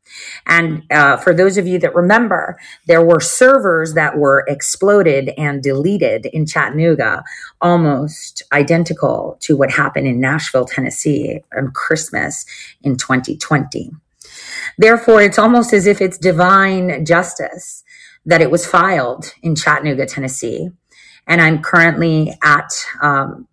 And 0.46 0.82
uh, 0.90 1.16
for 1.16 1.34
those 1.34 1.56
of 1.58 1.66
you 1.66 1.78
that 1.80 1.94
remember, 1.94 2.58
there 2.86 3.04
were 3.04 3.20
servers 3.20 3.94
that 3.94 4.16
were 4.16 4.44
exploded 4.48 5.32
and 5.38 5.62
deleted 5.62 6.26
in 6.26 6.46
Chattanooga, 6.46 7.22
almost 7.60 8.42
identical 8.52 9.38
to 9.40 9.56
what 9.56 9.70
happened 9.70 10.06
in 10.06 10.20
Nashville, 10.20 10.64
Tennessee 10.64 11.40
on 11.56 11.72
Christmas 11.72 12.44
in 12.82 12.96
2020. 12.96 13.90
Therefore, 14.78 15.22
it's 15.22 15.38
almost 15.38 15.72
as 15.72 15.86
if 15.86 16.00
it's 16.00 16.18
divine 16.18 17.04
justice 17.04 17.84
that 18.24 18.40
it 18.40 18.50
was 18.50 18.66
filed 18.66 19.32
in 19.42 19.54
Chattanooga, 19.54 20.06
Tennessee. 20.06 20.70
And 21.26 21.40
I'm 21.40 21.62
currently 21.62 22.36
at 22.42 22.70
um, 23.00 23.46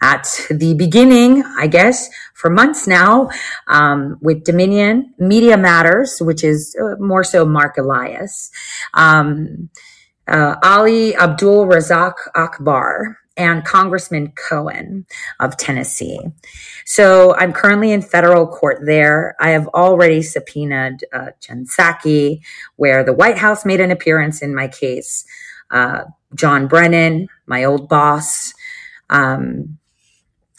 at 0.00 0.28
the 0.50 0.74
beginning, 0.74 1.42
I 1.58 1.66
guess, 1.66 2.08
for 2.34 2.50
months 2.50 2.86
now, 2.86 3.30
um, 3.66 4.16
with 4.20 4.44
Dominion, 4.44 5.12
Media 5.18 5.56
Matters, 5.56 6.18
which 6.20 6.44
is 6.44 6.76
uh, 6.80 6.96
more 6.98 7.24
so 7.24 7.44
Mark 7.44 7.78
Elias, 7.78 8.50
um, 8.94 9.70
uh, 10.28 10.56
Ali 10.62 11.16
Abdul 11.16 11.66
Razak 11.66 12.14
Akbar, 12.34 13.18
and 13.38 13.64
Congressman 13.64 14.32
Cohen 14.32 15.06
of 15.38 15.56
Tennessee. 15.56 16.18
So 16.84 17.34
I'm 17.36 17.52
currently 17.52 17.92
in 17.92 18.02
federal 18.02 18.48
court 18.48 18.78
there. 18.84 19.36
I 19.40 19.50
have 19.50 19.68
already 19.68 20.22
subpoenaed 20.22 21.04
uh, 21.12 21.30
Jen 21.40 21.64
Psaki, 21.64 22.40
where 22.76 23.04
the 23.04 23.12
White 23.12 23.38
House 23.38 23.64
made 23.64 23.80
an 23.80 23.92
appearance 23.92 24.42
in 24.42 24.54
my 24.54 24.66
case. 24.66 25.24
Uh, 25.70 26.04
John 26.34 26.66
Brennan, 26.66 27.28
my 27.46 27.64
old 27.64 27.88
boss, 27.88 28.52
um, 29.08 29.78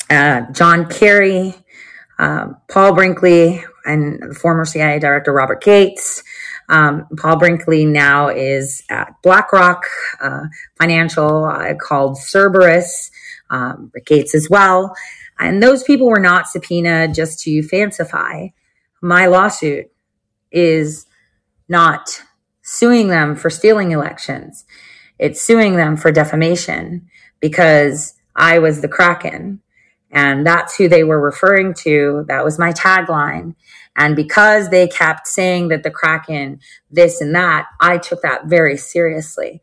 uh, 0.09 0.51
John 0.51 0.87
Kerry, 0.89 1.53
uh, 2.17 2.47
Paul 2.69 2.95
Brinkley, 2.95 3.63
and 3.85 4.35
former 4.37 4.65
CIA 4.65 4.99
Director 4.99 5.31
Robert 5.31 5.61
Gates. 5.61 6.23
Um, 6.67 7.07
Paul 7.17 7.37
Brinkley 7.37 7.85
now 7.85 8.29
is 8.29 8.83
at 8.89 9.13
BlackRock 9.23 9.85
uh, 10.21 10.45
Financial, 10.77 11.51
called 11.81 12.17
Cerberus, 12.17 13.09
um, 13.49 13.91
Gates 14.05 14.35
as 14.35 14.47
well. 14.49 14.95
And 15.39 15.63
those 15.63 15.83
people 15.83 16.07
were 16.07 16.19
not 16.19 16.47
subpoenaed 16.47 17.13
just 17.13 17.39
to 17.41 17.61
fancify. 17.61 18.51
My 19.01 19.27
lawsuit 19.27 19.89
is 20.51 21.07
not 21.69 22.23
suing 22.61 23.07
them 23.07 23.35
for 23.35 23.49
stealing 23.49 23.91
elections. 23.91 24.65
It's 25.17 25.41
suing 25.41 25.75
them 25.75 25.97
for 25.97 26.11
defamation 26.11 27.09
because 27.39 28.15
I 28.35 28.59
was 28.59 28.81
the 28.81 28.87
Kraken 28.87 29.61
and 30.11 30.45
that's 30.45 30.75
who 30.75 30.87
they 30.87 31.03
were 31.03 31.21
referring 31.21 31.73
to. 31.75 32.25
That 32.27 32.43
was 32.43 32.59
my 32.59 32.71
tagline. 32.71 33.55
And 33.95 34.15
because 34.15 34.69
they 34.69 34.87
kept 34.87 35.27
saying 35.27 35.67
that 35.69 35.83
the 35.83 35.91
Kraken, 35.91 36.59
this 36.89 37.21
and 37.21 37.35
that, 37.35 37.67
I 37.79 37.97
took 37.97 38.21
that 38.21 38.45
very 38.45 38.77
seriously. 38.77 39.61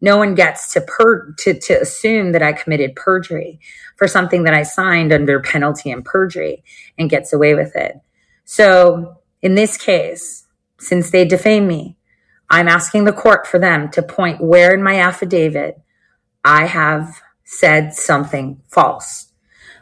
No 0.00 0.16
one 0.16 0.34
gets 0.34 0.72
to 0.74 0.80
per 0.80 1.32
to, 1.38 1.58
to 1.58 1.80
assume 1.80 2.32
that 2.32 2.42
I 2.42 2.52
committed 2.52 2.94
perjury 2.94 3.60
for 3.96 4.06
something 4.06 4.44
that 4.44 4.54
I 4.54 4.62
signed 4.62 5.12
under 5.12 5.40
penalty 5.40 5.90
and 5.90 6.04
perjury 6.04 6.62
and 6.96 7.10
gets 7.10 7.32
away 7.32 7.54
with 7.54 7.74
it. 7.74 7.96
So 8.44 9.16
in 9.42 9.54
this 9.54 9.76
case, 9.76 10.46
since 10.78 11.10
they 11.10 11.24
defame 11.24 11.66
me, 11.66 11.96
I'm 12.50 12.68
asking 12.68 13.04
the 13.04 13.12
court 13.12 13.46
for 13.46 13.58
them 13.58 13.90
to 13.90 14.02
point 14.02 14.40
where 14.40 14.72
in 14.72 14.82
my 14.82 15.00
affidavit 15.00 15.80
I 16.44 16.66
have 16.66 17.20
said 17.44 17.94
something 17.94 18.62
false. 18.68 19.27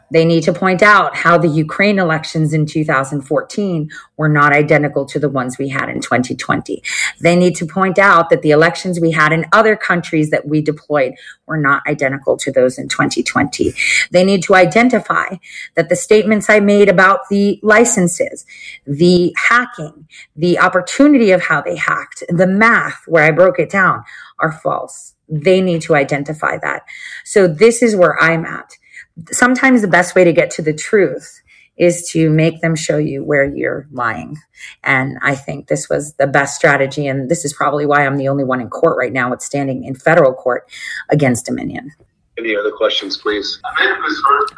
They 0.09 0.23
need 0.25 0.43
to 0.43 0.53
point 0.53 0.81
out 0.81 1.15
how 1.15 1.37
the 1.37 1.47
Ukraine 1.47 1.99
elections 1.99 2.53
in 2.53 2.65
2014 2.65 3.89
were 4.15 4.29
not 4.29 4.53
identical 4.53 5.05
to 5.05 5.19
the 5.19 5.29
ones 5.29 5.57
we 5.57 5.69
had 5.69 5.89
in 5.89 6.01
2020. 6.01 6.81
They 7.19 7.35
need 7.35 7.55
to 7.57 7.65
point 7.65 7.99
out 7.99 8.29
that 8.29 8.41
the 8.41 8.51
elections 8.51 8.99
we 8.99 9.11
had 9.11 9.33
in 9.33 9.45
other 9.51 9.75
countries 9.75 10.29
that 10.29 10.47
we 10.47 10.61
deployed 10.61 11.13
were 11.45 11.57
not 11.57 11.83
identical 11.87 12.37
to 12.37 12.51
those 12.51 12.77
in 12.77 12.87
2020. 12.87 13.73
They 14.11 14.23
need 14.23 14.43
to 14.43 14.55
identify 14.55 15.35
that 15.75 15.89
the 15.89 15.95
statements 15.95 16.49
I 16.49 16.59
made 16.59 16.89
about 16.89 17.27
the 17.29 17.59
licenses, 17.61 18.45
the 18.85 19.33
hacking, 19.37 20.07
the 20.35 20.59
opportunity 20.59 21.31
of 21.31 21.41
how 21.41 21.61
they 21.61 21.75
hacked, 21.75 22.23
the 22.29 22.47
math 22.47 23.03
where 23.07 23.23
I 23.23 23.31
broke 23.31 23.59
it 23.59 23.69
down 23.69 24.03
are 24.39 24.51
false. 24.51 25.15
They 25.29 25.59
need 25.59 25.81
to 25.83 25.95
identify 25.95 26.57
that. 26.59 26.83
So 27.25 27.47
this 27.47 27.83
is 27.83 27.95
where 27.95 28.21
I'm 28.21 28.45
at 28.45 28.77
sometimes 29.31 29.81
the 29.81 29.87
best 29.87 30.15
way 30.15 30.23
to 30.23 30.33
get 30.33 30.51
to 30.51 30.61
the 30.61 30.73
truth 30.73 31.41
is 31.77 32.09
to 32.09 32.29
make 32.29 32.61
them 32.61 32.75
show 32.75 32.97
you 32.97 33.23
where 33.23 33.45
you're 33.45 33.87
lying. 33.91 34.37
And 34.83 35.17
I 35.21 35.35
think 35.35 35.67
this 35.67 35.87
was 35.89 36.13
the 36.13 36.25
best 36.25 36.55
strategy. 36.55 37.05
And 37.07 37.29
this 37.29 37.45
is 37.45 37.53
probably 37.53 37.85
why 37.85 38.05
I'm 38.05 38.17
the 38.17 38.27
only 38.27 38.43
one 38.43 38.59
in 38.59 38.69
court 38.69 38.97
right 38.97 39.13
now, 39.13 39.35
standing 39.37 39.83
in 39.83 39.95
federal 39.95 40.33
court 40.33 40.67
against 41.09 41.45
Dominion. 41.45 41.91
Any 42.37 42.55
other 42.55 42.71
questions, 42.71 43.17
please? 43.17 43.59
I 43.63 43.83
may 43.83 43.89
have 43.89 43.99
misheard, 44.01 44.51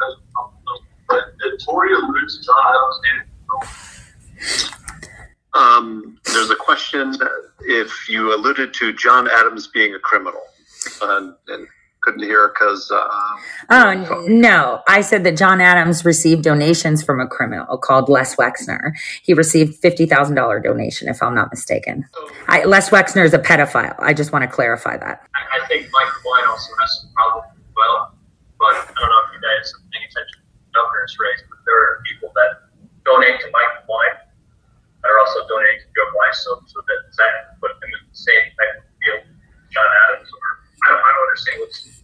but 1.08 1.24
did 1.42 1.60
Tore 1.64 1.86
allude 1.86 2.28
to 2.28 2.42
John 2.42 2.76
Um, 5.52 6.18
there's 6.24 6.50
a 6.50 6.56
question 6.56 7.14
if 7.60 8.08
you 8.08 8.34
alluded 8.34 8.72
to 8.74 8.92
John 8.92 9.28
Adams 9.28 9.66
being 9.66 9.94
a 9.94 9.98
criminal. 9.98 10.40
Uh, 11.02 11.32
and 11.48 11.66
couldn't 12.02 12.22
hear 12.22 12.48
because. 12.48 12.90
Uh, 12.90 13.08
oh 13.70 14.24
no! 14.28 14.80
I 14.88 15.00
said 15.00 15.24
that 15.24 15.36
John 15.36 15.60
Adams 15.60 16.04
received 16.04 16.42
donations 16.42 17.02
from 17.02 17.20
a 17.20 17.26
criminal 17.26 17.76
called 17.78 18.08
Les 18.08 18.36
Wexner. 18.36 18.92
He 19.22 19.34
received 19.34 19.76
fifty 19.76 20.06
thousand 20.06 20.34
dollar 20.34 20.60
donation, 20.60 21.08
if 21.08 21.22
I'm 21.22 21.34
not 21.34 21.50
mistaken. 21.50 22.08
I, 22.48 22.64
Les 22.64 22.90
Wexner 22.90 23.24
is 23.24 23.34
a 23.34 23.38
pedophile. 23.38 23.94
I 23.98 24.14
just 24.14 24.32
want 24.32 24.42
to 24.42 24.50
clarify 24.50 24.96
that. 24.96 25.22
I, 25.34 25.62
I 25.62 25.66
think 25.68 25.88
Mike 25.92 26.08
DeWine 26.08 26.48
also 26.48 26.72
has 26.80 27.00
some 27.02 27.12
problems 27.12 27.52
as 27.56 27.72
well, 27.76 28.14
but 28.58 28.74
I 28.74 28.96
don't 28.96 29.10
know 29.10 29.22
if 29.28 29.34
you 29.36 29.40
guys 29.40 29.72
are 29.72 29.84
paying 29.92 30.04
attention 30.08 30.40
to 30.40 30.48
the 30.48 30.72
governor's 30.72 31.16
race, 31.20 31.42
but 31.48 31.58
there 31.66 31.76
are 31.76 32.02
people 32.08 32.32
that 32.34 32.70
donate 33.04 33.40
to 33.40 33.48
Mike 33.52 33.84
DeWine 33.84 34.16
that 35.00 35.08
are 35.08 35.20
also 35.20 35.40
donating 35.48 35.80
to 35.84 35.88
Joe 35.96 36.08
Weiss, 36.16 36.44
so, 36.44 36.60
so 36.68 36.80
that 36.84 37.00
that 37.16 37.60
put 37.60 37.72
them 37.80 37.88
in 37.88 38.02
the 38.08 38.16
same 38.16 38.44
type 38.56 38.84
of 38.84 38.88
field, 39.00 39.24
John 39.72 39.88
Adams 40.08 40.28
or 40.28 40.59
I 40.90 40.94
don't, 40.94 41.02
I 41.02 41.12
don't 41.12 41.28
understand 41.28 41.60
what's. 41.60 42.02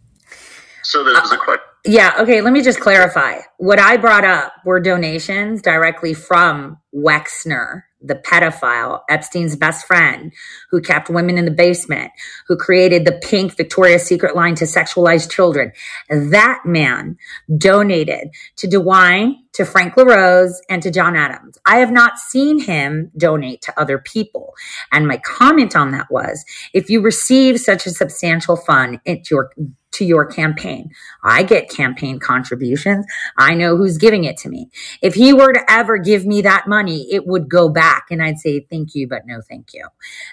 So 0.82 1.03
there's 1.03 1.16
a 1.16 1.34
uh, 1.34 1.45
question. 1.45 1.64
Yeah, 1.84 2.14
okay, 2.20 2.41
let 2.41 2.53
me 2.53 2.62
just 2.62 2.80
clarify. 2.80 3.41
What 3.59 3.78
I 3.78 3.97
brought 3.97 4.24
up 4.24 4.53
were 4.64 4.80
donations 4.80 5.62
directly 5.62 6.14
from 6.14 6.78
Wexner, 6.95 7.82
the 8.07 8.15
pedophile, 8.15 9.01
Epstein's 9.09 9.57
best 9.57 9.87
friend, 9.87 10.33
who 10.71 10.81
kept 10.81 11.11
women 11.11 11.39
in 11.39 11.45
the 11.45 11.51
basement, 11.51 12.13
who 12.47 12.57
created 12.57 13.05
the 13.05 13.21
pink 13.23 13.57
Victoria's 13.57 14.03
Secret 14.03 14.37
line 14.37 14.55
to 14.57 14.65
sexualize 14.65 15.31
children. 15.31 15.73
That 16.09 16.63
man 16.65 17.17
donated 17.57 18.29
to 18.57 18.69
DeWine, 18.69 19.35
to 19.55 19.65
Frank 19.65 19.97
LaRose, 19.97 20.61
and 20.69 20.83
to 20.83 20.91
John 20.91 21.17
Adams. 21.17 21.59
I 21.67 21.79
have 21.79 21.91
not 21.91 22.19
seen 22.19 22.61
him 22.61 23.11
donate 23.17 23.63
to 23.63 23.81
other 23.81 23.99
people. 23.99 24.55
And 24.93 25.09
my 25.09 25.19
comment 25.19 25.75
on 25.75 25.93
that 25.93 26.11
was 26.11 26.45
if 26.73 26.91
you 26.91 27.01
receive 27.01 27.61
such 27.61 27.87
a 27.87 27.91
substantial 27.91 28.57
fund, 28.57 29.01
it's 29.05 29.31
your 29.31 29.51
to 29.97 30.05
your 30.05 30.27
campaign. 30.27 30.91
I 31.25 31.43
get 31.43 31.71
campaign 31.71 32.19
contributions. 32.19 33.07
I 33.39 33.55
know 33.55 33.77
who's 33.77 33.97
giving 33.97 34.25
it 34.25 34.37
to 34.39 34.49
me. 34.51 34.71
If 35.01 35.15
he 35.15 35.33
were 35.33 35.53
to 35.53 35.65
ever 35.69 35.97
give 35.97 36.27
me 36.27 36.43
that 36.43 36.69
money, 36.69 37.07
it 37.11 37.27
would 37.27 37.49
go 37.49 37.71
back 37.71 37.96
and 38.11 38.23
I'd 38.23 38.39
say 38.39 38.61
thank 38.61 38.95
you, 38.95 39.09
but 39.09 39.27
no 39.27 39.41
thank 39.49 39.73
you. 39.73 39.87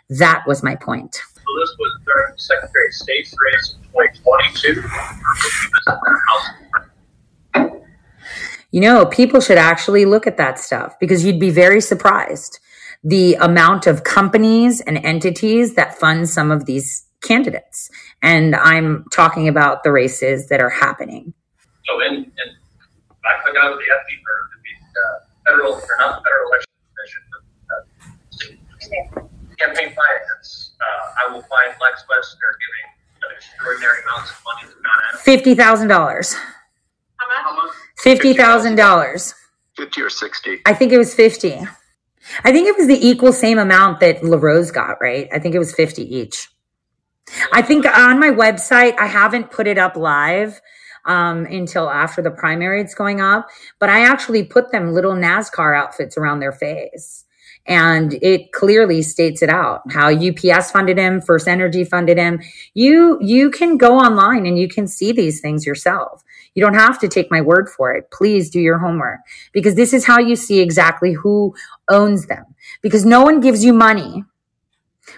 That 0.09 0.43
was 0.47 0.63
my 0.63 0.75
point. 0.75 1.15
So 1.15 1.21
this 1.59 1.75
was 1.79 1.99
during 2.05 2.37
Secretary 2.37 2.87
of 2.87 2.93
State's 2.93 3.35
race 3.53 3.75
in 3.75 3.83
2022. 3.91 4.81
You 8.71 8.81
know, 8.81 9.05
people 9.05 9.39
should 9.39 9.59
actually 9.59 10.05
look 10.05 10.25
at 10.25 10.37
that 10.37 10.57
stuff 10.57 10.95
because 10.99 11.23
you'd 11.23 11.39
be 11.39 11.51
very 11.51 11.79
surprised 11.79 12.59
the 13.03 13.35
amount 13.35 13.85
of 13.85 14.03
companies 14.03 14.81
and 14.81 14.97
entities 15.05 15.75
that 15.75 15.93
fund 15.99 16.29
some 16.29 16.49
of 16.49 16.65
these 16.65 17.05
candidates. 17.21 17.91
And 18.21 18.55
I'm 18.55 19.05
talking 19.11 19.47
about 19.47 19.83
the 19.83 19.91
races 19.91 20.47
that 20.47 20.61
are 20.61 20.69
happening. 20.69 21.33
So, 21.85 22.01
in, 22.01 22.15
in 22.15 22.31
I 23.25 23.39
hung 23.45 23.55
out 23.57 23.71
with 23.71 23.79
the 23.79 23.91
FD 23.91 24.11
or 24.25 24.49
the 24.51 24.73
uh, 24.99 25.51
federal, 25.51 25.73
or 25.73 25.95
not 25.99 26.23
federal 26.23 26.49
election 26.49 26.72
campaign 29.57 29.93
finance. 29.95 30.71
Uh, 30.81 31.27
I 31.27 31.33
will 31.33 31.41
find 31.43 31.73
Lex 31.81 32.03
Wexner 32.03 32.51
giving 32.61 32.87
an 33.23 33.35
extraordinary 33.35 33.97
amounts 34.03 34.31
of 34.31 34.37
money 34.45 34.73
to 34.73 34.79
John 34.81 35.19
Fifty 35.21 35.55
thousand 35.55 35.87
dollars. 35.87 36.35
How 37.17 37.55
much? 37.55 37.73
Fifty 37.97 38.33
thousand 38.33 38.75
dollars. 38.75 39.33
50 39.75 40.01
or 40.03 40.09
60. 40.09 40.61
I 40.67 40.73
think 40.73 40.91
it 40.91 40.99
was 40.99 41.15
fifty. 41.15 41.59
I 42.43 42.51
think 42.51 42.67
it 42.67 42.77
was 42.77 42.87
the 42.87 43.07
equal 43.07 43.33
same 43.33 43.57
amount 43.57 43.99
that 44.01 44.23
LaRose 44.23 44.71
got, 44.71 45.01
right? 45.01 45.27
I 45.33 45.39
think 45.39 45.55
it 45.55 45.59
was 45.59 45.73
fifty 45.73 46.03
each. 46.15 46.47
I 47.51 47.61
think 47.61 47.85
on 47.85 48.19
my 48.19 48.29
website, 48.29 48.97
I 48.99 49.07
haven't 49.07 49.51
put 49.51 49.67
it 49.67 49.77
up 49.77 49.95
live 49.95 50.61
um, 51.05 51.45
until 51.45 51.89
after 51.89 52.21
the 52.21 52.31
primary 52.31 52.81
it's 52.81 52.95
going 52.95 53.21
up, 53.21 53.47
but 53.79 53.89
I 53.89 54.01
actually 54.05 54.43
put 54.43 54.71
them 54.71 54.93
little 54.93 55.13
NASCAR 55.13 55.75
outfits 55.77 56.17
around 56.17 56.39
their 56.39 56.51
face. 56.51 57.25
And 57.65 58.13
it 58.21 58.51
clearly 58.51 59.01
states 59.01 59.41
it 59.41 59.49
out 59.49 59.81
how 59.91 60.09
UPS 60.09 60.71
funded 60.71 60.97
him, 60.97 61.21
FirstEnergy 61.21 61.87
funded 61.87 62.17
him. 62.17 62.41
You 62.73 63.17
you 63.21 63.49
can 63.49 63.77
go 63.77 63.97
online 63.97 64.45
and 64.45 64.59
you 64.59 64.67
can 64.67 64.87
see 64.87 65.13
these 65.13 65.39
things 65.39 65.65
yourself. 65.65 66.23
You 66.55 66.61
don't 66.61 66.73
have 66.73 66.99
to 66.99 67.07
take 67.07 67.31
my 67.31 67.41
word 67.41 67.69
for 67.69 67.93
it. 67.93 68.11
Please 68.11 68.49
do 68.49 68.59
your 68.59 68.79
homework 68.79 69.19
because 69.53 69.75
this 69.75 69.93
is 69.93 70.05
how 70.05 70.19
you 70.19 70.35
see 70.35 70.59
exactly 70.59 71.13
who 71.13 71.55
owns 71.89 72.27
them. 72.27 72.45
Because 72.81 73.05
no 73.05 73.23
one 73.23 73.39
gives 73.39 73.63
you 73.63 73.73
money 73.73 74.23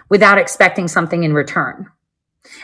without 0.09 0.37
expecting 0.37 0.87
something 0.87 1.23
in 1.23 1.33
return. 1.33 1.87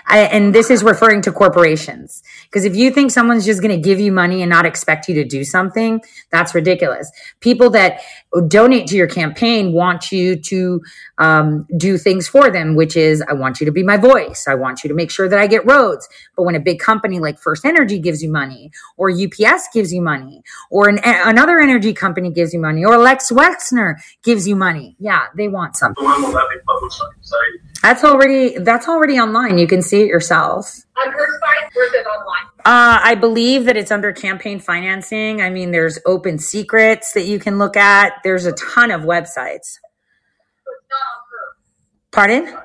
I, 0.05 0.19
and 0.19 0.53
this 0.53 0.69
is 0.69 0.83
referring 0.83 1.21
to 1.23 1.31
corporations. 1.31 2.23
Because 2.43 2.65
if 2.65 2.75
you 2.75 2.91
think 2.91 3.11
someone's 3.11 3.45
just 3.45 3.61
going 3.61 3.75
to 3.75 3.81
give 3.81 3.99
you 3.99 4.11
money 4.11 4.41
and 4.41 4.49
not 4.49 4.65
expect 4.65 5.07
you 5.07 5.15
to 5.15 5.23
do 5.23 5.43
something, 5.43 6.01
that's 6.31 6.53
ridiculous. 6.55 7.11
People 7.39 7.69
that 7.71 8.01
donate 8.47 8.87
to 8.87 8.95
your 8.95 9.07
campaign 9.07 9.73
want 9.73 10.11
you 10.11 10.35
to 10.35 10.81
um, 11.17 11.67
do 11.77 11.97
things 11.97 12.27
for 12.27 12.49
them, 12.49 12.75
which 12.75 12.95
is, 12.95 13.23
I 13.27 13.33
want 13.33 13.59
you 13.59 13.65
to 13.65 13.71
be 13.71 13.83
my 13.83 13.97
voice. 13.97 14.45
I 14.47 14.55
want 14.55 14.83
you 14.83 14.87
to 14.89 14.93
make 14.93 15.11
sure 15.11 15.29
that 15.29 15.39
I 15.39 15.47
get 15.47 15.65
roads. 15.65 16.07
But 16.35 16.43
when 16.43 16.55
a 16.55 16.59
big 16.59 16.79
company 16.79 17.19
like 17.19 17.39
FirstEnergy 17.39 18.01
gives 18.01 18.23
you 18.23 18.31
money, 18.31 18.71
or 18.97 19.09
UPS 19.11 19.69
gives 19.73 19.93
you 19.93 20.01
money, 20.01 20.43
or 20.69 20.89
an, 20.89 20.99
another 21.03 21.59
energy 21.59 21.93
company 21.93 22.31
gives 22.31 22.53
you 22.53 22.59
money, 22.59 22.83
or 22.83 22.97
Lex 22.97 23.31
Wexner 23.31 23.95
gives 24.23 24.47
you 24.47 24.55
money, 24.55 24.95
yeah, 24.99 25.27
they 25.35 25.47
want 25.47 25.75
something. 25.75 26.03
When 26.03 26.21
will 26.21 26.31
that 26.31 26.47
be 26.49 26.59
published 26.65 27.01
on 27.01 27.09
your 27.15 27.23
site? 27.23 27.61
That's 27.81 28.03
already 28.03 28.59
that's 28.59 28.87
already 28.87 29.19
online. 29.19 29.57
You 29.57 29.65
can 29.71 29.81
see 29.81 30.01
it 30.01 30.07
yourself. 30.07 30.83
On 31.03 31.11
her 31.11 31.17
site, 31.19 31.75
or 31.75 31.83
is 31.83 31.93
it 31.93 32.05
online? 32.05 32.45
Uh, 32.59 32.99
I 33.03 33.15
believe 33.15 33.65
that 33.65 33.77
it's 33.77 33.89
under 33.89 34.11
campaign 34.11 34.59
financing. 34.59 35.41
I 35.41 35.49
mean, 35.49 35.71
there's 35.71 35.97
OpenSecrets 36.05 37.13
that 37.13 37.23
you 37.23 37.39
can 37.39 37.57
look 37.57 37.75
at. 37.77 38.13
There's 38.23 38.45
a 38.45 38.51
ton 38.51 38.91
of 38.91 39.01
websites. 39.01 39.79
So 39.79 40.71
it's 40.75 40.87
not 40.91 41.07
on 41.07 41.23
her. 41.31 42.51
Pardon? 42.51 42.57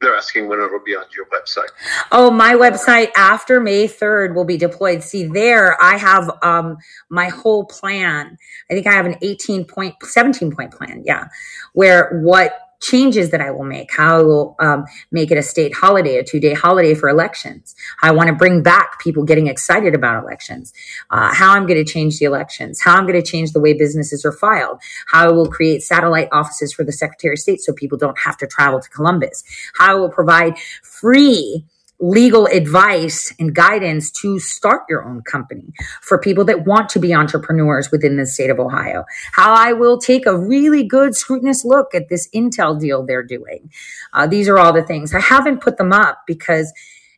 They're 0.00 0.16
asking 0.16 0.48
when 0.48 0.60
it 0.60 0.72
will 0.72 0.82
be 0.84 0.96
on 0.96 1.04
your 1.14 1.26
website. 1.26 1.68
Oh, 2.10 2.30
my 2.30 2.54
website 2.54 3.10
after 3.16 3.60
May 3.60 3.86
3rd 3.86 4.34
will 4.34 4.46
be 4.46 4.56
deployed. 4.56 5.02
See, 5.02 5.24
there 5.24 5.80
I 5.80 5.96
have 5.96 6.30
um, 6.42 6.78
my 7.10 7.28
whole 7.28 7.66
plan. 7.66 8.36
I 8.70 8.74
think 8.74 8.86
I 8.86 8.92
have 8.92 9.06
an 9.06 9.16
18 9.22 9.64
point, 9.66 9.94
17 10.02 10.56
point 10.56 10.72
plan. 10.72 11.02
Yeah. 11.04 11.28
Where 11.74 12.20
what 12.22 12.69
changes 12.80 13.30
that 13.30 13.40
I 13.40 13.50
will 13.50 13.64
make, 13.64 13.94
how 13.94 14.18
I 14.18 14.22
will 14.22 14.56
um, 14.58 14.84
make 15.10 15.30
it 15.30 15.38
a 15.38 15.42
state 15.42 15.74
holiday, 15.74 16.16
a 16.16 16.24
two 16.24 16.40
day 16.40 16.54
holiday 16.54 16.94
for 16.94 17.08
elections. 17.08 17.74
I 18.02 18.10
want 18.12 18.28
to 18.28 18.34
bring 18.34 18.62
back 18.62 19.00
people 19.00 19.24
getting 19.24 19.46
excited 19.46 19.94
about 19.94 20.22
elections, 20.22 20.72
uh, 21.10 21.32
how 21.32 21.52
I'm 21.52 21.66
going 21.66 21.84
to 21.84 21.90
change 21.90 22.18
the 22.18 22.24
elections, 22.24 22.80
how 22.80 22.96
I'm 22.96 23.06
going 23.06 23.20
to 23.20 23.26
change 23.30 23.52
the 23.52 23.60
way 23.60 23.74
businesses 23.74 24.24
are 24.24 24.32
filed, 24.32 24.80
how 25.06 25.28
I 25.28 25.32
will 25.32 25.46
create 25.46 25.82
satellite 25.82 26.28
offices 26.32 26.72
for 26.72 26.84
the 26.84 26.92
Secretary 26.92 27.34
of 27.34 27.38
State 27.38 27.60
so 27.60 27.72
people 27.72 27.98
don't 27.98 28.18
have 28.18 28.36
to 28.38 28.46
travel 28.46 28.80
to 28.80 28.88
Columbus, 28.88 29.44
how 29.74 29.92
I 29.92 29.94
will 29.94 30.10
provide 30.10 30.58
free 30.82 31.66
legal 32.00 32.46
advice 32.46 33.32
and 33.38 33.54
guidance 33.54 34.10
to 34.10 34.38
start 34.38 34.82
your 34.88 35.04
own 35.04 35.22
company 35.22 35.72
for 36.00 36.18
people 36.18 36.44
that 36.46 36.64
want 36.64 36.88
to 36.88 36.98
be 36.98 37.14
entrepreneurs 37.14 37.90
within 37.90 38.16
the 38.16 38.26
state 38.26 38.50
of 38.50 38.58
Ohio. 38.58 39.04
How 39.32 39.52
I 39.52 39.72
will 39.72 39.98
take 39.98 40.26
a 40.26 40.38
really 40.38 40.82
good 40.82 41.14
scrutinous 41.14 41.64
look 41.64 41.94
at 41.94 42.08
this 42.08 42.28
Intel 42.34 42.80
deal 42.80 43.04
they're 43.04 43.22
doing. 43.22 43.70
Uh, 44.12 44.26
these 44.26 44.48
are 44.48 44.58
all 44.58 44.72
the 44.72 44.82
things. 44.82 45.14
I 45.14 45.20
haven't 45.20 45.60
put 45.60 45.76
them 45.76 45.92
up 45.92 46.22
because 46.26 46.72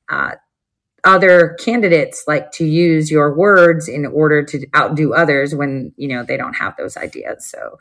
uh, 0.09 0.33
other 1.05 1.57
candidates 1.61 2.25
like 2.27 2.53
to 2.53 2.65
use 2.65 3.11
your 3.11 3.35
words 3.35 3.89
in 3.89 4.07
order 4.07 4.45
to 4.45 4.67
outdo 4.75 5.13
others 5.13 5.55
when 5.55 5.93
you 5.97 6.09
know 6.09 6.23
they 6.23 6.37
don't 6.37 6.55
have 6.55 6.77
those 6.77 6.97
ideas 6.97 7.45
so 7.45 7.77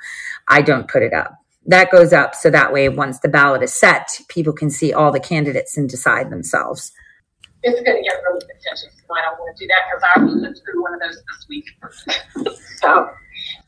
i 0.47 0.61
don't 0.61 0.87
put 0.87 1.03
it 1.03 1.13
up 1.13 1.40
that 1.65 1.91
goes 1.91 2.13
up. 2.13 2.35
So 2.35 2.49
that 2.49 2.73
way 2.73 2.89
once 2.89 3.19
the 3.19 3.29
ballot 3.29 3.61
is 3.61 3.73
set 3.73 4.09
people 4.29 4.53
can 4.53 4.69
see 4.69 4.93
all 4.93 5.11
the 5.11 5.19
candidates 5.19 5.77
and 5.77 5.89
decide 5.89 6.29
themselves. 6.29 6.91
It's 7.63 7.79
gonna 7.81 8.01
get 8.01 8.15
really 8.27 8.41
contentious, 8.41 8.89
so 9.07 9.13
I 9.15 9.21
don't 9.21 9.39
wanna 9.39 9.53
do 9.57 9.67
that, 9.67 9.81
cause 9.93 10.01
I 10.03 10.19
already 10.19 10.41
went 10.41 10.57
through 10.57 10.81
one 10.81 10.93
of 10.95 10.99
those 10.99 11.15
this 11.15 11.45
week. 11.49 11.65
So, 12.81 13.11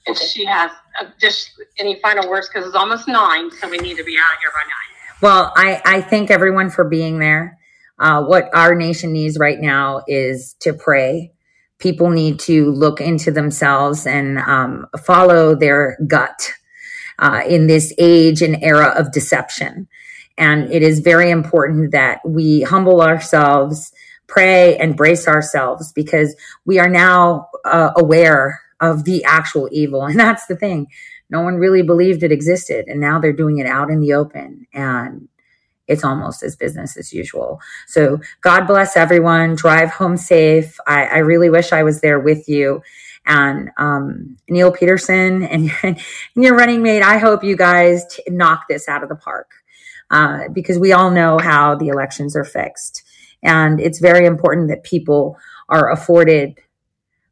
if 0.07 0.17
she 0.17 0.43
has, 0.45 0.71
uh, 0.99 1.05
just 1.21 1.51
any 1.77 1.99
final 2.01 2.27
words, 2.27 2.49
cause 2.49 2.65
it's 2.65 2.75
almost 2.75 3.07
nine, 3.07 3.51
so 3.51 3.69
we 3.69 3.77
need 3.77 3.95
to 3.97 4.03
be 4.03 4.17
out 4.17 4.33
of 4.33 4.39
here 4.39 4.51
by 4.51 4.63
nine. 4.63 5.19
well 5.21 5.53
i, 5.55 5.81
I 5.85 6.01
thank 6.01 6.31
everyone 6.31 6.71
for 6.71 6.83
being 6.83 7.19
there. 7.19 7.59
Uh, 7.99 8.23
what 8.23 8.49
our 8.55 8.73
nation 8.73 9.13
needs 9.13 9.37
right 9.37 9.59
now 9.59 10.03
is 10.07 10.55
to 10.61 10.73
pray. 10.73 11.31
People 11.77 12.09
need 12.09 12.39
to 12.39 12.71
look 12.71 12.99
into 12.99 13.29
themselves 13.29 14.07
and 14.07 14.39
um, 14.39 14.87
follow 15.05 15.53
their 15.53 15.95
gut 16.07 16.53
uh, 17.19 17.41
in 17.47 17.67
this 17.67 17.93
age 17.97 18.41
and 18.41 18.61
era 18.63 18.93
of 18.97 19.11
deception. 19.11 19.87
And 20.37 20.71
it 20.71 20.81
is 20.81 20.99
very 20.99 21.29
important 21.29 21.91
that 21.91 22.19
we 22.25 22.63
humble 22.63 23.01
ourselves, 23.01 23.91
pray, 24.27 24.77
and 24.77 24.97
brace 24.97 25.27
ourselves 25.27 25.91
because 25.93 26.35
we 26.65 26.79
are 26.79 26.89
now 26.89 27.49
uh, 27.65 27.91
aware 27.95 28.61
of 28.81 29.03
the 29.03 29.23
actual 29.23 29.69
evil. 29.71 30.05
And 30.05 30.19
that's 30.19 30.47
the 30.47 30.55
thing. 30.55 30.87
No 31.29 31.41
one 31.41 31.55
really 31.55 31.81
believed 31.81 32.23
it 32.23 32.31
existed. 32.31 32.85
And 32.87 32.99
now 32.99 33.19
they're 33.19 33.33
doing 33.33 33.57
it 33.59 33.65
out 33.65 33.89
in 33.89 34.01
the 34.01 34.13
open. 34.13 34.67
And 34.73 35.27
it's 35.87 36.03
almost 36.03 36.43
as 36.43 36.55
business 36.55 36.95
as 36.95 37.11
usual. 37.11 37.59
So 37.87 38.19
God 38.41 38.65
bless 38.65 38.95
everyone. 38.95 39.55
Drive 39.55 39.89
home 39.89 40.17
safe. 40.17 40.77
I, 40.87 41.05
I 41.05 41.17
really 41.19 41.49
wish 41.49 41.73
I 41.73 41.83
was 41.83 42.01
there 42.01 42.19
with 42.19 42.47
you 42.47 42.81
and 43.25 43.69
um, 43.77 44.37
Neil 44.49 44.71
Peterson 44.71 45.43
and, 45.43 45.71
and 45.83 45.99
your 46.35 46.55
running 46.55 46.81
mate. 46.81 47.03
I 47.03 47.17
hope 47.17 47.43
you 47.43 47.55
guys 47.55 48.05
t- 48.07 48.23
knock 48.27 48.67
this 48.69 48.87
out 48.87 49.03
of 49.03 49.09
the 49.09 49.15
park 49.15 49.51
uh, 50.11 50.49
because 50.53 50.77
we 50.77 50.91
all 50.93 51.11
know 51.11 51.37
how 51.39 51.75
the 51.75 51.87
elections 51.87 52.35
are 52.35 52.45
fixed. 52.45 53.03
And 53.41 53.79
it's 53.81 53.99
very 53.99 54.25
important 54.25 54.69
that 54.69 54.83
people 54.83 55.37
are 55.67 55.91
afforded 55.91 56.59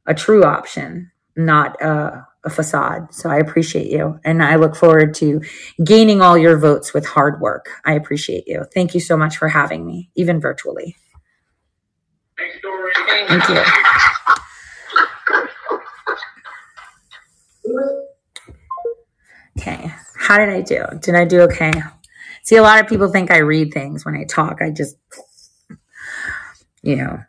a 0.05 0.13
true 0.13 0.43
option, 0.43 1.11
not 1.35 1.81
a, 1.81 2.27
a 2.43 2.49
facade. 2.49 3.13
So 3.13 3.29
I 3.29 3.37
appreciate 3.37 3.87
you. 3.87 4.19
And 4.25 4.43
I 4.43 4.55
look 4.55 4.75
forward 4.75 5.13
to 5.15 5.41
gaining 5.83 6.21
all 6.21 6.37
your 6.37 6.57
votes 6.57 6.93
with 6.93 7.05
hard 7.05 7.39
work. 7.39 7.69
I 7.85 7.93
appreciate 7.93 8.47
you. 8.47 8.65
Thank 8.73 8.93
you 8.93 8.99
so 8.99 9.15
much 9.15 9.37
for 9.37 9.47
having 9.47 9.85
me, 9.85 10.09
even 10.15 10.41
virtually. 10.41 10.97
Thanks, 12.37 12.57
Dory. 12.61 12.91
Thank 13.27 13.49
you. 13.49 13.81
Okay. 19.61 19.91
How 20.17 20.39
did 20.39 20.49
I 20.49 20.61
do? 20.61 20.85
Did 20.99 21.13
I 21.13 21.25
do 21.25 21.41
okay? 21.41 21.71
See, 22.41 22.55
a 22.55 22.63
lot 22.63 22.79
of 22.79 22.87
people 22.87 23.09
think 23.09 23.29
I 23.29 23.37
read 23.37 23.71
things 23.71 24.03
when 24.03 24.15
I 24.15 24.23
talk. 24.23 24.59
I 24.59 24.71
just, 24.71 24.97
you 26.81 26.95
know. 26.95 27.19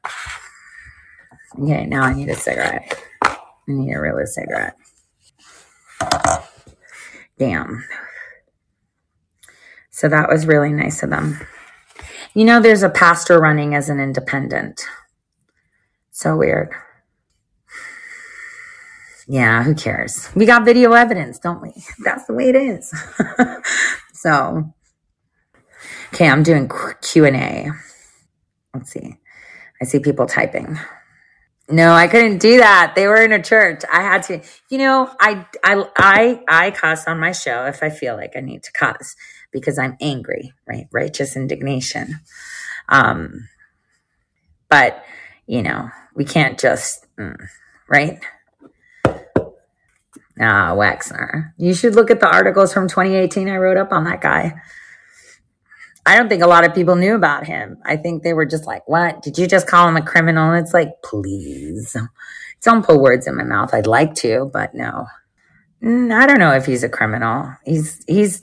Okay, 1.59 1.85
now 1.85 2.03
I 2.03 2.15
need 2.15 2.31
a 2.31 2.35
cigarette. 2.35 2.99
I 3.23 3.37
need 3.67 3.93
a 3.93 4.01
real 4.01 4.19
cigarette. 4.25 4.77
Damn. 7.39 7.85
So 9.91 10.09
that 10.09 10.31
was 10.31 10.47
really 10.47 10.73
nice 10.73 11.03
of 11.03 11.11
them. 11.11 11.39
You 12.33 12.47
know, 12.47 12.61
there's 12.61 12.83
a 12.83 12.89
pastor 12.89 13.39
running 13.39 13.75
as 13.75 13.91
an 13.91 14.01
independent. 14.01 14.81
So 16.13 16.35
weird. 16.37 16.71
Yeah, 19.29 19.63
who 19.63 19.75
cares? 19.75 20.29
We 20.35 20.47
got 20.47 20.65
video 20.65 20.93
evidence, 20.93 21.39
don't 21.39 21.63
we? 21.63 21.73
That's 22.05 22.27
the 22.27 22.35
way 22.35 22.49
it 22.49 22.57
is. 22.57 22.93
so, 24.13 24.73
okay, 26.13 26.29
I'm 26.29 26.43
doing 26.43 26.71
Q 27.01 27.25
and 27.25 27.37
A. 27.37 27.71
Let's 28.75 28.91
see. 28.91 29.17
I 29.81 29.85
see 29.85 29.99
people 29.99 30.27
typing. 30.27 30.79
No, 31.69 31.93
I 31.93 32.09
couldn't 32.09 32.39
do 32.39 32.59
that. 32.59 32.95
They 32.97 33.07
were 33.07 33.23
in 33.23 33.33
a 33.33 33.43
church. 33.43 33.83
I 33.91 34.03
had 34.03 34.23
to. 34.25 34.43
You 34.69 34.79
know, 34.79 35.11
I 35.21 35.47
I 35.65 35.85
I 35.97 36.43
I 36.49 36.71
cuss 36.73 37.07
on 37.07 37.19
my 37.21 37.33
show 37.33 37.67
if 37.67 37.83
I 37.83 37.91
feel 37.91 38.17
like 38.17 38.33
I 38.37 38.41
need 38.41 38.63
to 38.65 38.73
cuss 38.73 39.17
because 39.53 39.79
I'm 39.79 39.97
angry, 40.01 40.53
right? 40.67 40.87
Righteous 40.93 41.37
indignation. 41.37 42.21
Um, 42.89 43.49
but 44.69 45.05
you 45.47 45.63
know, 45.63 45.91
we 46.15 46.25
can't 46.25 46.59
just 46.59 47.07
mm, 47.17 47.37
right. 47.89 48.21
Ah, 50.41 50.73
Wexner. 50.75 51.53
You 51.59 51.75
should 51.75 51.95
look 51.95 52.11
at 52.11 52.21
the 52.21 52.31
articles 52.31 52.73
from 52.73 52.89
2018 52.89 53.49
I 53.49 53.57
wrote 53.57 53.77
up 53.77 53.93
on 53.93 54.05
that 54.05 54.21
guy. 54.21 54.55
I 56.05 56.17
don't 56.17 56.29
think 56.29 56.43
a 56.43 56.49
lot 56.49 56.65
of 56.65 56.75
people 56.75 56.97
knew 56.97 57.15
about 57.15 57.47
him. 57.47 57.79
I 57.85 57.97
think 57.97 58.23
they 58.23 58.33
were 58.33 58.47
just 58.47 58.67
like, 58.67 58.89
what? 58.89 59.23
Did 59.23 59.39
you 59.39 59.47
just 59.47 59.69
call 59.69 59.89
him 59.89 59.97
a 59.97 60.03
criminal? 60.03 60.51
And 60.51 60.65
it's 60.65 60.75
like, 60.75 60.91
please. 61.05 61.97
Don't 62.63 62.85
put 62.85 63.01
words 63.01 63.27
in 63.27 63.37
my 63.37 63.45
mouth. 63.45 63.73
I'd 63.73 63.87
like 63.87 64.15
to, 64.17 64.51
but 64.53 64.75
no. 64.75 65.07
Mm, 65.83 66.13
I 66.13 66.27
don't 66.27 66.39
know 66.39 66.53
if 66.53 66.65
he's 66.65 66.85
a 66.85 66.89
criminal. 66.89 67.53
He's 67.65 68.05
he's 68.07 68.41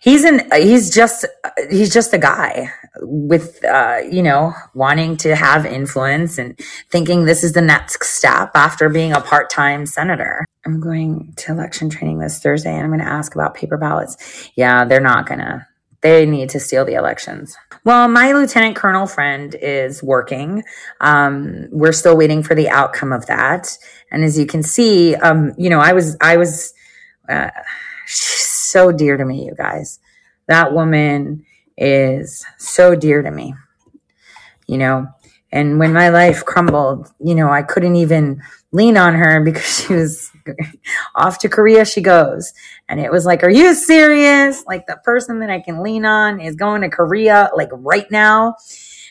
he's 0.00 0.24
an 0.24 0.42
he's 0.52 0.94
just 0.94 1.24
he's 1.70 1.92
just 1.92 2.12
a 2.12 2.18
guy 2.18 2.70
with 3.00 3.64
uh, 3.64 4.00
you 4.10 4.22
know 4.22 4.52
wanting 4.74 5.16
to 5.18 5.34
have 5.34 5.64
influence 5.64 6.36
and 6.36 6.58
thinking 6.90 7.24
this 7.24 7.42
is 7.42 7.54
the 7.54 7.62
next 7.62 8.06
step 8.08 8.50
after 8.54 8.90
being 8.90 9.12
a 9.12 9.22
part-time 9.22 9.86
senator. 9.86 10.44
I'm 10.66 10.80
going 10.80 11.32
to 11.36 11.52
election 11.52 11.88
training 11.88 12.18
this 12.18 12.40
Thursday 12.40 12.74
and 12.74 12.84
I'm 12.84 12.90
going 12.90 13.00
to 13.00 13.06
ask 13.06 13.34
about 13.34 13.54
paper 13.54 13.78
ballots. 13.78 14.50
Yeah, 14.54 14.84
they're 14.84 15.00
not 15.00 15.26
going 15.26 15.40
to 15.40 15.66
they 16.02 16.26
need 16.26 16.50
to 16.50 16.60
steal 16.60 16.84
the 16.84 16.94
elections. 16.94 17.56
Well, 17.84 18.08
my 18.08 18.32
lieutenant 18.32 18.76
colonel 18.76 19.06
friend 19.06 19.54
is 19.54 20.02
working. 20.02 20.64
Um, 21.00 21.68
we're 21.70 21.92
still 21.92 22.16
waiting 22.16 22.42
for 22.42 22.56
the 22.56 22.68
outcome 22.68 23.12
of 23.12 23.26
that. 23.26 23.78
And 24.10 24.24
as 24.24 24.36
you 24.36 24.44
can 24.44 24.64
see, 24.64 25.14
um, 25.14 25.52
you 25.56 25.70
know, 25.70 25.78
I 25.78 25.92
was, 25.92 26.16
I 26.20 26.36
was, 26.36 26.74
she's 28.06 28.46
so 28.46 28.92
dear 28.92 29.16
to 29.16 29.24
me, 29.24 29.44
you 29.44 29.54
guys. 29.54 30.00
That 30.48 30.72
woman 30.72 31.44
is 31.76 32.44
so 32.58 32.94
dear 32.94 33.22
to 33.22 33.30
me, 33.30 33.54
you 34.66 34.78
know. 34.78 35.08
And 35.52 35.78
when 35.78 35.92
my 35.92 36.08
life 36.08 36.44
crumbled, 36.46 37.12
you 37.22 37.34
know, 37.34 37.50
I 37.50 37.62
couldn't 37.62 37.96
even 37.96 38.42
lean 38.72 38.96
on 38.96 39.14
her 39.14 39.44
because 39.44 39.80
she 39.86 39.92
was 39.92 40.30
off 41.14 41.38
to 41.40 41.48
Korea 41.48 41.84
she 41.84 42.00
goes. 42.00 42.52
And 42.88 42.98
it 42.98 43.12
was 43.12 43.26
like, 43.26 43.42
are 43.44 43.50
you 43.50 43.74
serious? 43.74 44.64
Like 44.66 44.86
the 44.86 44.98
person 45.04 45.40
that 45.40 45.50
I 45.50 45.60
can 45.60 45.82
lean 45.82 46.04
on 46.06 46.40
is 46.40 46.56
going 46.56 46.82
to 46.82 46.88
Korea 46.88 47.50
like 47.54 47.68
right 47.72 48.10
now. 48.10 48.56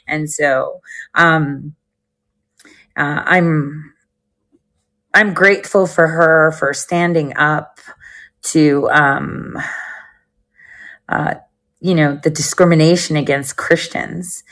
And 0.08 0.30
so, 0.30 0.82
um, 1.14 1.76
uh, 2.98 3.24
I'm, 3.26 3.94
I'm 5.14 5.34
grateful 5.34 5.88
for 5.88 6.08
her 6.08 6.52
for 6.54 6.74
standing 6.74 7.36
up 7.38 7.80
to, 8.44 8.90
um, 8.92 9.58
uh, 11.10 11.36
you 11.80 11.96
know, 11.96 12.20
the 12.24 12.30
discrimination 12.30 13.16
against 13.18 13.58
Christians. 13.58 14.44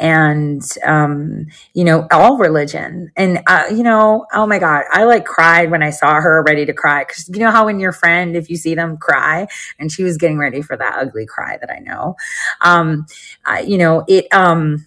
And 0.00 0.62
um, 0.86 1.48
you 1.74 1.82
know 1.84 2.06
all 2.12 2.38
religion. 2.38 3.10
And 3.16 3.42
uh, 3.48 3.64
you 3.70 3.82
know 3.82 4.26
oh 4.32 4.46
my 4.46 4.60
god 4.60 4.84
i 4.92 5.02
like 5.02 5.24
cried 5.24 5.72
when 5.72 5.82
i 5.82 5.90
saw 5.90 6.20
her 6.20 6.44
ready 6.46 6.64
to 6.66 6.72
cry. 6.72 7.02
Because 7.04 7.28
you 7.28 7.40
know 7.40 7.50
how 7.50 7.66
when 7.66 7.80
your 7.80 7.90
friend 7.90 8.36
if 8.36 8.48
you 8.48 8.56
see 8.56 8.76
them 8.76 8.96
cry 8.96 9.48
and 9.78 9.90
she 9.90 10.04
was 10.04 10.16
getting 10.16 10.38
ready 10.38 10.62
for 10.62 10.76
that 10.76 10.98
ugly 10.98 11.26
cry 11.26 11.58
that 11.58 11.70
i 11.70 11.80
know 11.80 12.14
um, 12.60 13.06
uh, 13.44 13.58
you 13.58 13.76
know 13.76 14.04
it 14.06 14.32
um 14.32 14.86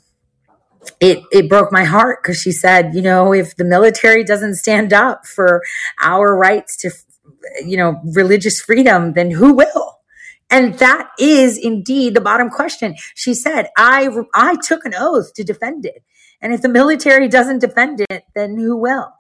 it 1.00 1.24
it 1.32 1.50
broke 1.50 1.72
my 1.72 1.84
heart 1.84 2.20
because 2.24 2.40
she 2.40 2.52
said 2.52 2.96
you 2.96 3.02
know 3.02 3.34
if 3.34 3.56
the 3.58 3.66
military 3.66 4.24
doesn't 4.24 4.56
stand 4.56 4.94
up 4.94 5.26
for 5.26 5.62
our 6.02 6.36
rights 6.36 6.78
to 6.78 6.90
you 7.66 7.78
know 7.78 8.00
religious 8.14 8.60
freedom 8.62 9.14
then 9.14 9.32
who 9.32 9.54
will 9.54 9.92
and 10.52 10.74
that 10.76 11.10
is 11.18 11.58
indeed 11.58 12.14
the 12.14 12.22
bottom 12.22 12.50
question. 12.50 12.96
She 13.16 13.34
said, 13.34 13.70
I, 13.78 14.10
I 14.36 14.58
took 14.62 14.84
an 14.84 14.94
oath 14.94 15.34
to 15.36 15.46
defend 15.46 15.86
it. 15.86 16.04
And 16.42 16.54
if 16.54 16.62
the 16.62 16.70
military 16.70 17.30
doesn't 17.30 17.60
defend 17.60 18.02
it, 18.10 18.24
then 18.36 18.58
who 18.58 18.76
will? 18.76 19.14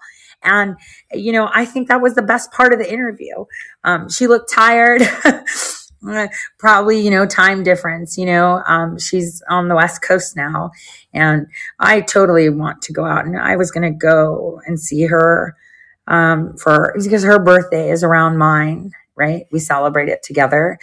And, 0.43 0.75
you 1.13 1.31
know, 1.31 1.49
I 1.53 1.65
think 1.65 1.87
that 1.87 2.01
was 2.01 2.15
the 2.15 2.21
best 2.21 2.51
part 2.51 2.73
of 2.73 2.79
the 2.79 2.91
interview. 2.91 3.45
Um, 3.83 4.09
she 4.09 4.27
looked 4.27 4.51
tired. 4.51 5.03
Probably, 6.57 6.99
you 6.99 7.11
know, 7.11 7.27
time 7.27 7.61
difference, 7.61 8.17
you 8.17 8.25
know, 8.25 8.63
um, 8.65 8.97
she's 8.97 9.43
on 9.47 9.67
the 9.67 9.75
West 9.75 10.01
Coast 10.01 10.35
now. 10.35 10.71
And 11.13 11.45
I 11.79 12.01
totally 12.01 12.49
want 12.49 12.81
to 12.83 12.93
go 12.93 13.05
out 13.05 13.25
and 13.25 13.37
I 13.37 13.55
was 13.55 13.69
going 13.69 13.83
to 13.83 13.95
go 13.95 14.59
and 14.65 14.79
see 14.79 15.03
her, 15.03 15.55
um, 16.07 16.57
for, 16.57 16.93
because 17.01 17.23
her 17.23 17.39
birthday 17.39 17.89
is 17.89 18.03
around 18.03 18.37
mine, 18.37 18.91
right? 19.15 19.45
We 19.51 19.59
celebrate 19.59 20.09
it 20.09 20.23
together. 20.23 20.77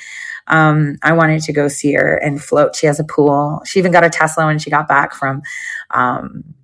Um, 0.47 0.97
I 1.03 1.12
wanted 1.12 1.43
to 1.43 1.53
go 1.53 1.69
see 1.69 1.93
her 1.95 2.14
and 2.16 2.43
float. 2.43 2.77
She 2.77 2.87
has 2.87 3.01
a 3.01 3.05
pool. 3.05 3.62
She 3.66 3.79
even 3.79 3.93
got 3.93 4.05
a 4.05 4.11
Tesla 4.11 4.47
when 4.47 4.59
she 4.59 4.71
got 4.71 4.89
back 4.89 5.14
from, 5.14 5.43
um, 5.91 6.55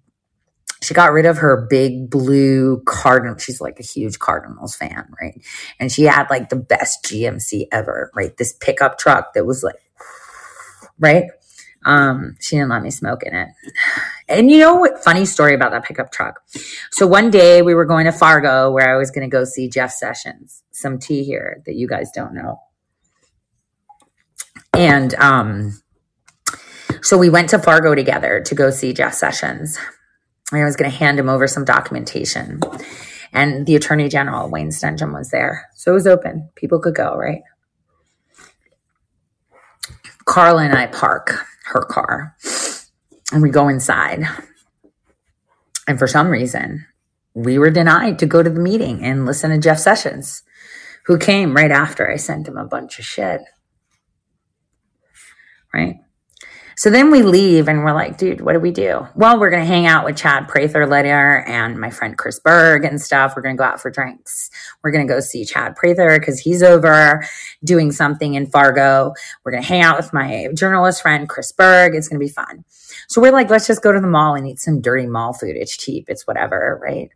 she 0.84 0.92
got 0.92 1.12
rid 1.12 1.24
of 1.24 1.38
her 1.38 1.66
big 1.68 2.10
blue 2.10 2.82
cardinal. 2.84 3.38
She's 3.38 3.60
like 3.60 3.80
a 3.80 3.82
huge 3.82 4.18
Cardinals 4.18 4.76
fan, 4.76 5.08
right? 5.20 5.40
And 5.80 5.90
she 5.90 6.02
had 6.02 6.28
like 6.28 6.50
the 6.50 6.56
best 6.56 7.04
GMC 7.04 7.68
ever, 7.72 8.10
right? 8.14 8.36
This 8.36 8.52
pickup 8.52 8.98
truck 8.98 9.32
that 9.32 9.46
was 9.46 9.62
like, 9.62 9.76
right? 10.98 11.24
Um, 11.86 12.36
she 12.40 12.56
didn't 12.56 12.70
let 12.70 12.82
me 12.82 12.90
smoke 12.90 13.22
in 13.22 13.34
it. 13.34 13.48
And 14.28 14.50
you 14.50 14.58
know 14.58 14.74
what? 14.76 15.04
Funny 15.04 15.26
story 15.26 15.54
about 15.54 15.72
that 15.72 15.84
pickup 15.84 16.10
truck. 16.10 16.40
So 16.90 17.06
one 17.06 17.30
day 17.30 17.62
we 17.62 17.74
were 17.74 17.84
going 17.84 18.06
to 18.06 18.12
Fargo 18.12 18.70
where 18.70 18.94
I 18.94 18.96
was 18.96 19.10
going 19.10 19.28
to 19.28 19.32
go 19.32 19.44
see 19.44 19.68
Jeff 19.68 19.92
Sessions. 19.92 20.62
Some 20.70 20.98
tea 20.98 21.24
here 21.24 21.62
that 21.66 21.74
you 21.74 21.86
guys 21.86 22.10
don't 22.14 22.34
know. 22.34 22.60
And 24.72 25.14
um, 25.16 25.82
so 27.02 27.18
we 27.18 27.28
went 27.28 27.50
to 27.50 27.58
Fargo 27.58 27.94
together 27.94 28.40
to 28.46 28.54
go 28.54 28.70
see 28.70 28.94
Jeff 28.94 29.14
Sessions. 29.14 29.78
And 30.50 30.62
I 30.62 30.64
was 30.64 30.76
going 30.76 30.90
to 30.90 30.96
hand 30.96 31.18
him 31.18 31.28
over 31.28 31.46
some 31.46 31.64
documentation. 31.64 32.60
And 33.32 33.66
the 33.66 33.76
Attorney 33.76 34.08
General, 34.08 34.48
Wayne 34.48 34.70
Stenehjem, 34.70 35.12
was 35.12 35.30
there. 35.30 35.68
So 35.74 35.90
it 35.90 35.94
was 35.94 36.06
open. 36.06 36.48
People 36.54 36.78
could 36.80 36.94
go, 36.94 37.14
right? 37.16 37.42
Carla 40.24 40.64
and 40.64 40.74
I 40.74 40.86
park 40.86 41.44
her 41.66 41.82
car 41.82 42.34
and 43.34 43.42
we 43.42 43.50
go 43.50 43.68
inside. 43.68 44.22
And 45.88 45.98
for 45.98 46.06
some 46.06 46.28
reason, 46.28 46.86
we 47.34 47.58
were 47.58 47.68
denied 47.68 48.18
to 48.20 48.26
go 48.26 48.42
to 48.42 48.48
the 48.48 48.60
meeting 48.60 49.04
and 49.04 49.26
listen 49.26 49.50
to 49.50 49.58
Jeff 49.58 49.78
Sessions, 49.78 50.42
who 51.06 51.18
came 51.18 51.54
right 51.54 51.72
after 51.72 52.08
I 52.08 52.16
sent 52.16 52.46
him 52.46 52.56
a 52.56 52.64
bunch 52.64 53.00
of 53.00 53.04
shit. 53.04 53.42
Right? 55.74 55.96
So 56.76 56.90
then 56.90 57.10
we 57.10 57.22
leave 57.22 57.68
and 57.68 57.84
we're 57.84 57.92
like, 57.92 58.18
dude, 58.18 58.40
what 58.40 58.52
do 58.52 58.60
we 58.60 58.70
do? 58.70 59.06
Well, 59.14 59.38
we're 59.38 59.50
going 59.50 59.62
to 59.62 59.66
hang 59.66 59.86
out 59.86 60.04
with 60.04 60.16
Chad 60.16 60.48
Prather 60.48 60.86
later 60.86 61.44
and 61.46 61.78
my 61.78 61.90
friend 61.90 62.18
Chris 62.18 62.40
Berg 62.40 62.84
and 62.84 63.00
stuff. 63.00 63.34
We're 63.36 63.42
going 63.42 63.56
to 63.56 63.58
go 63.58 63.64
out 63.64 63.80
for 63.80 63.90
drinks. 63.90 64.50
We're 64.82 64.90
going 64.90 65.06
to 65.06 65.12
go 65.12 65.20
see 65.20 65.44
Chad 65.44 65.76
Prather 65.76 66.18
because 66.18 66.40
he's 66.40 66.62
over 66.62 67.24
doing 67.62 67.92
something 67.92 68.34
in 68.34 68.46
Fargo. 68.46 69.14
We're 69.44 69.52
going 69.52 69.62
to 69.62 69.68
hang 69.68 69.82
out 69.82 69.96
with 69.96 70.12
my 70.12 70.48
journalist 70.54 71.02
friend 71.02 71.28
Chris 71.28 71.52
Berg. 71.52 71.94
It's 71.94 72.08
going 72.08 72.18
to 72.18 72.26
be 72.26 72.32
fun. 72.32 72.64
So 73.08 73.20
we're 73.20 73.32
like, 73.32 73.50
let's 73.50 73.66
just 73.66 73.82
go 73.82 73.92
to 73.92 74.00
the 74.00 74.06
mall 74.06 74.34
and 74.34 74.46
eat 74.46 74.58
some 74.58 74.80
dirty 74.80 75.06
mall 75.06 75.32
food. 75.32 75.56
It's 75.56 75.76
cheap. 75.76 76.06
It's 76.08 76.26
whatever, 76.26 76.80
right? 76.82 77.10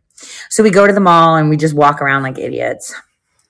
So 0.49 0.63
we 0.63 0.69
go 0.69 0.87
to 0.87 0.93
the 0.93 0.99
mall 0.99 1.35
and 1.35 1.49
we 1.49 1.57
just 1.57 1.73
walk 1.75 2.01
around 2.01 2.23
like 2.23 2.37
idiots. 2.37 2.93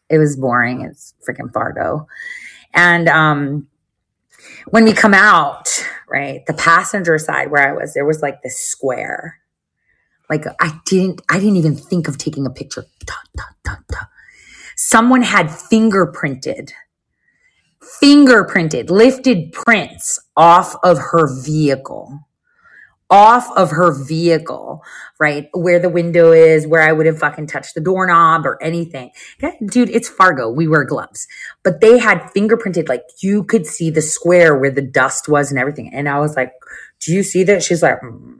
It 0.09 0.17
was 0.17 0.35
boring. 0.35 0.81
It's 0.81 1.13
freaking 1.27 1.51
Fargo. 1.53 2.07
And, 2.73 3.07
um, 3.09 3.67
when 4.69 4.83
we 4.83 4.93
come 4.93 5.13
out, 5.13 5.67
right, 6.09 6.45
the 6.45 6.53
passenger 6.53 7.17
side 7.17 7.51
where 7.51 7.67
I 7.67 7.73
was, 7.73 7.93
there 7.93 8.05
was 8.05 8.21
like 8.21 8.41
this 8.41 8.59
square. 8.59 9.39
Like 10.29 10.45
I 10.59 10.79
didn't, 10.85 11.21
I 11.29 11.39
didn't 11.39 11.55
even 11.57 11.75
think 11.75 12.07
of 12.07 12.17
taking 12.17 12.45
a 12.45 12.51
picture. 12.51 12.85
Someone 14.75 15.23
had 15.23 15.47
fingerprinted, 15.47 16.71
fingerprinted, 17.81 18.89
lifted 18.89 19.51
prints 19.51 20.19
off 20.37 20.75
of 20.83 20.97
her 20.97 21.27
vehicle, 21.43 22.27
off 23.09 23.49
of 23.57 23.71
her 23.71 23.91
vehicle, 23.91 24.83
right? 25.19 25.47
Where 25.53 25.79
the 25.79 25.89
window 25.89 26.31
is, 26.31 26.67
where 26.67 26.81
I 26.81 26.91
would 26.91 27.05
have 27.05 27.19
fucking 27.19 27.47
touched 27.47 27.75
the 27.75 27.81
doorknob 27.81 28.45
or 28.45 28.61
anything. 28.61 29.11
Dude, 29.65 29.89
it's 29.89 30.07
Fargo. 30.07 30.49
We 30.49 30.67
wear 30.67 30.83
gloves 30.83 31.27
but 31.63 31.81
they 31.81 31.97
had 31.97 32.19
fingerprinted 32.35 32.89
like 32.89 33.03
you 33.21 33.43
could 33.43 33.65
see 33.65 33.89
the 33.89 34.01
square 34.01 34.57
where 34.57 34.71
the 34.71 34.81
dust 34.81 35.27
was 35.27 35.51
and 35.51 35.59
everything 35.59 35.93
and 35.93 36.07
i 36.07 36.19
was 36.19 36.35
like 36.35 36.51
do 36.99 37.13
you 37.13 37.23
see 37.23 37.43
that 37.43 37.63
she's 37.63 37.83
like 37.83 37.99
mm. 38.01 38.35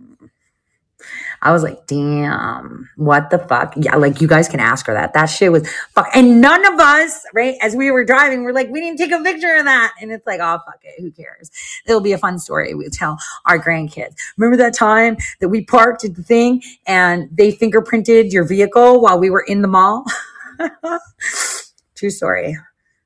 I 1.42 1.52
was 1.52 1.64
like 1.64 1.86
damn 1.88 2.90
what 2.96 3.30
the 3.30 3.40
fuck? 3.40 3.74
Yeah 3.78 3.96
like 3.96 4.22
you 4.22 4.28
guys 4.28 4.48
can 4.48 4.60
ask 4.60 4.86
her 4.88 4.94
that. 4.94 5.14
That 5.14 5.28
shit 5.28 5.52
was 5.52 5.70
fuck 5.94 6.08
and 6.14 6.42
none 6.42 6.66
of 6.66 6.80
us 6.80 7.24
right 7.34 7.56
as 7.62 7.76
we 7.76 7.92
were 7.92 8.06
driving 8.06 8.44
we're 8.44 8.52
like 8.52 8.70
we 8.70 8.82
didn't 8.82 8.98
take 8.98 9.12
a 9.12 9.22
picture 9.22 9.56
of 9.56 9.66
that. 9.66 9.94
And 10.02 10.12
it's 10.12 10.26
like 10.28 10.40
oh 10.42 10.60
fuck 10.66 10.80
it 10.84 11.02
who 11.02 11.12
cares? 11.12 11.52
It'll 11.86 12.02
be 12.02 12.14
a 12.14 12.18
fun 12.18 12.40
story. 12.40 12.74
We 12.74 12.90
tell 12.90 13.18
our 13.46 13.60
grandkids. 13.60 14.16
Remember 14.38 14.58
that 14.58 14.74
time 14.74 15.18
that 15.40 15.50
we 15.50 15.64
parked 15.64 16.04
at 16.04 16.16
the 16.16 16.24
thing 16.24 16.62
and 16.86 17.30
they 17.32 17.52
fingerprinted 17.52 18.32
your 18.32 18.46
vehicle 18.46 19.02
while 19.02 19.20
we 19.20 19.30
were 19.30 19.46
in 19.48 19.62
the 19.62 19.68
mall? 19.68 20.06
True 21.96 22.10
story. 22.10 22.58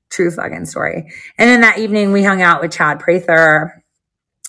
True 0.09 0.31
fucking 0.31 0.65
story. 0.65 1.11
And 1.37 1.49
then 1.49 1.61
that 1.61 1.79
evening 1.79 2.11
we 2.11 2.23
hung 2.23 2.41
out 2.41 2.61
with 2.61 2.71
Chad 2.71 2.99
Prather 2.99 3.82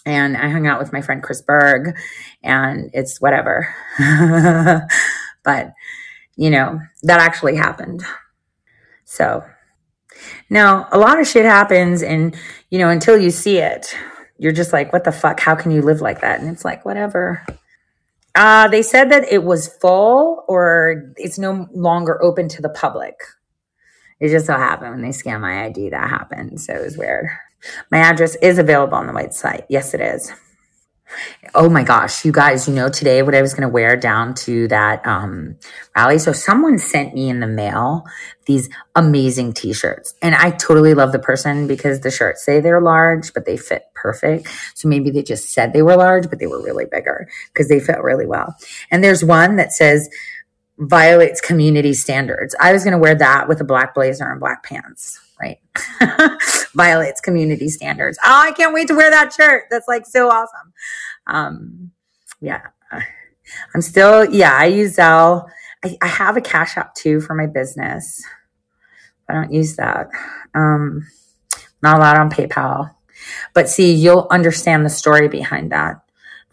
and 0.06 0.36
I 0.36 0.48
hung 0.48 0.66
out 0.66 0.78
with 0.78 0.92
my 0.92 1.00
friend 1.00 1.22
Chris 1.22 1.42
Berg 1.42 1.96
and 2.42 2.90
it's 2.92 3.20
whatever. 3.20 3.74
but, 5.44 5.72
you 6.36 6.50
know, 6.50 6.80
that 7.02 7.20
actually 7.20 7.56
happened. 7.56 8.02
So 9.04 9.44
now 10.50 10.88
a 10.92 10.98
lot 10.98 11.20
of 11.20 11.26
shit 11.26 11.44
happens 11.44 12.02
and, 12.02 12.36
you 12.70 12.78
know, 12.78 12.90
until 12.90 13.18
you 13.18 13.30
see 13.30 13.58
it, 13.58 13.96
you're 14.38 14.52
just 14.52 14.72
like, 14.72 14.92
what 14.92 15.04
the 15.04 15.12
fuck? 15.12 15.40
How 15.40 15.54
can 15.54 15.70
you 15.70 15.80
live 15.80 16.00
like 16.00 16.20
that? 16.20 16.40
And 16.40 16.50
it's 16.50 16.64
like, 16.64 16.84
whatever. 16.84 17.44
Uh, 18.34 18.68
they 18.68 18.82
said 18.82 19.10
that 19.10 19.30
it 19.30 19.44
was 19.44 19.68
full 19.68 20.44
or 20.48 21.12
it's 21.16 21.38
no 21.38 21.68
longer 21.72 22.22
open 22.22 22.48
to 22.48 22.62
the 22.62 22.68
public. 22.68 23.14
It 24.20 24.30
just 24.30 24.46
so 24.46 24.54
happened 24.54 24.90
when 24.90 25.02
they 25.02 25.12
scanned 25.12 25.42
my 25.42 25.64
ID 25.64 25.90
that 25.90 26.10
happened. 26.10 26.60
So 26.60 26.74
it 26.74 26.82
was 26.82 26.98
weird. 26.98 27.28
My 27.90 27.98
address 27.98 28.36
is 28.36 28.58
available 28.58 28.96
on 28.96 29.06
the 29.06 29.12
website. 29.12 29.64
Yes, 29.68 29.94
it 29.94 30.00
is. 30.00 30.32
Oh 31.54 31.68
my 31.68 31.84
gosh, 31.84 32.24
you 32.24 32.32
guys, 32.32 32.66
you 32.66 32.74
know 32.74 32.88
today 32.88 33.22
what 33.22 33.34
I 33.34 33.42
was 33.42 33.54
going 33.54 33.62
to 33.62 33.72
wear 33.72 33.96
down 33.96 34.34
to 34.34 34.66
that 34.68 35.06
um, 35.06 35.56
rally. 35.96 36.18
So 36.18 36.32
someone 36.32 36.78
sent 36.78 37.14
me 37.14 37.28
in 37.28 37.40
the 37.40 37.46
mail 37.46 38.04
these 38.46 38.68
amazing 38.94 39.52
t-shirts. 39.52 40.14
And 40.20 40.34
I 40.34 40.50
totally 40.50 40.94
love 40.94 41.12
the 41.12 41.18
person 41.18 41.66
because 41.66 42.00
the 42.00 42.10
shirts 42.10 42.44
say 42.44 42.60
they're 42.60 42.80
large, 42.80 43.32
but 43.32 43.46
they 43.46 43.56
fit 43.56 43.84
perfect. 43.94 44.48
So 44.74 44.88
maybe 44.88 45.10
they 45.10 45.22
just 45.22 45.50
said 45.50 45.72
they 45.72 45.82
were 45.82 45.96
large, 45.96 46.28
but 46.28 46.38
they 46.38 46.46
were 46.46 46.62
really 46.62 46.86
bigger 46.90 47.28
because 47.52 47.68
they 47.68 47.80
fit 47.80 48.02
really 48.02 48.26
well. 48.26 48.56
And 48.90 49.04
there's 49.04 49.24
one 49.24 49.56
that 49.56 49.72
says 49.72 50.08
violates 50.78 51.40
community 51.40 51.94
standards. 51.94 52.54
I 52.60 52.72
was 52.72 52.82
going 52.82 52.92
to 52.92 52.98
wear 52.98 53.14
that 53.14 53.48
with 53.48 53.60
a 53.60 53.64
black 53.64 53.94
blazer 53.94 54.30
and 54.30 54.40
black 54.40 54.64
pants, 54.64 55.20
right? 55.44 56.40
violates 56.74 57.20
community 57.20 57.68
standards. 57.68 58.18
Oh, 58.24 58.42
I 58.44 58.52
can't 58.52 58.74
wait 58.74 58.88
to 58.88 58.94
wear 58.94 59.10
that 59.10 59.32
shirt. 59.32 59.64
That's 59.70 59.88
like 59.88 60.06
so 60.06 60.28
awesome. 60.28 60.72
Um, 61.26 61.90
yeah. 62.40 62.62
I'm 63.74 63.82
still, 63.82 64.24
yeah, 64.32 64.56
I 64.56 64.66
use 64.66 64.96
Zelle. 64.96 65.48
I, 65.84 65.96
I 66.00 66.06
have 66.06 66.36
a 66.36 66.40
cash 66.40 66.76
app 66.76 66.94
too 66.94 67.20
for 67.20 67.34
my 67.34 67.46
business. 67.46 68.22
I 69.28 69.34
don't 69.34 69.52
use 69.52 69.76
that. 69.76 70.08
Um, 70.54 71.06
not 71.82 71.98
allowed 71.98 72.18
on 72.18 72.30
PayPal. 72.30 72.94
But 73.54 73.68
see, 73.68 73.94
you'll 73.94 74.26
understand 74.30 74.84
the 74.84 74.90
story 74.90 75.28
behind 75.28 75.72
that. 75.72 76.00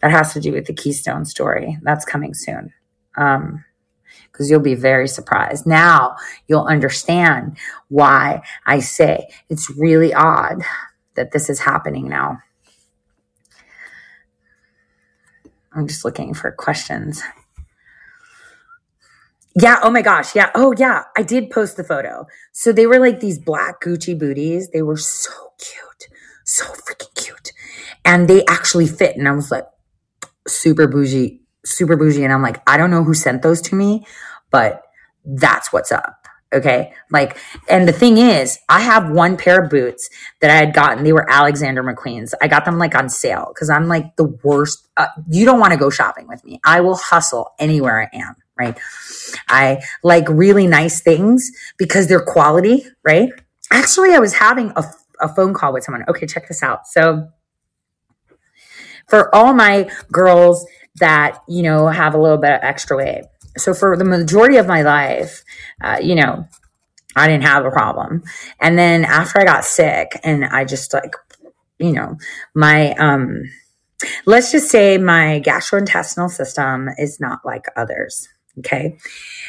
That 0.00 0.10
has 0.10 0.32
to 0.32 0.40
do 0.40 0.52
with 0.52 0.66
the 0.66 0.74
Keystone 0.74 1.24
story. 1.24 1.78
That's 1.82 2.04
coming 2.04 2.34
soon. 2.34 2.72
Um, 3.16 3.64
because 4.32 4.50
you'll 4.50 4.60
be 4.60 4.74
very 4.74 5.06
surprised. 5.06 5.66
Now 5.66 6.16
you'll 6.48 6.64
understand 6.64 7.58
why 7.88 8.42
I 8.66 8.80
say 8.80 9.28
it's 9.48 9.70
really 9.70 10.14
odd 10.14 10.62
that 11.14 11.32
this 11.32 11.50
is 11.50 11.60
happening 11.60 12.08
now. 12.08 12.38
I'm 15.74 15.86
just 15.86 16.04
looking 16.04 16.34
for 16.34 16.50
questions. 16.50 17.22
Yeah. 19.54 19.78
Oh 19.82 19.90
my 19.90 20.02
gosh. 20.02 20.34
Yeah. 20.34 20.50
Oh 20.54 20.74
yeah. 20.78 21.04
I 21.16 21.22
did 21.22 21.50
post 21.50 21.76
the 21.76 21.84
photo. 21.84 22.26
So 22.52 22.72
they 22.72 22.86
were 22.86 22.98
like 22.98 23.20
these 23.20 23.38
black 23.38 23.82
Gucci 23.82 24.18
booties. 24.18 24.70
They 24.70 24.82
were 24.82 24.96
so 24.96 25.52
cute. 25.58 26.08
So 26.44 26.64
freaking 26.64 27.14
cute. 27.14 27.52
And 28.04 28.28
they 28.28 28.44
actually 28.46 28.86
fit. 28.86 29.16
And 29.16 29.28
I 29.28 29.32
was 29.32 29.50
like, 29.50 29.66
super 30.48 30.86
bougie, 30.88 31.41
super 31.64 31.96
bougie. 31.96 32.24
And 32.24 32.32
I'm 32.32 32.42
like, 32.42 32.62
I 32.66 32.76
don't 32.76 32.90
know 32.90 33.04
who 33.04 33.14
sent 33.14 33.42
those 33.42 33.60
to 33.62 33.74
me, 33.74 34.06
but 34.50 34.82
that's 35.24 35.72
what's 35.72 35.92
up. 35.92 36.22
Okay. 36.52 36.92
Like, 37.10 37.38
and 37.68 37.88
the 37.88 37.92
thing 37.92 38.18
is, 38.18 38.58
I 38.68 38.80
have 38.80 39.10
one 39.10 39.38
pair 39.38 39.62
of 39.62 39.70
boots 39.70 40.10
that 40.40 40.50
I 40.50 40.56
had 40.56 40.74
gotten. 40.74 41.02
They 41.02 41.12
were 41.12 41.28
Alexander 41.30 41.82
McQueen's. 41.82 42.34
I 42.42 42.48
got 42.48 42.66
them 42.66 42.78
like 42.78 42.94
on 42.94 43.08
sale 43.08 43.50
because 43.54 43.70
I'm 43.70 43.88
like 43.88 44.16
the 44.16 44.24
worst. 44.42 44.86
Uh, 44.96 45.06
you 45.30 45.46
don't 45.46 45.60
want 45.60 45.72
to 45.72 45.78
go 45.78 45.88
shopping 45.88 46.28
with 46.28 46.44
me. 46.44 46.60
I 46.64 46.82
will 46.82 46.96
hustle 46.96 47.54
anywhere 47.58 48.02
I 48.02 48.16
am. 48.16 48.36
Right. 48.58 48.78
I 49.48 49.82
like 50.02 50.28
really 50.28 50.66
nice 50.66 51.00
things 51.00 51.50
because 51.78 52.06
they're 52.06 52.20
quality. 52.20 52.84
Right. 53.02 53.30
Actually, 53.70 54.12
I 54.12 54.18
was 54.18 54.34
having 54.34 54.72
a, 54.76 54.84
a 55.20 55.34
phone 55.34 55.54
call 55.54 55.72
with 55.72 55.84
someone. 55.84 56.04
Okay, 56.06 56.26
check 56.26 56.48
this 56.48 56.62
out. 56.62 56.86
So 56.86 57.28
for 59.08 59.34
all 59.34 59.54
my 59.54 59.90
girls 60.12 60.66
that, 60.96 61.38
you 61.48 61.62
know, 61.62 61.88
have 61.88 62.14
a 62.14 62.20
little 62.20 62.38
bit 62.38 62.52
of 62.52 62.60
extra 62.62 62.96
weight. 62.96 63.24
So 63.56 63.74
for 63.74 63.96
the 63.96 64.04
majority 64.04 64.56
of 64.56 64.66
my 64.66 64.82
life, 64.82 65.42
uh, 65.82 65.98
you 66.02 66.14
know, 66.14 66.46
I 67.14 67.28
didn't 67.28 67.44
have 67.44 67.64
a 67.64 67.70
problem. 67.70 68.22
And 68.60 68.78
then 68.78 69.04
after 69.04 69.40
I 69.40 69.44
got 69.44 69.64
sick 69.64 70.18
and 70.24 70.44
I 70.44 70.64
just 70.64 70.92
like, 70.94 71.14
you 71.78 71.92
know, 71.92 72.16
my, 72.54 72.92
um, 72.92 73.42
let's 74.26 74.52
just 74.52 74.70
say 74.70 74.98
my 74.98 75.42
gastrointestinal 75.44 76.30
system 76.30 76.88
is 76.96 77.20
not 77.20 77.40
like 77.44 77.66
others. 77.76 78.28
Okay. 78.58 78.98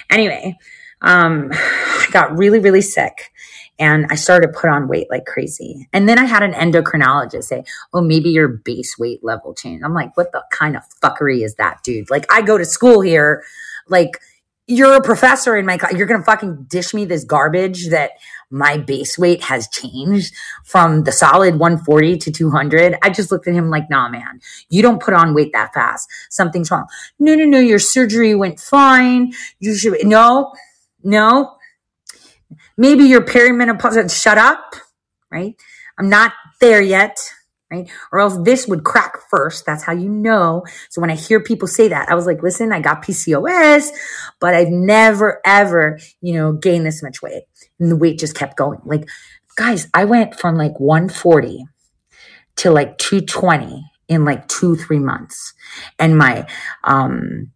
Anyway, 0.10 0.58
um, 1.02 1.50
I 1.54 2.08
got 2.12 2.38
really, 2.38 2.60
really 2.60 2.82
sick 2.82 3.32
and 3.80 4.06
I 4.10 4.16
started 4.16 4.48
to 4.48 4.54
put 4.54 4.70
on 4.70 4.88
weight 4.88 5.08
like 5.10 5.26
crazy. 5.26 5.88
And 5.94 6.08
then 6.08 6.20
I 6.20 6.26
had 6.26 6.44
an 6.44 6.54
endocrinologist 6.54 7.46
say, 7.46 7.64
Oh, 7.94 8.02
maybe 8.02 8.30
your 8.30 8.48
base 8.48 8.98
weight 8.98 9.24
level 9.24 9.54
changed. 9.54 9.84
I'm 9.84 9.94
like, 9.94 10.16
what 10.16 10.32
the 10.32 10.44
kind 10.52 10.76
of 10.76 10.84
fuckery 11.04 11.44
is 11.44 11.56
that, 11.56 11.84
dude? 11.84 12.10
Like, 12.10 12.26
I 12.32 12.42
go 12.42 12.58
to 12.58 12.66
school 12.66 13.02
here, 13.02 13.44
like, 13.88 14.20
you're 14.66 14.94
a 14.94 15.02
professor 15.02 15.58
in 15.58 15.66
my 15.66 15.78
class. 15.78 15.94
You're 15.94 16.08
going 16.08 16.22
to 16.22 16.26
fucking 16.26 16.66
dish 16.70 16.94
me 16.94 17.04
this 17.04 17.26
garbage 17.26 17.90
that 17.90 18.12
my 18.50 18.78
base 18.78 19.18
weight 19.18 19.44
has 19.44 19.68
changed 19.68 20.34
from 20.64 21.04
the 21.04 21.12
solid 21.12 21.60
140 21.60 22.18
to 22.18 22.32
200. 22.32 22.96
I 23.02 23.10
just 23.10 23.32
looked 23.32 23.48
at 23.48 23.56
him 23.56 23.70
like, 23.70 23.90
nah, 23.90 24.08
man, 24.08 24.40
you 24.70 24.82
don't 24.82 25.02
put 25.02 25.16
on 25.16 25.34
weight 25.34 25.52
that 25.54 25.74
fast. 25.74 26.08
Something's 26.30 26.72
wrong. 26.72 26.86
No, 27.20 27.36
no, 27.36 27.46
no. 27.46 27.60
Your 27.60 27.80
surgery 27.80 28.36
went 28.36 28.60
fine. 28.60 29.34
You 29.60 29.76
should, 29.76 30.06
no, 30.06 30.54
no. 31.04 31.58
Maybe 32.78 33.06
your 33.06 33.22
perimenopause, 33.22 34.22
shut 34.22 34.38
up, 34.38 34.76
right? 35.32 35.56
I'm 35.98 36.10
not 36.10 36.34
there 36.60 36.82
yet 36.82 37.18
right? 37.74 37.90
Or 38.12 38.20
else 38.20 38.38
this 38.44 38.68
would 38.68 38.84
crack 38.84 39.18
first. 39.30 39.66
That's 39.66 39.84
how 39.84 39.94
you 39.94 40.10
know. 40.10 40.64
So 40.90 41.02
when 41.02 41.10
I 41.10 41.16
hear 41.16 41.40
people 41.40 41.68
say 41.68 41.88
that, 41.88 42.08
I 42.10 42.16
was 42.16 42.26
like, 42.26 42.44
listen, 42.44 42.72
I 42.72 42.80
got 42.80 43.04
PCOS, 43.04 43.90
but 44.40 44.54
I've 44.54 44.70
never, 44.70 45.42
ever, 45.44 46.00
you 46.22 46.34
know, 46.34 46.54
gained 46.54 46.86
this 46.86 47.02
much 47.02 47.22
weight. 47.22 47.44
And 47.80 47.92
the 47.92 47.96
weight 47.96 48.20
just 48.20 48.36
kept 48.36 48.58
going. 48.58 48.80
Like, 48.86 49.10
guys, 49.56 49.88
I 49.94 50.06
went 50.06 50.40
from 50.40 50.56
like 50.56 50.80
140 50.80 51.66
to 52.58 52.72
like 52.72 52.98
220 53.00 53.84
in 54.08 54.24
like 54.24 54.48
two, 54.48 54.76
three 54.76 55.00
months. 55.00 55.54
And 55.98 56.18
my, 56.18 56.48
um, 56.84 57.52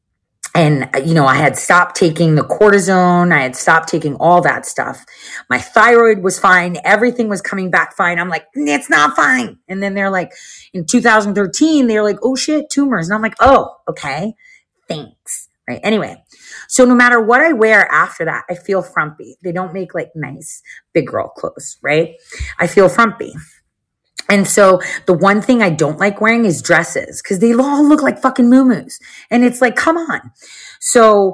and, 0.57 0.89
you 1.07 1.13
know, 1.13 1.27
I 1.27 1.35
had 1.35 1.55
stopped 1.55 1.95
taking 1.95 2.33
the 2.33 2.41
cortisone. 2.41 3.31
I 3.31 3.41
had 3.41 3.55
stopped 3.55 3.89
taking 3.89 4.15
all 4.15 4.41
that 4.41 4.65
stuff. 4.65 5.05
My 5.51 5.59
thyroid 5.59 6.23
was 6.23 6.39
fine. 6.39 6.77
Everything 6.83 7.29
was 7.29 7.41
coming 7.41 7.69
back 7.69 7.95
fine. 7.95 8.17
I'm 8.17 8.27
like, 8.27 8.47
it's 8.55 8.89
not 8.89 9.15
fine. 9.15 9.59
And 9.67 9.83
then 9.83 9.93
they're 9.93 10.09
like, 10.09 10.33
in 10.73 10.87
2013, 10.87 11.85
they're 11.85 12.01
like, 12.01 12.17
oh 12.23 12.35
shit, 12.35 12.71
tumors. 12.71 13.07
And 13.07 13.13
I'm 13.13 13.21
like, 13.21 13.35
oh, 13.39 13.75
okay. 13.87 14.33
Thanks. 14.87 15.47
Right. 15.69 15.79
Anyway, 15.83 16.23
so 16.67 16.85
no 16.85 16.95
matter 16.95 17.21
what 17.21 17.41
I 17.41 17.53
wear 17.53 17.85
after 17.91 18.25
that, 18.25 18.45
I 18.49 18.55
feel 18.55 18.81
frumpy. 18.81 19.35
They 19.43 19.51
don't 19.51 19.73
make 19.73 19.93
like 19.93 20.09
nice 20.15 20.63
big 20.91 21.05
girl 21.05 21.27
clothes, 21.27 21.77
right? 21.83 22.15
I 22.57 22.65
feel 22.65 22.89
frumpy. 22.89 23.33
And 24.29 24.47
so 24.47 24.81
the 25.05 25.13
one 25.13 25.41
thing 25.41 25.61
I 25.61 25.69
don't 25.69 25.99
like 25.99 26.21
wearing 26.21 26.45
is 26.45 26.61
dresses 26.61 27.21
because 27.21 27.39
they 27.39 27.53
all 27.53 27.87
look 27.87 28.01
like 28.01 28.19
fucking 28.19 28.49
moo 28.49 28.69
And 29.31 29.43
it's 29.43 29.61
like, 29.61 29.75
come 29.75 29.97
on. 29.97 30.31
So, 30.79 31.33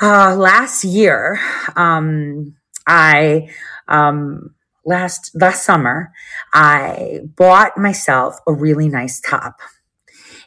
uh, 0.00 0.34
last 0.36 0.84
year, 0.84 1.38
um, 1.76 2.56
I, 2.86 3.48
um, 3.88 4.54
last, 4.84 5.30
last 5.34 5.64
summer, 5.64 6.12
I 6.52 7.20
bought 7.36 7.76
myself 7.78 8.38
a 8.46 8.52
really 8.52 8.88
nice 8.88 9.20
top. 9.20 9.60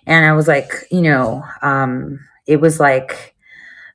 And 0.07 0.25
I 0.25 0.33
was 0.33 0.47
like, 0.47 0.71
you 0.91 1.01
know, 1.01 1.43
um, 1.61 2.19
it 2.47 2.57
was 2.57 2.79
like, 2.79 3.35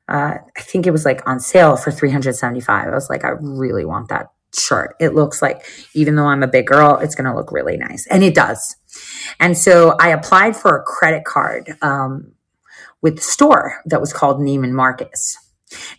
uh, 0.08 0.38
I 0.56 0.60
think 0.60 0.86
it 0.86 0.90
was 0.90 1.04
like 1.04 1.26
on 1.28 1.38
sale 1.38 1.76
for 1.76 1.90
375. 1.90 2.88
I 2.88 2.90
was 2.90 3.08
like, 3.10 3.24
I 3.24 3.30
really 3.40 3.84
want 3.84 4.08
that 4.08 4.30
shirt. 4.54 4.96
It 5.00 5.14
looks 5.14 5.42
like, 5.42 5.64
even 5.94 6.16
though 6.16 6.26
I'm 6.26 6.42
a 6.42 6.48
big 6.48 6.66
girl, 6.66 6.98
it's 6.98 7.14
going 7.14 7.30
to 7.30 7.36
look 7.36 7.52
really 7.52 7.76
nice. 7.76 8.06
And 8.08 8.22
it 8.22 8.34
does. 8.34 8.76
And 9.38 9.56
so 9.56 9.96
I 10.00 10.08
applied 10.08 10.56
for 10.56 10.76
a 10.76 10.82
credit 10.82 11.24
card 11.24 11.76
um, 11.82 12.32
with 13.02 13.16
the 13.16 13.22
store 13.22 13.80
that 13.86 14.00
was 14.00 14.12
called 14.12 14.40
Neiman 14.40 14.72
Marcus. 14.72 15.38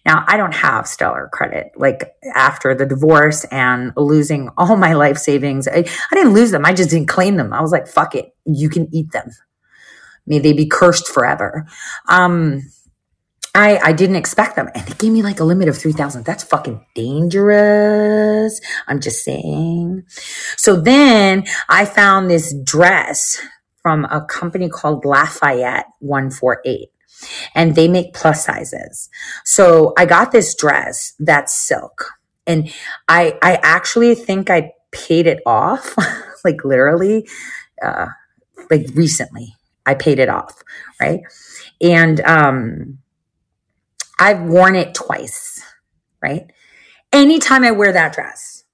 Now, 0.05 0.25
I 0.27 0.35
don't 0.35 0.53
have 0.53 0.85
stellar 0.85 1.29
credit. 1.31 1.71
Like 1.77 2.13
after 2.35 2.75
the 2.75 2.85
divorce 2.85 3.45
and 3.45 3.93
losing 3.95 4.49
all 4.57 4.75
my 4.75 4.93
life 4.93 5.17
savings, 5.17 5.67
I, 5.67 5.85
I 6.11 6.15
didn't 6.15 6.33
lose 6.33 6.51
them. 6.51 6.65
I 6.65 6.73
just 6.73 6.89
didn't 6.89 7.07
claim 7.07 7.37
them. 7.37 7.53
I 7.53 7.61
was 7.61 7.71
like, 7.71 7.87
fuck 7.87 8.15
it. 8.15 8.35
You 8.45 8.69
can 8.69 8.89
eat 8.91 9.11
them. 9.11 9.29
May 10.27 10.39
they 10.39 10.53
be 10.53 10.65
cursed 10.67 11.07
forever. 11.07 11.67
Um, 12.09 12.63
I, 13.53 13.77
I 13.79 13.91
didn't 13.91 14.15
expect 14.15 14.55
them. 14.55 14.69
And 14.73 14.85
they 14.85 14.93
gave 14.93 15.11
me 15.11 15.21
like 15.21 15.39
a 15.39 15.43
limit 15.43 15.67
of 15.67 15.77
3000. 15.77 16.23
That's 16.23 16.43
fucking 16.43 16.85
dangerous. 16.95 18.61
I'm 18.87 18.99
just 18.99 19.23
saying. 19.23 20.03
So 20.57 20.79
then 20.79 21.45
I 21.67 21.85
found 21.85 22.29
this 22.29 22.55
dress 22.63 23.37
from 23.81 24.05
a 24.05 24.23
company 24.25 24.69
called 24.69 25.05
Lafayette 25.05 25.87
148 25.99 26.89
and 27.53 27.75
they 27.75 27.87
make 27.87 28.13
plus 28.13 28.45
sizes. 28.45 29.09
So 29.43 29.93
I 29.97 30.05
got 30.05 30.31
this 30.31 30.55
dress 30.55 31.13
that's 31.19 31.53
silk 31.53 32.13
and 32.47 32.73
I, 33.07 33.37
I 33.41 33.59
actually 33.61 34.15
think 34.15 34.49
I 34.49 34.71
paid 34.91 35.27
it 35.27 35.39
off 35.45 35.95
like 36.45 36.63
literally, 36.63 37.27
uh, 37.83 38.07
like 38.69 38.87
recently 38.93 39.55
I 39.85 39.95
paid 39.95 40.19
it 40.19 40.29
off. 40.29 40.63
Right. 41.01 41.21
And, 41.81 42.21
um, 42.21 42.99
I've 44.21 44.43
worn 44.43 44.75
it 44.75 44.93
twice, 44.93 45.63
right? 46.21 46.45
Anytime 47.11 47.63
I 47.63 47.71
wear 47.71 47.91
that 47.91 48.13
dress, 48.13 48.65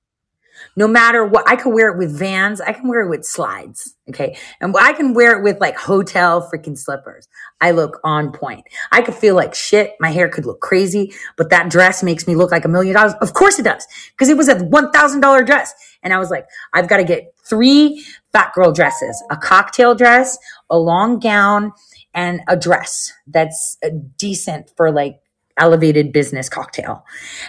no 0.76 0.90
matter 0.90 1.24
what, 1.24 1.50
I 1.50 1.56
can 1.56 1.74
wear 1.74 1.90
it 1.90 1.98
with 1.98 2.12
vans, 2.20 2.60
I 2.60 2.74
can 2.74 2.90
wear 2.90 3.00
it 3.00 3.10
with 3.10 3.24
slides, 3.24 3.96
okay? 4.10 4.38
And 4.60 4.76
I 4.78 4.92
can 4.92 5.14
wear 5.14 5.40
it 5.40 5.44
with 5.44 5.62
like 5.62 5.78
hotel 5.78 6.52
freaking 6.54 6.78
slippers. 6.78 7.30
I 7.62 7.72
look 7.72 7.98
on 8.04 8.34
point. 8.34 8.66
I 8.92 9.02
could 9.02 9.16
feel 9.16 9.36
like 9.36 9.56
shit. 9.56 9.94
My 10.02 10.12
hair 10.12 10.28
could 10.28 10.46
look 10.46 10.60
crazy, 10.60 11.14
but 11.38 11.50
that 11.50 11.70
dress 11.72 12.04
makes 12.04 12.28
me 12.28 12.36
look 12.36 12.52
like 12.52 12.66
a 12.66 12.68
million 12.68 12.96
dollars. 12.96 13.14
Of 13.22 13.34
course 13.34 13.58
it 13.58 13.64
does, 13.64 13.88
because 14.12 14.28
it 14.28 14.36
was 14.36 14.50
a 14.50 14.56
$1,000 14.56 15.46
dress. 15.46 15.74
And 16.04 16.14
I 16.14 16.18
was 16.18 16.30
like, 16.30 16.46
I've 16.74 16.90
got 16.90 16.98
to 16.98 17.06
get 17.06 17.34
three 17.50 18.04
fat 18.34 18.52
girl 18.54 18.74
dresses, 18.74 19.24
a 19.32 19.38
cocktail 19.38 19.96
dress, 19.96 20.38
a 20.70 20.78
long 20.78 21.20
gown, 21.20 21.72
and 22.14 22.42
a 22.50 22.58
dress 22.58 23.14
that's 23.28 23.78
uh, 23.82 23.90
decent 24.18 24.74
for 24.76 24.92
like 24.92 25.22
elevated 25.58 26.12
business 26.12 26.50
cocktail. 26.50 27.06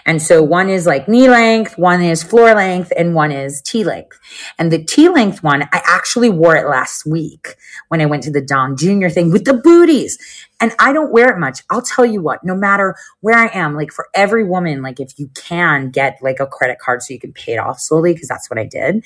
And 0.06 0.20
so 0.20 0.42
one 0.42 0.68
is 0.68 0.86
like 0.86 1.09
knee 1.09 1.28
length, 1.28 1.78
one 1.78 2.02
is 2.02 2.22
floor 2.22 2.54
length, 2.54 2.92
and 2.96 3.14
one 3.14 3.32
is 3.32 3.62
tea 3.62 3.84
length. 3.84 4.18
And 4.59 4.72
the 4.72 4.82
tea 4.82 5.09
length 5.09 5.42
one, 5.42 5.62
I 5.72 5.82
actually 5.84 6.30
wore 6.30 6.56
it 6.56 6.68
last 6.68 7.06
week 7.06 7.56
when 7.88 8.00
I 8.00 8.06
went 8.06 8.22
to 8.24 8.30
the 8.30 8.40
Don 8.40 8.76
Jr. 8.76 9.09
thing 9.09 9.32
with 9.32 9.44
the 9.44 9.54
booties. 9.54 10.18
And 10.61 10.72
I 10.80 10.92
don't 10.92 11.12
wear 11.12 11.30
it 11.30 11.38
much. 11.38 11.62
I'll 11.70 11.82
tell 11.82 12.04
you 12.04 12.20
what, 12.20 12.42
no 12.42 12.56
matter 12.56 12.96
where 13.20 13.38
I 13.38 13.48
am, 13.54 13.74
like 13.74 13.92
for 13.92 14.09
every 14.12 14.44
woman, 14.44 14.82
like 14.82 14.98
if 14.98 15.16
you 15.16 15.30
can 15.34 15.90
get 15.90 16.18
like 16.20 16.40
a 16.40 16.46
credit 16.46 16.78
card 16.80 17.02
so 17.02 17.14
you 17.14 17.20
can 17.20 17.32
pay 17.32 17.54
it 17.54 17.59
off 17.59 17.78
slowly, 17.78 18.12
because 18.12 18.28
that's 18.28 18.50
what 18.50 18.59
I 18.59 18.64
did. 18.64 19.04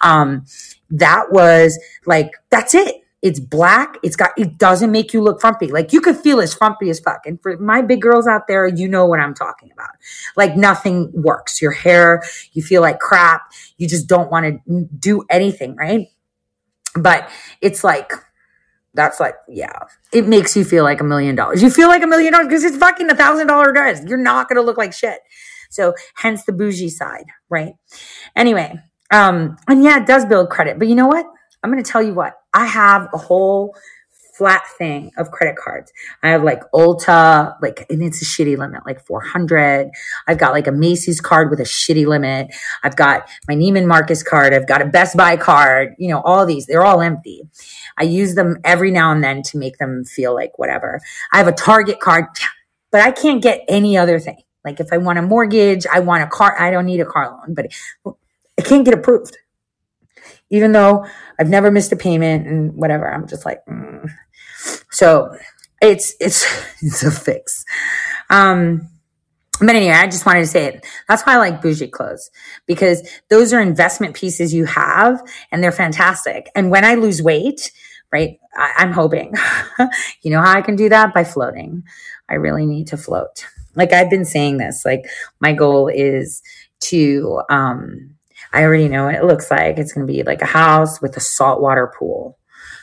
Um, 0.00 0.44
that 0.90 1.32
was 1.32 1.78
like, 2.06 2.30
that's 2.50 2.74
it 2.74 3.01
it's 3.22 3.38
black. 3.38 3.98
It's 4.02 4.16
got, 4.16 4.32
it 4.36 4.58
doesn't 4.58 4.90
make 4.90 5.12
you 5.12 5.22
look 5.22 5.40
frumpy. 5.40 5.68
Like 5.68 5.92
you 5.92 6.00
could 6.00 6.16
feel 6.16 6.40
as 6.40 6.52
frumpy 6.52 6.90
as 6.90 6.98
fuck. 6.98 7.24
And 7.24 7.40
for 7.40 7.56
my 7.56 7.80
big 7.80 8.02
girls 8.02 8.26
out 8.26 8.48
there, 8.48 8.66
you 8.66 8.88
know 8.88 9.06
what 9.06 9.20
I'm 9.20 9.32
talking 9.32 9.70
about. 9.72 9.90
Like 10.36 10.56
nothing 10.56 11.10
works. 11.14 11.62
Your 11.62 11.70
hair, 11.70 12.22
you 12.52 12.62
feel 12.62 12.82
like 12.82 12.98
crap. 12.98 13.42
You 13.78 13.88
just 13.88 14.08
don't 14.08 14.30
want 14.30 14.46
to 14.66 14.88
do 14.98 15.24
anything, 15.30 15.76
right? 15.76 16.08
But 16.96 17.30
it's 17.60 17.84
like, 17.84 18.12
that's 18.94 19.20
like, 19.20 19.36
yeah, 19.48 19.78
it 20.12 20.26
makes 20.26 20.56
you 20.56 20.64
feel 20.64 20.84
like 20.84 21.00
a 21.00 21.04
million 21.04 21.34
dollars. 21.34 21.62
You 21.62 21.70
feel 21.70 21.88
like 21.88 22.02
a 22.02 22.06
million 22.06 22.32
dollars 22.32 22.48
because 22.48 22.64
it's 22.64 22.76
fucking 22.76 23.08
a 23.08 23.14
thousand 23.14 23.46
dollar 23.46 23.72
dress. 23.72 24.04
You're 24.04 24.18
not 24.18 24.48
going 24.48 24.56
to 24.56 24.62
look 24.62 24.76
like 24.76 24.92
shit. 24.92 25.20
So 25.70 25.94
hence 26.16 26.44
the 26.44 26.52
bougie 26.52 26.90
side, 26.90 27.24
right? 27.48 27.74
Anyway, 28.36 28.78
um, 29.10 29.56
and 29.68 29.82
yeah, 29.82 30.02
it 30.02 30.06
does 30.06 30.26
build 30.26 30.50
credit, 30.50 30.78
but 30.78 30.88
you 30.88 30.94
know 30.94 31.06
what? 31.06 31.24
I'm 31.62 31.70
going 31.70 31.82
to 31.82 31.90
tell 31.90 32.02
you 32.02 32.14
what, 32.14 32.34
I 32.52 32.66
have 32.66 33.08
a 33.12 33.18
whole 33.18 33.74
flat 34.34 34.62
thing 34.78 35.12
of 35.18 35.30
credit 35.30 35.56
cards. 35.56 35.92
I 36.22 36.30
have 36.30 36.42
like 36.42 36.62
Ulta, 36.72 37.54
like, 37.60 37.86
and 37.90 38.02
it's 38.02 38.22
a 38.22 38.24
shitty 38.24 38.56
limit, 38.56 38.84
like 38.86 39.04
400. 39.04 39.90
I've 40.26 40.38
got 40.38 40.52
like 40.52 40.66
a 40.66 40.72
Macy's 40.72 41.20
card 41.20 41.50
with 41.50 41.60
a 41.60 41.64
shitty 41.64 42.06
limit. 42.06 42.48
I've 42.82 42.96
got 42.96 43.28
my 43.46 43.54
Neiman 43.54 43.86
Marcus 43.86 44.22
card. 44.22 44.54
I've 44.54 44.66
got 44.66 44.82
a 44.82 44.86
Best 44.86 45.16
Buy 45.16 45.36
card. 45.36 45.94
You 45.98 46.08
know, 46.08 46.22
all 46.22 46.46
these, 46.46 46.66
they're 46.66 46.84
all 46.84 47.02
empty. 47.02 47.42
I 47.98 48.04
use 48.04 48.34
them 48.34 48.56
every 48.64 48.90
now 48.90 49.12
and 49.12 49.22
then 49.22 49.42
to 49.42 49.58
make 49.58 49.78
them 49.78 50.04
feel 50.04 50.34
like 50.34 50.58
whatever. 50.58 51.00
I 51.32 51.38
have 51.38 51.48
a 51.48 51.52
Target 51.52 52.00
card, 52.00 52.24
but 52.90 53.00
I 53.00 53.10
can't 53.10 53.42
get 53.42 53.64
any 53.68 53.96
other 53.96 54.18
thing. 54.18 54.42
Like 54.64 54.80
if 54.80 54.92
I 54.92 54.96
want 54.96 55.18
a 55.18 55.22
mortgage, 55.22 55.86
I 55.92 56.00
want 56.00 56.22
a 56.22 56.26
car. 56.26 56.60
I 56.60 56.70
don't 56.70 56.86
need 56.86 57.00
a 57.00 57.04
car 57.04 57.30
loan, 57.30 57.54
but 57.54 57.66
I 58.58 58.62
can't 58.62 58.84
get 58.84 58.94
approved 58.94 59.36
even 60.52 60.72
though 60.72 61.04
I've 61.40 61.48
never 61.48 61.70
missed 61.72 61.90
a 61.90 61.96
payment 61.96 62.46
and 62.46 62.74
whatever. 62.74 63.12
I'm 63.12 63.26
just 63.26 63.44
like, 63.44 63.64
mm. 63.66 64.08
so 64.92 65.34
it's 65.80 66.14
it's 66.20 66.46
it's 66.80 67.02
a 67.02 67.10
fix. 67.10 67.64
Um, 68.30 68.88
but 69.58 69.76
anyway, 69.76 69.94
I 69.94 70.06
just 70.06 70.26
wanted 70.26 70.40
to 70.40 70.46
say 70.46 70.66
it. 70.66 70.86
That's 71.08 71.22
why 71.22 71.34
I 71.34 71.38
like 71.38 71.62
bougie 71.62 71.88
clothes 71.88 72.30
because 72.66 73.08
those 73.30 73.52
are 73.52 73.60
investment 73.60 74.14
pieces 74.14 74.52
you 74.52 74.64
have 74.64 75.22
and 75.50 75.62
they're 75.62 75.72
fantastic. 75.72 76.50
And 76.54 76.70
when 76.70 76.84
I 76.84 76.94
lose 76.94 77.22
weight, 77.22 77.70
right, 78.12 78.38
I, 78.56 78.72
I'm 78.78 78.92
hoping, 78.92 79.34
you 80.22 80.30
know 80.32 80.40
how 80.40 80.52
I 80.52 80.62
can 80.62 80.74
do 80.74 80.88
that? 80.88 81.14
By 81.14 81.22
floating. 81.24 81.84
I 82.28 82.34
really 82.34 82.66
need 82.66 82.88
to 82.88 82.96
float. 82.96 83.46
Like 83.76 83.92
I've 83.92 84.10
been 84.10 84.24
saying 84.24 84.56
this, 84.56 84.84
like 84.84 85.04
my 85.38 85.52
goal 85.52 85.88
is 85.88 86.42
to, 86.80 87.42
um, 87.48 88.16
I 88.52 88.64
already 88.64 88.88
know 88.88 89.06
what 89.06 89.14
it 89.14 89.24
looks 89.24 89.50
like. 89.50 89.78
It's 89.78 89.92
going 89.92 90.06
to 90.06 90.12
be 90.12 90.22
like 90.22 90.42
a 90.42 90.46
house 90.46 91.00
with 91.00 91.16
a 91.16 91.20
saltwater 91.20 91.92
pool. 91.98 92.38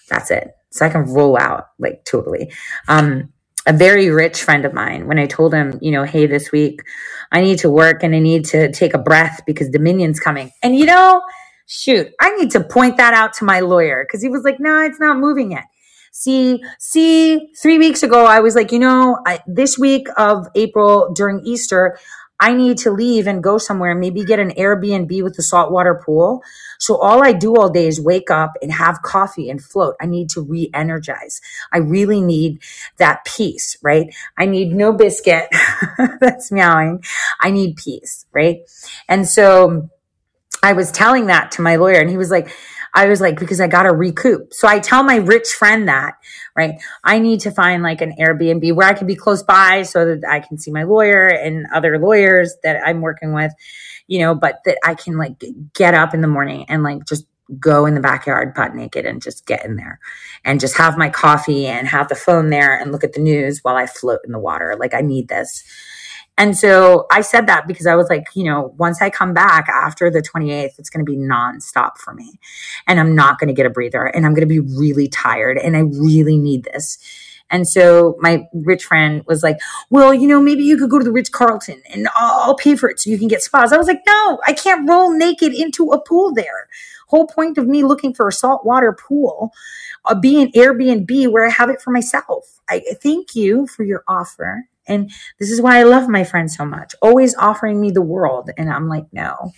That's 0.09 0.31
it. 0.31 0.51
So 0.71 0.85
I 0.85 0.89
can 0.89 1.11
roll 1.13 1.37
out 1.37 1.67
like 1.77 2.05
totally. 2.05 2.51
Um, 2.87 3.33
a 3.65 3.73
very 3.73 4.09
rich 4.09 4.41
friend 4.41 4.65
of 4.65 4.73
mine, 4.73 5.07
when 5.07 5.19
I 5.19 5.27
told 5.27 5.53
him, 5.53 5.77
you 5.81 5.91
know, 5.91 6.03
hey, 6.03 6.25
this 6.25 6.51
week 6.51 6.81
I 7.31 7.41
need 7.41 7.59
to 7.59 7.69
work 7.69 8.03
and 8.03 8.15
I 8.15 8.19
need 8.19 8.45
to 8.45 8.71
take 8.71 8.93
a 8.93 8.99
breath 8.99 9.41
because 9.45 9.69
Dominion's 9.69 10.19
coming. 10.19 10.51
And 10.63 10.75
you 10.75 10.85
know, 10.85 11.21
shoot, 11.67 12.07
I 12.19 12.35
need 12.35 12.51
to 12.51 12.63
point 12.63 12.97
that 12.97 13.13
out 13.13 13.33
to 13.33 13.45
my 13.45 13.59
lawyer 13.59 14.05
because 14.05 14.23
he 14.23 14.29
was 14.29 14.43
like, 14.43 14.59
no, 14.59 14.81
it's 14.81 14.99
not 14.99 15.17
moving 15.17 15.51
yet. 15.51 15.65
See, 16.11 16.63
see, 16.79 17.51
three 17.61 17.77
weeks 17.77 18.01
ago, 18.01 18.25
I 18.25 18.39
was 18.39 18.55
like, 18.55 18.71
you 18.71 18.79
know, 18.79 19.19
I, 19.25 19.39
this 19.45 19.77
week 19.77 20.07
of 20.17 20.47
April 20.55 21.13
during 21.13 21.41
Easter, 21.45 21.99
I 22.39 22.53
need 22.53 22.77
to 22.79 22.91
leave 22.91 23.27
and 23.27 23.43
go 23.43 23.57
somewhere, 23.57 23.93
maybe 23.93 24.23
get 24.23 24.39
an 24.39 24.51
Airbnb 24.51 25.23
with 25.23 25.37
a 25.37 25.41
saltwater 25.41 26.01
pool. 26.05 26.41
So 26.79 26.97
all 26.97 27.23
I 27.23 27.33
do 27.33 27.55
all 27.55 27.69
day 27.69 27.87
is 27.87 27.99
wake 27.99 28.31
up 28.31 28.53
and 28.61 28.71
have 28.71 29.01
coffee 29.01 29.49
and 29.49 29.61
float. 29.61 29.95
I 29.99 30.05
need 30.05 30.29
to 30.31 30.41
re-energize. 30.41 31.41
I 31.73 31.79
really 31.79 32.21
need 32.21 32.61
that 32.97 33.25
peace, 33.25 33.77
right? 33.81 34.13
I 34.37 34.45
need 34.45 34.71
no 34.73 34.93
biscuit 34.93 35.49
that's 36.21 36.51
meowing. 36.51 37.03
I 37.41 37.51
need 37.51 37.75
peace, 37.75 38.25
right? 38.31 38.61
And 39.09 39.27
so 39.27 39.89
I 40.63 40.73
was 40.73 40.91
telling 40.91 41.27
that 41.27 41.51
to 41.51 41.61
my 41.61 41.75
lawyer 41.75 41.99
and 41.99 42.09
he 42.09 42.17
was 42.17 42.31
like, 42.31 42.55
I 42.93 43.07
was 43.07 43.21
like, 43.21 43.39
because 43.39 43.61
I 43.61 43.67
got 43.67 43.83
to 43.83 43.93
recoup. 43.93 44.53
So 44.53 44.67
I 44.67 44.79
tell 44.79 45.03
my 45.03 45.17
rich 45.17 45.49
friend 45.49 45.87
that, 45.87 46.15
right? 46.55 46.75
I 47.03 47.19
need 47.19 47.41
to 47.41 47.51
find 47.51 47.83
like 47.83 48.01
an 48.01 48.15
Airbnb 48.19 48.73
where 48.75 48.87
I 48.87 48.93
can 48.93 49.07
be 49.07 49.15
close 49.15 49.43
by 49.43 49.83
so 49.83 50.05
that 50.05 50.27
I 50.29 50.39
can 50.39 50.57
see 50.57 50.71
my 50.71 50.83
lawyer 50.83 51.27
and 51.27 51.67
other 51.73 51.99
lawyers 51.99 52.55
that 52.63 52.81
I'm 52.85 53.01
working 53.01 53.33
with, 53.33 53.53
you 54.07 54.19
know, 54.19 54.35
but 54.35 54.59
that 54.65 54.77
I 54.83 54.95
can 54.95 55.17
like 55.17 55.41
get 55.73 55.93
up 55.93 56.13
in 56.13 56.21
the 56.21 56.27
morning 56.27 56.65
and 56.67 56.83
like 56.83 57.05
just 57.05 57.25
go 57.59 57.85
in 57.85 57.95
the 57.95 58.01
backyard 58.01 58.53
butt 58.53 58.75
naked 58.75 59.05
and 59.05 59.21
just 59.21 59.45
get 59.45 59.65
in 59.65 59.75
there 59.75 59.99
and 60.45 60.59
just 60.59 60.77
have 60.77 60.97
my 60.97 61.09
coffee 61.09 61.65
and 61.65 61.87
have 61.87 62.07
the 62.07 62.15
phone 62.15 62.49
there 62.49 62.79
and 62.79 62.91
look 62.91 63.03
at 63.03 63.13
the 63.13 63.21
news 63.21 63.59
while 63.63 63.75
I 63.75 63.87
float 63.87 64.19
in 64.23 64.31
the 64.31 64.39
water. 64.39 64.75
Like 64.79 64.93
I 64.93 65.01
need 65.01 65.29
this. 65.29 65.63
And 66.39 66.57
so 66.57 67.05
I 67.11 67.19
said 67.19 67.47
that 67.47 67.67
because 67.67 67.85
I 67.85 67.95
was 67.95 68.09
like, 68.09 68.27
you 68.33 68.45
know, 68.45 68.73
once 68.77 69.01
I 69.01 69.09
come 69.09 69.33
back 69.33 69.67
after 69.67 70.09
the 70.09 70.21
28th, 70.21 70.79
it's 70.79 70.89
going 70.89 71.05
to 71.05 71.11
be 71.11 71.17
nonstop 71.17 71.97
for 71.97 72.13
me. 72.13 72.39
And 72.87 72.97
I'm 72.97 73.13
not 73.13 73.39
going 73.39 73.49
to 73.49 73.53
get 73.53 73.65
a 73.65 73.69
breather 73.69 74.05
and 74.05 74.25
I'm 74.25 74.33
going 74.33 74.47
to 74.47 74.61
be 74.61 74.61
really 74.61 75.09
tired 75.09 75.57
and 75.57 75.75
I 75.75 75.81
really 75.81 76.37
need 76.37 76.63
this. 76.63 76.97
And 77.49 77.67
so 77.67 78.15
my 78.19 78.47
rich 78.53 78.85
friend 78.85 79.21
was 79.27 79.43
like, 79.43 79.57
well, 79.89 80.13
you 80.13 80.29
know, 80.29 80.39
maybe 80.39 80.63
you 80.63 80.77
could 80.77 80.89
go 80.89 80.97
to 80.97 81.03
the 81.03 81.11
Ritz 81.11 81.27
Carlton 81.27 81.81
and 81.91 82.07
I'll, 82.15 82.39
I'll 82.41 82.55
pay 82.55 82.77
for 82.77 82.89
it 82.89 83.01
so 83.01 83.09
you 83.09 83.17
can 83.17 83.27
get 83.27 83.43
spas. 83.43 83.73
I 83.73 83.77
was 83.77 83.87
like, 83.87 84.01
no, 84.07 84.39
I 84.47 84.53
can't 84.53 84.87
roll 84.87 85.11
naked 85.11 85.53
into 85.53 85.91
a 85.91 85.99
pool 86.01 86.33
there. 86.33 86.69
Whole 87.07 87.27
point 87.27 87.57
of 87.57 87.67
me 87.67 87.83
looking 87.83 88.13
for 88.13 88.29
a 88.29 88.31
saltwater 88.31 88.93
pool, 88.93 89.51
uh, 90.05 90.15
be 90.15 90.41
an 90.41 90.53
Airbnb 90.53 91.31
where 91.33 91.45
I 91.45 91.49
have 91.49 91.69
it 91.69 91.81
for 91.81 91.91
myself. 91.91 92.61
I 92.69 92.81
thank 93.01 93.35
you 93.35 93.67
for 93.67 93.83
your 93.83 94.03
offer. 94.07 94.69
And 94.89 95.11
this 95.39 95.51
is 95.51 95.61
why 95.61 95.79
I 95.79 95.83
love 95.83 96.09
my 96.09 96.23
friend 96.23 96.51
so 96.51 96.65
much, 96.65 96.95
always 97.01 97.35
offering 97.35 97.79
me 97.79 97.91
the 97.91 98.01
world. 98.01 98.49
And 98.57 98.69
I'm 98.69 98.89
like, 98.89 99.05
no. 99.13 99.51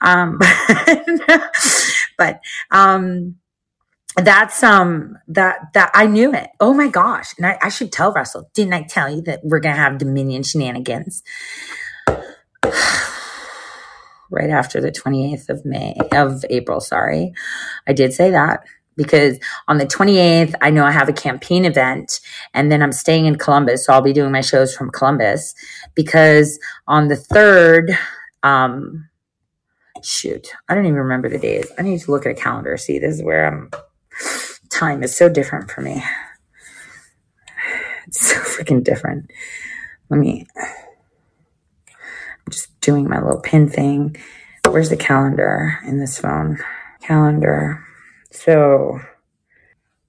Um, 0.00 0.38
but, 2.18 2.40
um, 2.70 3.36
that's 4.16 4.62
um 4.64 5.16
that 5.28 5.72
that 5.74 5.90
I 5.94 6.06
knew 6.06 6.32
it. 6.32 6.48
Oh 6.58 6.74
my 6.74 6.88
gosh. 6.88 7.34
And 7.36 7.46
I, 7.46 7.58
I 7.62 7.68
should 7.68 7.92
tell 7.92 8.12
Russell, 8.12 8.50
didn't 8.52 8.74
I 8.74 8.82
tell 8.82 9.08
you 9.08 9.22
that 9.22 9.40
we're 9.44 9.60
gonna 9.60 9.76
have 9.76 9.98
Dominion 9.98 10.42
shenanigans? 10.42 11.22
right 14.30 14.50
after 14.50 14.80
the 14.80 14.90
28th 14.90 15.48
of 15.48 15.64
May 15.64 15.96
of 16.12 16.44
April, 16.50 16.80
sorry. 16.80 17.32
I 17.86 17.92
did 17.92 18.12
say 18.12 18.30
that 18.30 18.64
because 18.98 19.38
on 19.68 19.78
the 19.78 19.86
28th, 19.86 20.54
I 20.60 20.68
know 20.68 20.84
I 20.84 20.90
have 20.90 21.08
a 21.08 21.14
campaign 21.14 21.64
event 21.64 22.20
and 22.52 22.70
then 22.70 22.82
I'm 22.82 22.92
staying 22.92 23.24
in 23.24 23.36
Columbus. 23.36 23.86
So 23.86 23.94
I'll 23.94 24.02
be 24.02 24.12
doing 24.12 24.32
my 24.32 24.42
shows 24.42 24.74
from 24.76 24.90
Columbus 24.90 25.54
because 25.94 26.58
on 26.86 27.08
the 27.08 27.14
3rd, 27.14 27.96
um, 28.42 29.08
shoot, 30.02 30.48
I 30.68 30.74
don't 30.74 30.84
even 30.84 30.98
remember 30.98 31.28
the 31.28 31.38
days. 31.38 31.70
I 31.78 31.82
need 31.82 32.00
to 32.00 32.10
look 32.10 32.26
at 32.26 32.32
a 32.32 32.34
calendar. 32.34 32.76
See, 32.76 32.98
this 32.98 33.14
is 33.14 33.22
where 33.22 33.46
I'm, 33.46 33.70
time 34.68 35.02
is 35.02 35.16
so 35.16 35.28
different 35.28 35.70
for 35.70 35.80
me. 35.80 36.02
It's 38.08 38.28
so 38.28 38.36
freaking 38.36 38.82
different. 38.82 39.30
Let 40.10 40.18
me, 40.18 40.46
I'm 40.56 42.50
just 42.50 42.80
doing 42.80 43.08
my 43.08 43.20
little 43.20 43.40
pin 43.40 43.68
thing. 43.68 44.16
Where's 44.68 44.88
the 44.88 44.96
calendar 44.96 45.78
in 45.86 45.98
this 46.00 46.18
phone? 46.18 46.58
Calendar. 47.00 47.84
So 48.38 49.00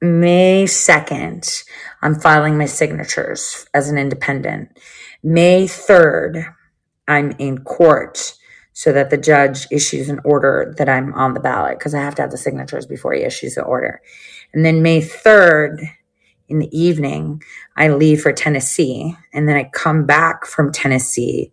May 0.02 0.66
2nd, 0.66 1.64
I'm 2.04 2.14
filing 2.14 2.60
my 2.60 2.68
signatures 2.68 3.66
as 3.74 3.90
an 3.90 3.98
independent. 3.98 4.78
May 5.24 5.66
3rd, 5.66 6.54
I'm 7.08 7.32
in 7.40 7.64
court 7.64 8.36
so 8.72 8.92
that 8.94 9.10
the 9.10 9.18
judge 9.18 9.66
issues 9.72 10.10
an 10.10 10.20
order 10.24 10.76
that 10.78 10.88
I'm 10.88 11.12
on 11.16 11.34
the 11.34 11.40
ballot 11.40 11.80
because 11.80 11.96
I 11.96 12.02
have 12.02 12.14
to 12.16 12.22
have 12.22 12.30
the 12.30 12.38
signatures 12.38 12.86
before 12.86 13.14
he 13.14 13.24
issues 13.24 13.56
the 13.56 13.64
order. 13.64 14.00
And 14.54 14.64
then 14.64 14.84
May 14.84 15.02
3rd, 15.02 15.80
in 16.50 16.60
the 16.60 16.80
evening, 16.80 17.42
I 17.76 17.90
leave 17.90 18.22
for 18.22 18.32
Tennessee 18.32 19.16
and 19.34 19.50
then 19.50 19.56
I 19.56 19.72
come 19.74 20.06
back 20.06 20.46
from 20.46 20.72
Tennessee. 20.72 21.52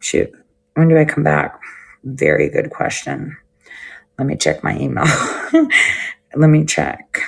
Shoot, 0.00 0.32
when 0.74 0.88
do 0.88 0.98
I 0.98 1.04
come 1.04 1.22
back? 1.22 1.60
Very 2.02 2.50
good 2.50 2.70
question. 2.70 3.36
Let 4.18 4.26
me 4.26 4.36
check 4.36 4.62
my 4.62 4.78
email. 4.78 5.06
Let 6.34 6.50
me 6.50 6.64
check. 6.64 7.20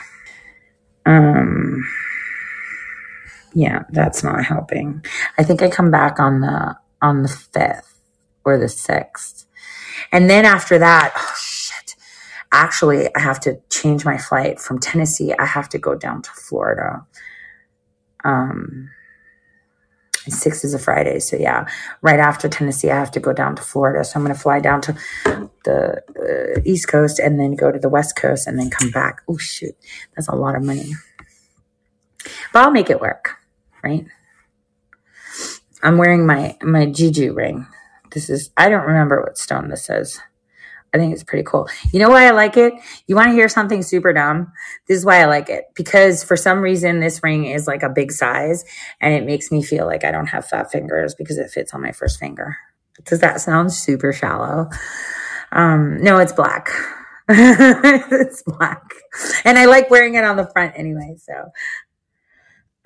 Um, 1.05 1.85
yeah, 3.55 3.85
that's 3.91 4.23
not 4.23 4.45
helping. 4.45 5.05
I 5.39 5.43
think 5.43 5.63
I 5.63 5.71
come 5.71 5.91
back 5.91 6.21
on 6.21 6.41
the 6.41 6.77
on 7.03 7.23
the 7.23 7.29
fifth 7.29 8.01
or 8.45 8.59
the 8.59 8.69
sixth, 8.69 9.47
and 10.13 10.29
then 10.29 10.45
after 10.45 10.79
that, 10.79 11.13
oh 11.17 11.35
shit! 11.39 11.95
Actually, 12.53 13.15
I 13.15 13.21
have 13.21 13.41
to 13.41 13.61
change 13.71 14.05
my 14.05 14.19
flight 14.19 14.61
from 14.61 14.79
Tennessee. 14.79 15.33
I 15.39 15.47
have 15.47 15.69
to 15.71 15.79
go 15.79 15.95
down 15.95 16.23
to 16.23 16.31
Florida. 16.31 17.07
Um, 18.25 18.91
six 20.33 20.65
is 20.65 20.75
a 20.75 20.79
Friday. 20.79 21.19
So 21.21 21.37
yeah, 21.37 21.67
right 22.03 22.21
after 22.21 22.49
Tennessee, 22.49 22.91
I 22.91 22.97
have 22.97 23.11
to 23.13 23.21
go 23.21 23.33
down 23.33 23.57
to 23.57 23.63
Florida. 23.63 24.05
So 24.05 24.19
I'm 24.19 24.25
going 24.25 24.35
to 24.35 24.41
fly 24.41 24.61
down 24.61 24.81
to 24.83 24.97
the 25.65 26.03
uh, 26.57 26.61
East 26.65 26.89
Coast 26.89 27.19
and 27.19 27.39
then 27.39 27.55
go 27.55 27.71
to 27.73 27.79
the 27.79 27.89
West 27.89 28.17
Coast 28.17 28.47
and 28.47 28.59
then 28.59 28.71
come 28.71 28.91
back. 28.91 29.23
Oh 29.29 29.39
shoot, 29.39 29.77
that's 30.15 30.29
a 30.29 30.35
lot 30.35 30.57
of 30.57 30.63
money. 30.63 30.93
But 32.53 32.63
I'll 32.63 32.71
make 32.71 32.91
it 32.91 33.01
work, 33.01 33.37
right? 33.83 34.07
I'm 35.83 35.99
wearing 35.99 36.27
my 36.27 36.57
my 36.63 36.87
Juju 36.87 37.35
ring. 37.35 37.67
This 38.13 38.31
is 38.31 38.51
I 38.57 38.69
don't 38.69 38.87
remember 38.87 39.21
what 39.21 39.39
stone 39.39 39.69
this 39.69 39.89
is. 39.91 40.21
I 40.97 40.99
think 40.99 41.13
it's 41.13 41.23
pretty 41.23 41.45
cool. 41.45 41.69
You 41.93 42.01
know 42.01 42.09
why 42.09 42.27
I 42.27 42.31
like 42.31 42.57
it? 42.57 42.73
You 43.07 43.17
want 43.17 43.29
to 43.29 43.35
hear 43.35 43.49
something 43.49 43.83
super 43.83 44.13
dumb? 44.13 44.53
This 44.89 44.99
is 44.99 45.05
why 45.05 45.21
I 45.21 45.27
like 45.27 45.51
it 45.51 45.67
because 45.75 46.25
for 46.25 46.37
some 46.37 46.61
reason 46.61 47.01
this 47.01 47.23
ring 47.23 47.45
is 47.45 47.67
like 47.67 47.83
a 47.83 47.91
big 47.91 48.13
size 48.13 48.65
and 49.01 49.13
it 49.13 49.27
makes 49.27 49.53
me 49.53 49.63
feel 49.63 49.87
like 49.87 50.05
I 50.05 50.11
don't 50.11 50.29
have 50.29 50.49
fat 50.49 50.73
fingers 50.73 51.15
because 51.15 51.39
it 51.39 51.51
fits 51.51 51.75
on 51.75 51.83
my 51.83 51.93
first 51.93 52.19
finger. 52.19 52.57
Does 53.05 53.21
that 53.21 53.41
sound 53.41 53.73
super 53.73 54.13
shallow? 54.13 54.71
Um, 55.53 56.03
no, 56.03 56.19
it's 56.19 56.33
black. 56.33 56.71
it's 57.29 58.43
black. 58.43 58.83
And 59.45 59.59
I 59.59 59.67
like 59.67 59.91
wearing 59.91 60.15
it 60.15 60.25
on 60.25 60.37
the 60.37 60.47
front 60.47 60.73
anyway, 60.77 61.17
so 61.19 61.53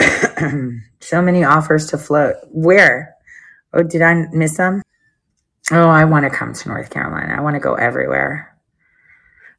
so 1.01 1.23
many 1.23 1.45
offers 1.45 1.87
to 1.87 1.99
float. 1.99 2.37
Where? 2.51 3.15
Oh, 3.73 3.85
did 3.85 4.03
I 4.03 4.27
miss 4.33 4.57
them? 4.57 4.83
Oh, 5.73 5.89
I 5.89 6.05
want 6.05 6.25
to 6.25 6.31
come 6.31 6.53
to 6.53 6.69
North 6.69 6.91
Carolina. 6.91 7.35
I 7.37 7.41
want 7.43 7.55
to 7.55 7.61
go 7.61 7.75
everywhere. 7.75 8.57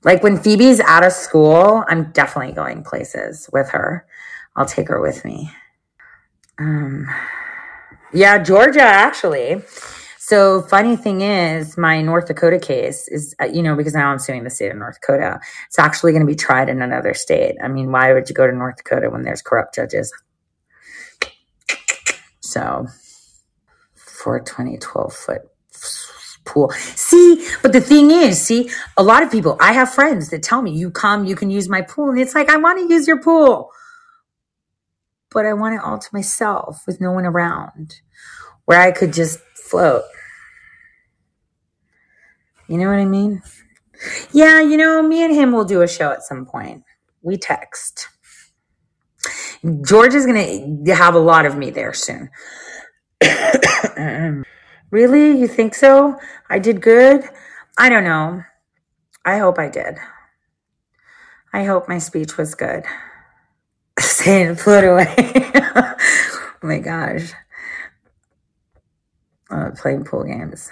Like 0.04 0.24
when 0.24 0.38
Phoebe's 0.38 0.82
out 0.82 1.06
of 1.06 1.14
school, 1.14 1.86
I'm 1.88 2.12
definitely 2.12 2.54
going 2.54 2.84
places 2.84 3.50
with 3.54 3.70
her. 3.70 4.06
I'll 4.56 4.66
take 4.66 4.90
her 4.90 5.00
with 5.00 5.24
me. 5.24 5.52
Um, 6.60 7.08
yeah, 8.14 8.40
Georgia, 8.44 8.82
actually. 8.82 9.62
So 10.18 10.64
funny 10.64 10.98
thing 10.98 11.22
is, 11.22 11.78
my 11.78 12.02
North 12.02 12.28
Dakota 12.28 12.60
case 12.60 13.08
is, 13.08 13.34
uh, 13.42 13.46
you 13.46 13.64
know, 13.64 13.76
because 13.76 13.94
now 13.94 14.12
I'm 14.12 14.20
suing 14.20 14.44
the 14.44 14.50
state 14.50 14.72
of 14.72 14.78
North 14.78 15.00
Dakota. 15.00 15.40
It's 15.68 15.80
actually 15.80 16.12
going 16.12 16.26
to 16.26 16.32
be 16.32 16.36
tried 16.36 16.68
in 16.68 16.82
another 16.82 17.14
state. 17.14 17.56
I 17.64 17.70
mean, 17.70 17.92
why 17.92 18.12
would 18.14 18.28
you 18.28 18.36
go 18.36 18.46
to 18.46 18.54
North 18.54 18.78
Dakota 18.78 19.10
when 19.10 19.24
there's 19.24 19.42
corrupt 19.42 19.76
judges? 19.76 20.12
So, 22.42 22.88
for 23.96 24.38
a 24.38 24.44
2012 24.44 25.14
foot 25.14 25.51
pool. 26.46 26.72
See, 26.96 27.48
but 27.62 27.74
the 27.74 27.82
thing 27.82 28.12
is, 28.12 28.42
see, 28.42 28.70
a 28.98 29.04
lot 29.04 29.24
of 29.24 29.32
people, 29.32 29.58
I 29.60 29.74
have 29.74 29.94
friends 29.94 30.30
that 30.30 30.44
tell 30.44 30.62
me, 30.62 30.72
you 30.72 30.92
come, 30.92 31.26
you 31.26 31.36
can 31.36 31.50
use 31.50 31.70
my 31.70 31.82
pool. 31.82 32.10
And 32.10 32.20
it's 32.20 32.36
like, 32.36 32.50
I 32.50 32.58
want 32.58 32.80
to 32.80 32.94
use 32.94 33.08
your 33.08 33.22
pool, 33.22 33.72
but 35.32 35.46
I 35.46 35.54
want 35.54 35.76
it 35.76 35.82
all 35.84 36.00
to 36.00 36.10
myself 36.14 36.84
with 36.88 37.00
no 37.02 37.12
one 37.12 37.26
around 37.26 38.02
where 38.66 38.80
I 38.80 38.92
could 38.92 39.14
just 39.14 39.40
float. 39.56 40.04
You 42.68 42.78
know 42.78 42.88
what 42.88 43.00
I 43.00 43.06
mean? 43.06 43.42
Yeah, 44.32 44.62
you 44.62 44.78
know, 44.78 45.02
me 45.02 45.24
and 45.24 45.34
him 45.34 45.52
will 45.52 45.66
do 45.66 45.82
a 45.82 45.88
show 45.88 46.12
at 46.12 46.24
some 46.24 46.46
point. 46.46 46.84
We 47.22 47.38
text. 47.38 48.08
George 49.84 50.16
is 50.16 50.26
going 50.26 50.86
to 50.86 50.96
have 50.96 51.14
a 51.14 51.20
lot 51.20 51.46
of 51.46 51.56
me 51.56 51.70
there 51.70 51.94
soon. 51.94 52.30
really? 54.92 55.40
You 55.40 55.48
think 55.48 55.74
so? 55.74 56.20
I 56.50 56.60
did 56.60 56.82
good? 56.82 57.24
I 57.78 57.90
don't 57.90 58.04
know. 58.04 58.44
I 59.26 59.38
hope 59.38 59.58
I 59.58 59.70
did. 59.70 59.98
I 61.54 61.64
hope 61.64 61.88
my 61.88 61.98
speech 61.98 62.38
was 62.38 62.56
good. 62.56 62.84
Saying 64.00 64.56
float 64.56 64.84
away. 64.84 65.16
oh 65.76 65.96
my 66.62 66.80
gosh. 66.80 67.34
Uh, 69.50 69.72
playing 69.76 70.06
pool 70.06 70.24
games. 70.24 70.70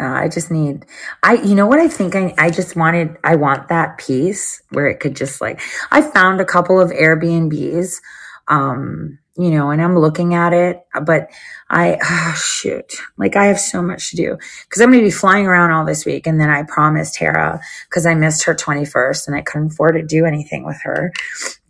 Uh, 0.00 0.06
I 0.06 0.28
just 0.28 0.50
need, 0.50 0.86
I, 1.22 1.34
you 1.34 1.54
know 1.54 1.66
what 1.66 1.78
I 1.78 1.86
think 1.86 2.16
I, 2.16 2.34
I 2.38 2.50
just 2.50 2.76
wanted, 2.76 3.16
I 3.22 3.36
want 3.36 3.68
that 3.68 3.98
piece 3.98 4.62
where 4.70 4.88
it 4.88 5.00
could 5.00 5.14
just 5.14 5.40
like, 5.40 5.60
I 5.90 6.00
found 6.00 6.40
a 6.40 6.44
couple 6.46 6.80
of 6.80 6.90
Airbnbs, 6.90 8.00
um, 8.48 9.18
you 9.36 9.50
know, 9.50 9.70
and 9.70 9.80
I'm 9.80 9.98
looking 9.98 10.34
at 10.34 10.52
it, 10.52 10.84
but 11.06 11.30
I, 11.70 11.98
oh, 12.02 12.34
shoot, 12.38 12.92
like 13.16 13.34
I 13.34 13.46
have 13.46 13.58
so 13.58 13.80
much 13.80 14.10
to 14.10 14.16
do 14.16 14.36
because 14.64 14.82
I'm 14.82 14.90
going 14.90 15.00
to 15.00 15.06
be 15.06 15.10
flying 15.10 15.46
around 15.46 15.70
all 15.70 15.86
this 15.86 16.04
week. 16.04 16.26
And 16.26 16.38
then 16.38 16.50
I 16.50 16.64
promised 16.64 17.14
Tara 17.14 17.58
because 17.88 18.04
I 18.04 18.14
missed 18.14 18.44
her 18.44 18.54
21st 18.54 19.28
and 19.28 19.36
I 19.36 19.40
couldn't 19.40 19.72
afford 19.72 19.94
to 19.94 20.02
do 20.02 20.26
anything 20.26 20.66
with 20.66 20.78
her 20.82 21.14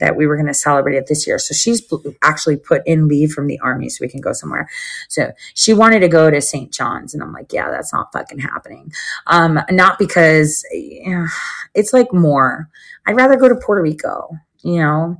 that 0.00 0.16
we 0.16 0.26
were 0.26 0.36
going 0.36 0.48
to 0.48 0.54
celebrate 0.54 0.96
it 0.96 1.06
this 1.06 1.24
year. 1.24 1.38
So 1.38 1.54
she's 1.54 1.80
actually 2.22 2.56
put 2.56 2.82
in 2.84 3.06
leave 3.06 3.30
from 3.30 3.46
the 3.46 3.60
army 3.60 3.88
so 3.88 3.98
we 4.00 4.08
can 4.08 4.20
go 4.20 4.32
somewhere. 4.32 4.68
So 5.08 5.30
she 5.54 5.72
wanted 5.72 6.00
to 6.00 6.08
go 6.08 6.32
to 6.32 6.40
St. 6.40 6.72
John's 6.72 7.14
and 7.14 7.22
I'm 7.22 7.32
like, 7.32 7.52
yeah, 7.52 7.70
that's 7.70 7.92
not 7.92 8.12
fucking 8.12 8.40
happening. 8.40 8.92
Um, 9.28 9.60
not 9.70 10.00
because 10.00 10.64
you 10.72 11.10
know, 11.10 11.26
it's 11.74 11.92
like 11.92 12.12
more, 12.12 12.68
I'd 13.06 13.14
rather 13.14 13.36
go 13.36 13.48
to 13.48 13.54
Puerto 13.54 13.82
Rico, 13.82 14.30
you 14.64 14.78
know, 14.78 15.18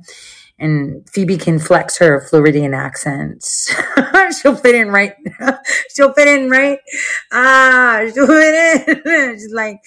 and 0.63 1.07
Phoebe 1.09 1.37
can 1.37 1.59
flex 1.59 1.97
her 1.97 2.21
Floridian 2.21 2.73
accents. 2.73 3.69
she'll 4.41 4.55
fit 4.55 4.75
in 4.75 4.87
right. 4.89 5.13
she'll 5.93 6.13
fit 6.13 6.27
in 6.27 6.49
right. 6.49 6.79
Ah, 7.33 8.05
she'll 8.13 8.27
fit 8.27 8.87
in. 8.87 9.03
She's 9.35 9.53
like 9.53 9.81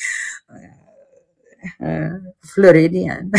uh, 1.83 2.11
Floridian. 2.43 3.33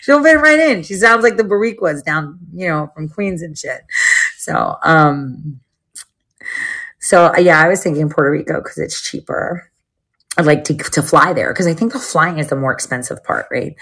she'll 0.00 0.22
fit 0.22 0.38
right 0.38 0.58
in. 0.58 0.82
She 0.82 0.94
sounds 0.94 1.22
like 1.22 1.36
the 1.36 1.44
Boricuas 1.44 2.02
down, 2.02 2.38
you 2.54 2.66
know, 2.66 2.90
from 2.94 3.10
Queens 3.10 3.42
and 3.42 3.56
shit. 3.56 3.82
So, 4.38 4.76
um, 4.82 5.60
so 6.98 7.36
yeah, 7.36 7.62
I 7.62 7.68
was 7.68 7.82
thinking 7.82 8.08
Puerto 8.08 8.30
Rico 8.30 8.62
because 8.62 8.78
it's 8.78 9.02
cheaper. 9.02 9.69
I'd 10.38 10.46
like 10.46 10.64
to, 10.64 10.76
to 10.76 11.02
fly 11.02 11.32
there 11.32 11.52
because 11.52 11.66
I 11.66 11.74
think 11.74 11.92
the 11.92 11.98
flying 11.98 12.38
is 12.38 12.48
the 12.48 12.56
more 12.56 12.72
expensive 12.72 13.22
part, 13.24 13.46
right? 13.50 13.74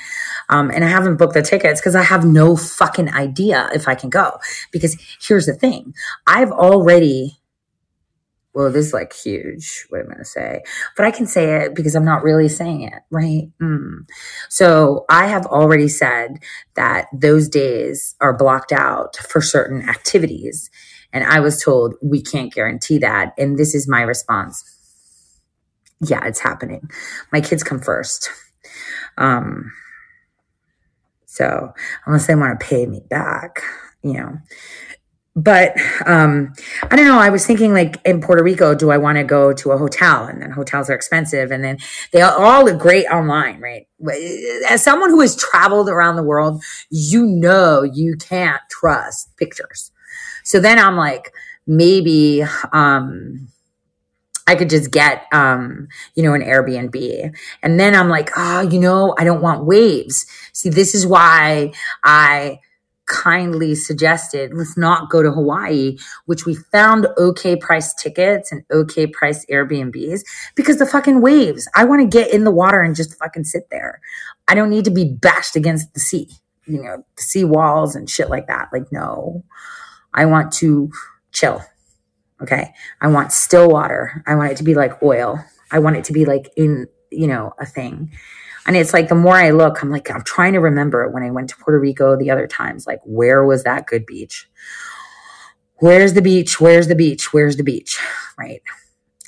Um, 0.49 0.71
and 0.71 0.85
I 0.85 0.89
haven't 0.89 1.17
booked 1.17 1.35
the 1.35 1.43
tickets 1.43 1.81
because 1.81 1.95
I 1.95 2.03
have 2.03 2.25
no 2.25 2.57
fucking 2.57 3.13
idea 3.13 3.69
if 3.75 3.87
I 3.87 3.95
can 3.95 4.09
go. 4.09 4.39
Because 4.73 4.97
here's 5.21 5.47
the 5.47 5.53
thing 5.53 5.95
I've 6.27 6.51
already, 6.51 7.39
well, 8.55 8.73
this 8.73 8.87
is 8.87 8.93
like 8.95 9.13
huge, 9.13 9.85
what 9.91 10.01
I'm 10.01 10.07
going 10.07 10.19
to 10.19 10.25
say, 10.25 10.63
but 10.97 11.05
I 11.05 11.11
can 11.11 11.27
say 11.27 11.65
it 11.65 11.75
because 11.75 11.95
I'm 11.95 12.07
not 12.07 12.23
really 12.23 12.49
saying 12.49 12.83
it, 12.83 13.03
right? 13.11 13.51
Mm. 13.61 14.09
So 14.49 15.05
I 15.11 15.27
have 15.27 15.45
already 15.45 15.89
said 15.89 16.39
that 16.77 17.09
those 17.13 17.51
days 17.51 18.17
are 18.23 18.37
blocked 18.37 18.73
out 18.73 19.17
for 19.17 19.43
certain 19.43 19.87
activities. 19.87 20.71
And 21.13 21.25
I 21.25 21.41
was 21.41 21.63
told 21.63 21.95
we 22.03 22.23
can't 22.23 22.53
guarantee 22.53 22.99
that. 22.99 23.35
And 23.37 23.59
this 23.59 23.75
is 23.75 23.87
my 23.87 24.01
response 24.01 24.78
yeah, 26.01 26.25
it's 26.27 26.41
happening. 26.41 26.91
My 27.33 27.41
kids 27.41 27.63
come 27.63 27.81
first. 27.81 28.31
Um, 29.17 29.73
so 31.27 31.73
unless 32.07 32.27
they 32.27 32.35
want 32.35 32.59
to 32.59 32.67
pay 32.67 32.87
me 32.87 33.01
back, 33.09 33.61
you 34.03 34.15
know. 34.15 34.39
But 35.37 35.77
um, 36.05 36.53
I 36.91 36.97
don't 36.97 37.07
know. 37.07 37.21
I 37.21 37.31
was 37.31 37.47
thinking 37.47 37.73
like 37.73 37.97
in 38.05 38.21
Puerto 38.21 38.43
Rico, 38.43 38.75
do 38.75 38.91
I 38.91 38.99
want 38.99 39.19
to 39.19 39.25
go 39.25 39.53
to 39.53 39.71
a 39.71 39.79
hotel? 39.79 40.25
And 40.25 40.43
then 40.43 40.51
hotels 40.51 40.91
are 40.91 40.95
expensive, 40.95 41.53
and 41.53 41.63
then 41.63 41.79
they 42.13 42.23
all 42.23 42.65
look 42.65 42.81
great 42.81 43.07
online, 43.07 43.61
right? 43.61 43.87
As 44.69 44.83
someone 44.83 45.11
who 45.11 45.21
has 45.21 45.37
traveled 45.37 45.89
around 45.89 46.17
the 46.17 46.25
world, 46.25 46.63
you 46.91 47.25
know 47.25 47.83
you 47.85 48.17
can't 48.17 48.61
trust 48.69 49.37
pictures. 49.37 49.93
So 50.43 50.59
then 50.59 50.77
I'm 50.77 50.97
like, 50.97 51.33
maybe 51.69 52.43
um, 52.73 53.49
I 54.49 54.55
could 54.55 54.71
just 54.71 54.91
get, 54.91 55.27
um, 55.31 55.89
you 56.15 56.23
know, 56.23 56.33
an 56.33 56.41
Airbnb. 56.41 57.37
And 57.63 57.79
then 57.79 57.95
I'm 57.95 58.09
like, 58.09 58.31
oh, 58.35 58.63
you 58.63 58.81
know, 58.81 59.15
I 59.19 59.25
don't 59.25 59.43
want 59.43 59.67
waves. 59.67 60.25
See, 60.55 60.71
this 60.71 60.95
is 60.95 61.07
why 61.07 61.75
I 62.03 62.61
kindly 63.05 63.75
suggested 63.75 64.55
let's 64.55 64.79
not 64.79 65.11
go 65.11 65.23
to 65.23 65.31
Hawaii, 65.31 65.99
which 66.25 66.47
we 66.47 66.55
found 66.55 67.07
okay 67.19 67.57
price 67.57 67.93
tickets 67.93 68.51
and 68.51 68.65
okay 68.71 69.07
price 69.07 69.45
Airbnbs 69.51 70.23
because 70.55 70.79
the 70.79 70.87
fucking 70.87 71.21
waves. 71.21 71.69
I 71.77 71.85
want 71.85 72.01
to 72.01 72.19
get 72.19 72.33
in 72.33 72.45
the 72.45 72.51
water 72.51 72.81
and 72.81 72.97
just 72.97 73.19
fucking 73.19 73.45
sit 73.45 73.69
there. 73.71 74.01
I 74.49 74.55
don't 74.55 74.71
need 74.71 74.87
to 74.87 74.91
be 74.91 75.05
bashed 75.05 75.57
against 75.57 75.93
the 75.93 76.01
sea, 76.01 76.31
you 76.65 76.83
know, 76.83 77.05
the 77.17 77.23
sea 77.23 77.45
walls 77.45 77.95
and 77.95 78.09
shit 78.09 78.31
like 78.31 78.47
that. 78.47 78.71
Like, 78.73 78.91
no, 78.91 79.45
I 80.15 80.25
want 80.25 80.53
to 80.55 80.91
chill. 81.33 81.63
Okay. 82.41 82.73
I 83.01 83.09
want 83.09 83.33
still 83.33 83.69
water. 83.69 84.23
I 84.27 84.35
want 84.35 84.53
it 84.53 84.57
to 84.59 84.65
be 84.65 84.75
like 84.75 85.03
oil. 85.03 85.45
I 85.71 85.81
want 85.81 85.97
it 85.97 86.05
to 86.05 86.13
be 86.13 86.25
like 86.25 86.51
in, 86.57 86.87
you 87.11 87.27
know, 87.27 87.53
a 87.59 87.67
thing. 87.67 88.13
And 88.67 88.77
it's 88.77 88.93
like 88.93 89.09
the 89.09 89.15
more 89.15 89.35
I 89.35 89.51
look, 89.51 89.83
I'm 89.83 89.91
like, 89.91 90.11
I'm 90.11 90.23
trying 90.23 90.53
to 90.53 90.61
remember 90.61 91.09
when 91.09 91.23
I 91.23 91.31
went 91.31 91.49
to 91.51 91.57
Puerto 91.57 91.81
Rico 91.81 92.17
the 92.17 92.31
other 92.31 92.47
times, 92.47 92.87
like, 92.87 93.01
where 93.05 93.45
was 93.45 93.65
that 93.65 93.87
good 93.87 94.05
beach? 94.05 94.49
Where's 95.77 96.13
the 96.13 96.23
beach? 96.23 96.61
Where's 96.61 96.89
the 96.89 96.95
beach? 96.95 97.33
Where's 97.33 97.57
the 97.57 97.63
beach? 97.63 97.99
Right. 98.39 98.63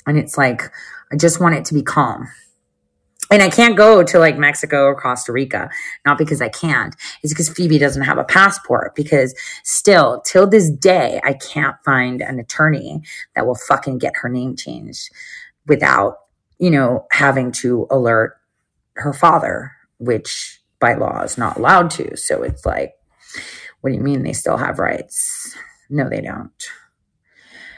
And 0.05 0.17
it's 0.17 0.37
like, 0.37 0.71
I 1.11 1.15
just 1.15 1.39
want 1.39 1.55
it 1.55 1.65
to 1.65 1.73
be 1.73 1.81
calm 1.81 2.27
and 3.31 3.41
I 3.41 3.49
can't 3.49 3.77
go 3.77 4.03
to 4.03 4.19
like 4.19 4.37
Mexico 4.37 4.83
or 4.83 4.99
Costa 4.99 5.31
Rica, 5.31 5.69
not 6.05 6.17
because 6.17 6.41
I 6.41 6.49
can't. 6.49 6.93
It's 7.23 7.33
because 7.33 7.49
Phoebe 7.49 7.79
doesn't 7.79 8.03
have 8.03 8.17
a 8.17 8.25
passport. 8.25 8.93
Because 8.93 9.33
still, 9.63 10.21
till 10.21 10.45
this 10.45 10.69
day, 10.69 11.21
I 11.23 11.33
can't 11.33 11.77
find 11.85 12.21
an 12.21 12.39
attorney 12.39 13.01
that 13.33 13.47
will 13.47 13.55
fucking 13.55 13.99
get 13.99 14.17
her 14.17 14.29
name 14.29 14.57
changed 14.57 15.09
without, 15.65 16.17
you 16.59 16.69
know, 16.69 17.05
having 17.11 17.53
to 17.53 17.87
alert 17.89 18.37
her 18.95 19.13
father, 19.13 19.71
which 19.97 20.59
by 20.79 20.95
law 20.95 21.21
is 21.21 21.37
not 21.37 21.57
allowed 21.57 21.89
to. 21.91 22.17
So 22.17 22.43
it's 22.43 22.65
like, 22.65 22.95
what 23.79 23.91
do 23.91 23.95
you 23.95 24.03
mean 24.03 24.23
they 24.23 24.33
still 24.33 24.57
have 24.57 24.77
rights? 24.77 25.55
No, 25.89 26.09
they 26.09 26.21
don't. 26.21 26.51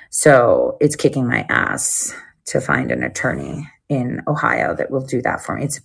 So 0.10 0.78
it's 0.82 0.96
kicking 0.96 1.28
my 1.28 1.46
ass 1.50 2.16
to 2.46 2.60
find 2.60 2.92
an 2.92 3.04
attorney 3.04 3.70
in 3.90 4.22
Ohio 4.28 4.76
that 4.76 4.90
will 4.90 5.06
do 5.06 5.22
that 5.22 5.42
for 5.42 5.56
me. 5.56 5.66
It's 5.66 5.82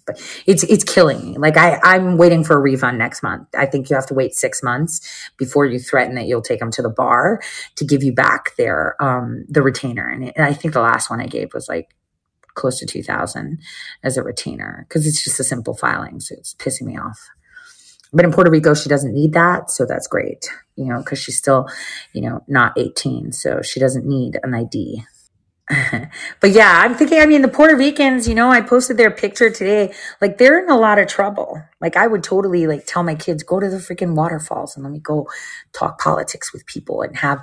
it's 0.46 0.62
it's 0.64 0.84
killing 0.84 1.32
me. 1.32 1.38
Like 1.38 1.56
I 1.56 1.80
I'm 1.82 2.16
waiting 2.16 2.44
for 2.44 2.56
a 2.56 2.60
refund 2.60 2.98
next 2.98 3.22
month. 3.22 3.48
I 3.56 3.66
think 3.66 3.90
you 3.90 3.96
have 3.96 4.06
to 4.06 4.14
wait 4.14 4.34
six 4.34 4.62
months 4.62 5.00
before 5.36 5.66
you 5.66 5.78
threaten 5.78 6.14
that 6.14 6.26
you'll 6.26 6.42
take 6.42 6.60
them 6.60 6.70
to 6.72 6.82
the 6.82 6.90
bar 6.90 7.40
to 7.76 7.84
give 7.84 8.02
you 8.02 8.12
back 8.12 8.56
their 8.56 8.96
um 9.02 9.44
the 9.48 9.62
retainer. 9.62 10.06
And, 10.08 10.24
it, 10.24 10.34
and 10.36 10.46
I 10.46 10.52
think 10.52 10.74
the 10.74 10.80
last 10.80 11.10
one 11.10 11.20
I 11.20 11.26
gave 11.26 11.52
was 11.52 11.68
like 11.68 11.94
close 12.54 12.78
to 12.78 12.86
two 12.86 13.02
thousand 13.02 13.58
as 14.02 14.16
a 14.16 14.22
retainer 14.22 14.86
because 14.88 15.06
it's 15.06 15.22
just 15.22 15.40
a 15.40 15.44
simple 15.44 15.74
filing, 15.74 16.20
so 16.20 16.34
it's 16.36 16.54
pissing 16.54 16.82
me 16.82 16.96
off. 16.96 17.20
But 18.12 18.24
in 18.24 18.32
Puerto 18.32 18.50
Rico, 18.50 18.72
she 18.74 18.88
doesn't 18.88 19.12
need 19.12 19.34
that, 19.34 19.70
so 19.70 19.84
that's 19.84 20.06
great. 20.06 20.48
You 20.76 20.86
know, 20.86 20.98
because 21.00 21.18
she's 21.18 21.36
still, 21.36 21.68
you 22.14 22.22
know, 22.22 22.42
not 22.48 22.78
eighteen, 22.78 23.32
so 23.32 23.60
she 23.60 23.80
doesn't 23.80 24.06
need 24.06 24.38
an 24.42 24.54
ID 24.54 25.04
but 26.40 26.50
yeah, 26.50 26.80
I'm 26.82 26.94
thinking, 26.94 27.20
I 27.20 27.26
mean, 27.26 27.42
the 27.42 27.48
Puerto 27.48 27.76
Ricans, 27.76 28.26
you 28.26 28.34
know, 28.34 28.50
I 28.50 28.60
posted 28.60 28.96
their 28.96 29.10
picture 29.10 29.50
today. 29.50 29.92
Like, 30.20 30.38
they're 30.38 30.62
in 30.62 30.70
a 30.70 30.78
lot 30.78 30.98
of 30.98 31.08
trouble. 31.08 31.62
Like, 31.80 31.96
I 31.96 32.06
would 32.06 32.22
totally, 32.22 32.66
like, 32.66 32.86
tell 32.86 33.02
my 33.02 33.14
kids, 33.14 33.42
go 33.42 33.60
to 33.60 33.68
the 33.68 33.76
freaking 33.76 34.14
waterfalls 34.14 34.76
and 34.76 34.84
let 34.84 34.92
me 34.92 34.98
go 34.98 35.28
talk 35.72 36.00
politics 36.00 36.52
with 36.52 36.66
people 36.66 37.02
and 37.02 37.16
have 37.18 37.42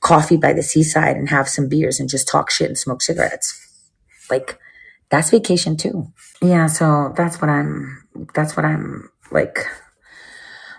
coffee 0.00 0.36
by 0.38 0.52
the 0.52 0.62
seaside 0.62 1.16
and 1.16 1.28
have 1.28 1.48
some 1.48 1.68
beers 1.68 2.00
and 2.00 2.08
just 2.08 2.28
talk 2.28 2.50
shit 2.50 2.68
and 2.68 2.78
smoke 2.78 3.02
cigarettes. 3.02 3.62
Like, 4.30 4.58
that's 5.10 5.30
vacation 5.30 5.76
too. 5.76 6.12
Yeah, 6.40 6.66
so 6.66 7.12
that's 7.16 7.40
what 7.40 7.50
I'm, 7.50 8.04
that's 8.34 8.56
what 8.56 8.64
I'm, 8.64 9.10
like, 9.30 9.66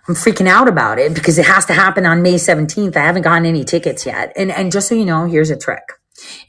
I'm 0.08 0.16
freaking 0.16 0.48
out 0.48 0.68
about 0.68 1.00
it 1.00 1.14
because 1.14 1.38
it 1.38 1.46
has 1.46 1.66
to 1.66 1.74
happen 1.74 2.06
on 2.06 2.22
May 2.22 2.36
17th. 2.36 2.96
I 2.96 3.02
haven't 3.02 3.24
gotten 3.24 3.46
any 3.46 3.64
tickets 3.64 4.06
yet. 4.06 4.32
And, 4.36 4.52
and 4.52 4.72
just 4.72 4.88
so 4.88 4.96
you 4.96 5.06
know, 5.06 5.26
here's 5.26 5.50
a 5.50 5.58
trick. 5.58 5.84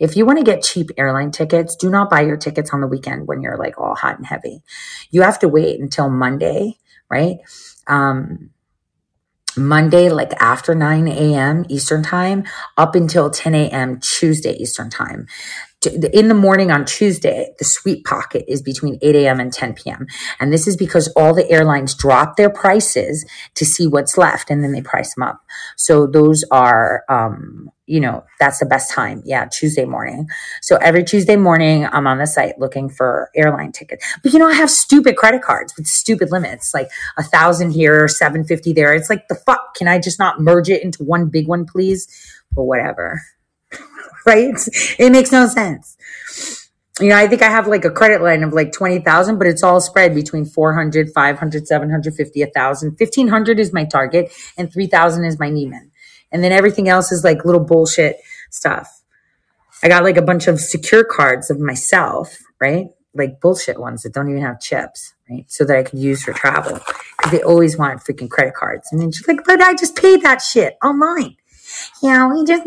If 0.01 0.16
you 0.16 0.27
want 0.27 0.39
to 0.39 0.45
get 0.45 0.62
cheap 0.62 0.90
airline 0.97 1.31
tickets, 1.31 1.77
do 1.77 1.90
not 1.90 2.11
buy 2.11 2.23
your 2.23 2.36
tickets 2.36 2.70
on 2.73 2.81
the 2.81 2.86
weekend 2.86 3.27
when 3.28 3.43
you're 3.43 3.59
like 3.59 3.78
all 3.78 3.95
hot 3.95 4.16
and 4.19 4.27
heavy. 4.27 4.62
You 5.11 5.23
have 5.23 5.39
to 5.40 5.49
wait 5.49 5.81
until 5.81 6.11
Monday, 6.11 6.78
right? 7.11 7.39
Um, 7.86 8.51
Monday, 9.57 10.09
like 10.09 10.32
after 10.40 10.74
9 10.74 11.09
a.m. 11.09 11.65
Eastern 11.69 12.03
time, 12.03 12.45
up 12.77 12.95
until 12.95 13.31
10 13.31 13.55
a.m. 13.55 14.01
Tuesday 14.01 14.53
Eastern 14.53 14.90
time. 14.90 15.27
In 15.87 16.27
the 16.27 16.35
morning 16.35 16.73
on 16.73 16.85
Tuesday, 16.85 17.55
the 17.61 17.65
sweet 17.65 18.05
pocket 18.05 18.45
is 18.49 18.61
between 18.61 18.99
8 19.01 19.15
a.m. 19.15 19.39
and 19.39 19.53
10 19.53 19.75
p.m. 19.75 20.07
And 20.41 20.53
this 20.53 20.67
is 20.67 20.77
because 20.77 21.07
all 21.15 21.33
the 21.33 21.49
airlines 21.49 21.95
drop 21.95 22.37
their 22.37 22.51
prices 22.51 23.25
to 23.55 23.65
see 23.65 23.87
what's 23.87 24.19
left 24.19 24.51
and 24.51 24.65
then 24.65 24.73
they 24.73 24.83
price 24.83 25.15
them 25.15 25.23
up. 25.23 25.41
So 25.77 26.09
those 26.09 26.45
are, 26.51 27.05
um, 27.09 27.71
you 27.87 28.01
know, 28.01 28.25
that's 28.41 28.59
the 28.59 28.67
best 28.67 28.91
time. 28.91 29.23
Yeah, 29.25 29.45
Tuesday 29.45 29.85
morning. 29.85 30.27
So 30.63 30.79
every 30.79 31.05
Tuesday 31.05 31.37
morning, 31.37 31.87
I'm 31.87 32.09
on 32.09 32.19
the 32.19 32.27
site 32.27 32.59
looking 32.59 32.89
for 32.91 33.31
airline 33.37 33.71
tickets. 33.71 34.05
But 34.25 34.33
you 34.33 34.41
know, 34.41 34.49
I 34.49 34.55
have 34.55 34.71
stupid 34.71 35.17
credit 35.17 35.43
cards 35.43 35.75
with 35.77 35.87
stupid 35.87 36.33
limits, 36.33 36.75
like 36.75 36.91
a 37.17 37.23
thousand 37.23 37.71
here, 37.71 38.09
seven 38.09 38.43
fifty 38.45 38.73
there. 38.73 38.95
It's 38.95 39.09
like 39.09 39.29
the 39.29 39.37
fuck. 39.37 39.77
Can 39.77 39.87
I 39.87 40.01
just 40.01 40.19
not 40.19 40.41
merge 40.41 40.69
it 40.69 40.83
into 40.83 41.05
one 41.05 41.29
big 41.29 41.47
one, 41.47 41.67
please? 41.67 42.09
But 42.51 42.65
whatever. 42.65 43.23
Right? 44.29 44.55
It 44.99 45.11
makes 45.11 45.33
no 45.33 45.47
sense. 45.49 45.97
You 47.01 47.11
know, 47.11 47.17
I 47.17 47.29
think 47.29 47.43
I 47.43 47.49
have 47.49 47.69
like 47.69 47.85
a 47.85 47.91
credit 47.91 48.23
line 48.23 48.43
of 48.43 48.53
like 48.53 48.73
20,000, 48.73 49.39
but 49.39 49.47
it's 49.47 49.63
all 49.63 49.81
spread 49.81 50.15
between 50.15 50.45
400, 50.45 51.11
500, 51.15 51.67
750, 51.67 52.41
1,000. 52.43 52.91
1,500 52.99 53.61
is 53.61 53.73
my 53.73 53.85
target 53.85 54.33
and 54.57 54.73
3,000 54.73 55.25
is 55.25 55.39
my 55.39 55.51
Neiman. 55.51 55.91
And 56.33 56.43
then 56.43 56.53
everything 56.53 56.89
else 56.89 57.13
is 57.13 57.25
like 57.25 57.45
little 57.45 57.65
bullshit 57.65 58.17
stuff. 58.51 59.03
I 59.83 59.89
got 59.89 60.03
like 60.03 60.17
a 60.17 60.23
bunch 60.23 60.49
of 60.49 60.61
secure 60.61 61.05
cards 61.05 61.51
of 61.51 61.61
myself, 61.61 62.37
right? 62.61 62.89
Like 63.15 63.41
bullshit 63.41 63.81
ones 63.81 64.03
that 64.03 64.13
don't 64.13 64.29
even 64.29 64.43
have 64.43 64.61
chips, 64.61 65.15
right? 65.31 65.45
So 65.49 65.65
that 65.65 65.77
I 65.77 65.85
could 65.85 66.01
use 66.01 66.25
for 66.25 66.33
travel 66.33 66.81
because 67.17 67.33
they 67.33 67.43
always 67.43 67.79
want 67.79 68.01
freaking 68.03 68.29
credit 68.29 68.55
cards. 68.55 68.89
And 68.91 69.01
then 69.01 69.13
she's 69.13 69.29
like, 69.29 69.45
but 69.45 69.61
I 69.61 69.75
just 69.75 69.97
paid 69.97 70.23
that 70.23 70.43
shit 70.43 70.77
online. 70.83 71.37
Yeah, 72.03 72.29
we 72.33 72.45
just 72.45 72.65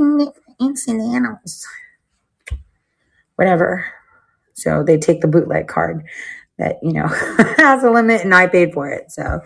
instant 0.61 1.01
animals. 1.01 1.67
Whatever. 3.35 3.85
So 4.53 4.83
they 4.83 4.97
take 4.97 5.21
the 5.21 5.27
bootleg 5.27 5.67
card 5.67 6.03
that, 6.57 6.77
you 6.83 6.93
know, 6.93 7.07
has 7.57 7.83
a 7.83 7.89
limit 7.89 8.21
and 8.21 8.35
I 8.35 8.47
paid 8.47 8.73
for 8.73 8.89
it. 8.89 9.11
So 9.11 9.41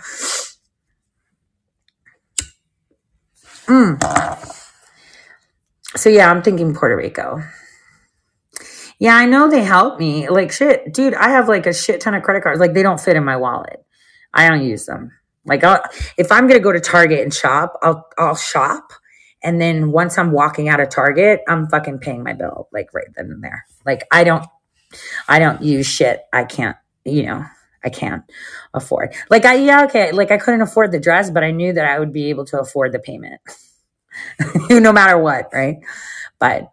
Mm. 3.67 3.99
So 5.95 6.09
yeah, 6.09 6.29
I'm 6.29 6.41
thinking 6.43 6.73
Puerto 6.75 6.95
Rico. 6.95 7.41
Yeah, 8.99 9.15
I 9.15 9.25
know 9.25 9.49
they 9.49 9.63
help 9.63 9.99
me. 9.99 10.29
Like 10.29 10.51
shit, 10.51 10.93
dude, 10.93 11.13
I 11.15 11.29
have 11.29 11.47
like 11.49 11.65
a 11.65 11.73
shit 11.73 12.01
ton 12.01 12.13
of 12.13 12.23
credit 12.23 12.43
cards. 12.43 12.59
Like 12.59 12.73
they 12.73 12.83
don't 12.83 12.99
fit 12.99 13.15
in 13.15 13.23
my 13.25 13.37
wallet. 13.37 13.83
I 14.33 14.47
don't 14.49 14.65
use 14.65 14.85
them. 14.85 15.11
Like 15.45 15.63
I'll, 15.63 15.81
if 16.17 16.31
I'm 16.31 16.47
gonna 16.47 16.59
go 16.59 16.71
to 16.71 16.79
Target 16.79 17.21
and 17.21 17.33
shop, 17.33 17.77
I'll 17.81 18.07
I'll 18.17 18.35
shop, 18.35 18.93
and 19.45 19.61
then 19.61 19.91
once 19.91 20.17
I'm 20.17 20.31
walking 20.31 20.67
out 20.67 20.79
of 20.79 20.89
Target, 20.89 21.41
I'm 21.47 21.67
fucking 21.67 21.99
paying 21.99 22.23
my 22.23 22.33
bill 22.33 22.67
like 22.73 22.93
right 22.93 23.07
then 23.15 23.31
and 23.31 23.43
there. 23.43 23.65
Like 23.85 24.05
I 24.11 24.23
don't 24.23 24.45
I 25.29 25.39
don't 25.39 25.61
use 25.61 25.85
shit. 25.85 26.23
I 26.33 26.43
can't. 26.43 26.75
You 27.05 27.23
know, 27.23 27.45
I 27.83 27.89
can't 27.89 28.23
afford. 28.73 29.13
Like 29.29 29.45
I 29.45 29.55
yeah, 29.55 29.85
okay, 29.85 30.11
like 30.11 30.31
I 30.31 30.37
couldn't 30.37 30.63
afford 30.63 30.91
the 30.91 30.99
dress, 30.99 31.29
but 31.29 31.43
I 31.43 31.51
knew 31.51 31.71
that 31.73 31.85
I 31.85 31.99
would 31.99 32.11
be 32.11 32.29
able 32.29 32.45
to 32.45 32.59
afford 32.59 32.91
the 32.91 32.99
payment. 32.99 33.39
no 34.69 34.91
matter 34.91 35.17
what, 35.17 35.49
right? 35.53 35.77
But 36.39 36.71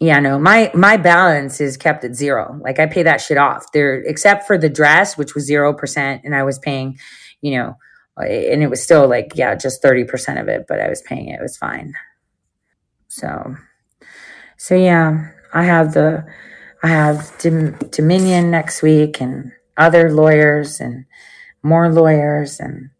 yeah, 0.00 0.20
no, 0.20 0.38
my 0.38 0.70
my 0.74 0.98
balance 0.98 1.62
is 1.62 1.78
kept 1.78 2.04
at 2.04 2.14
zero. 2.14 2.60
Like 2.62 2.78
I 2.78 2.84
pay 2.84 3.04
that 3.04 3.22
shit 3.22 3.38
off. 3.38 3.72
There 3.72 4.02
except 4.02 4.46
for 4.46 4.58
the 4.58 4.68
dress, 4.68 5.16
which 5.16 5.34
was 5.34 5.44
zero 5.44 5.72
percent, 5.72 6.22
and 6.24 6.34
I 6.34 6.42
was 6.42 6.58
paying, 6.58 6.98
you 7.40 7.56
know, 7.56 7.78
and 8.22 8.62
it 8.62 8.70
was 8.70 8.82
still 8.82 9.08
like, 9.08 9.32
yeah, 9.34 9.54
just 9.54 9.82
30% 9.82 10.40
of 10.40 10.48
it, 10.48 10.66
but 10.68 10.80
I 10.80 10.88
was 10.88 11.02
paying 11.02 11.28
it. 11.28 11.40
It 11.40 11.42
was 11.42 11.56
fine. 11.56 11.94
So 13.08 13.56
so 14.56 14.74
yeah, 14.74 15.30
I 15.52 15.64
have 15.64 15.94
the 15.94 16.24
I 16.82 16.88
have 16.88 17.36
Dominion 17.38 18.50
next 18.50 18.82
week 18.82 19.20
and 19.20 19.52
other 19.76 20.12
lawyers 20.12 20.80
and 20.80 21.06
more 21.62 21.90
lawyers 21.92 22.60
and 22.60 22.90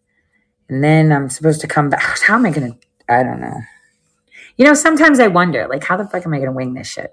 and 0.68 0.82
then 0.82 1.12
I'm 1.12 1.28
supposed 1.28 1.60
to 1.60 1.66
come 1.66 1.90
back. 1.90 2.20
How 2.22 2.34
am 2.34 2.46
I 2.46 2.50
gonna 2.50 2.76
I 3.08 3.22
don't 3.22 3.40
know. 3.40 3.60
You 4.56 4.64
know, 4.66 4.74
sometimes 4.74 5.18
I 5.18 5.26
wonder, 5.26 5.66
like, 5.68 5.82
how 5.82 5.96
the 5.96 6.06
fuck 6.06 6.24
am 6.24 6.32
I 6.32 6.38
gonna 6.38 6.52
wing 6.52 6.74
this 6.74 6.86
shit? 6.86 7.12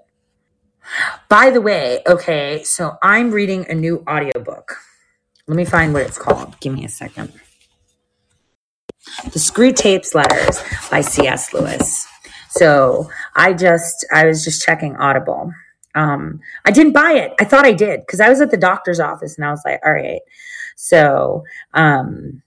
By 1.28 1.50
the 1.50 1.60
way, 1.60 2.02
okay, 2.06 2.62
so 2.62 2.96
I'm 3.02 3.30
reading 3.30 3.66
a 3.68 3.74
new 3.74 4.04
audiobook. 4.08 4.76
Let 5.48 5.56
me 5.56 5.64
find 5.64 5.92
what 5.92 6.02
it's 6.02 6.18
called. 6.18 6.58
Give 6.60 6.72
me 6.72 6.84
a 6.84 6.88
second. 6.88 7.32
The 9.24 9.38
Screwtape's 9.38 10.14
Letters 10.14 10.62
by 10.90 11.00
C.S. 11.00 11.52
Lewis. 11.52 12.06
So 12.50 13.10
I 13.34 13.52
just 13.52 14.06
I 14.12 14.26
was 14.26 14.44
just 14.44 14.62
checking 14.62 14.96
Audible 14.96 15.52
um, 15.94 16.40
I 16.64 16.70
didn't 16.70 16.92
buy 16.92 17.12
it. 17.12 17.34
I 17.38 17.44
thought 17.44 17.66
I 17.66 17.72
did 17.72 18.00
because 18.00 18.20
I 18.20 18.28
was 18.28 18.40
at 18.40 18.50
the 18.50 18.56
doctor's 18.56 19.00
office 19.00 19.36
and 19.36 19.44
I 19.44 19.50
was 19.50 19.62
like, 19.64 19.80
all 19.84 19.92
right. 19.92 20.20
So 20.76 21.44
um, 21.74 22.42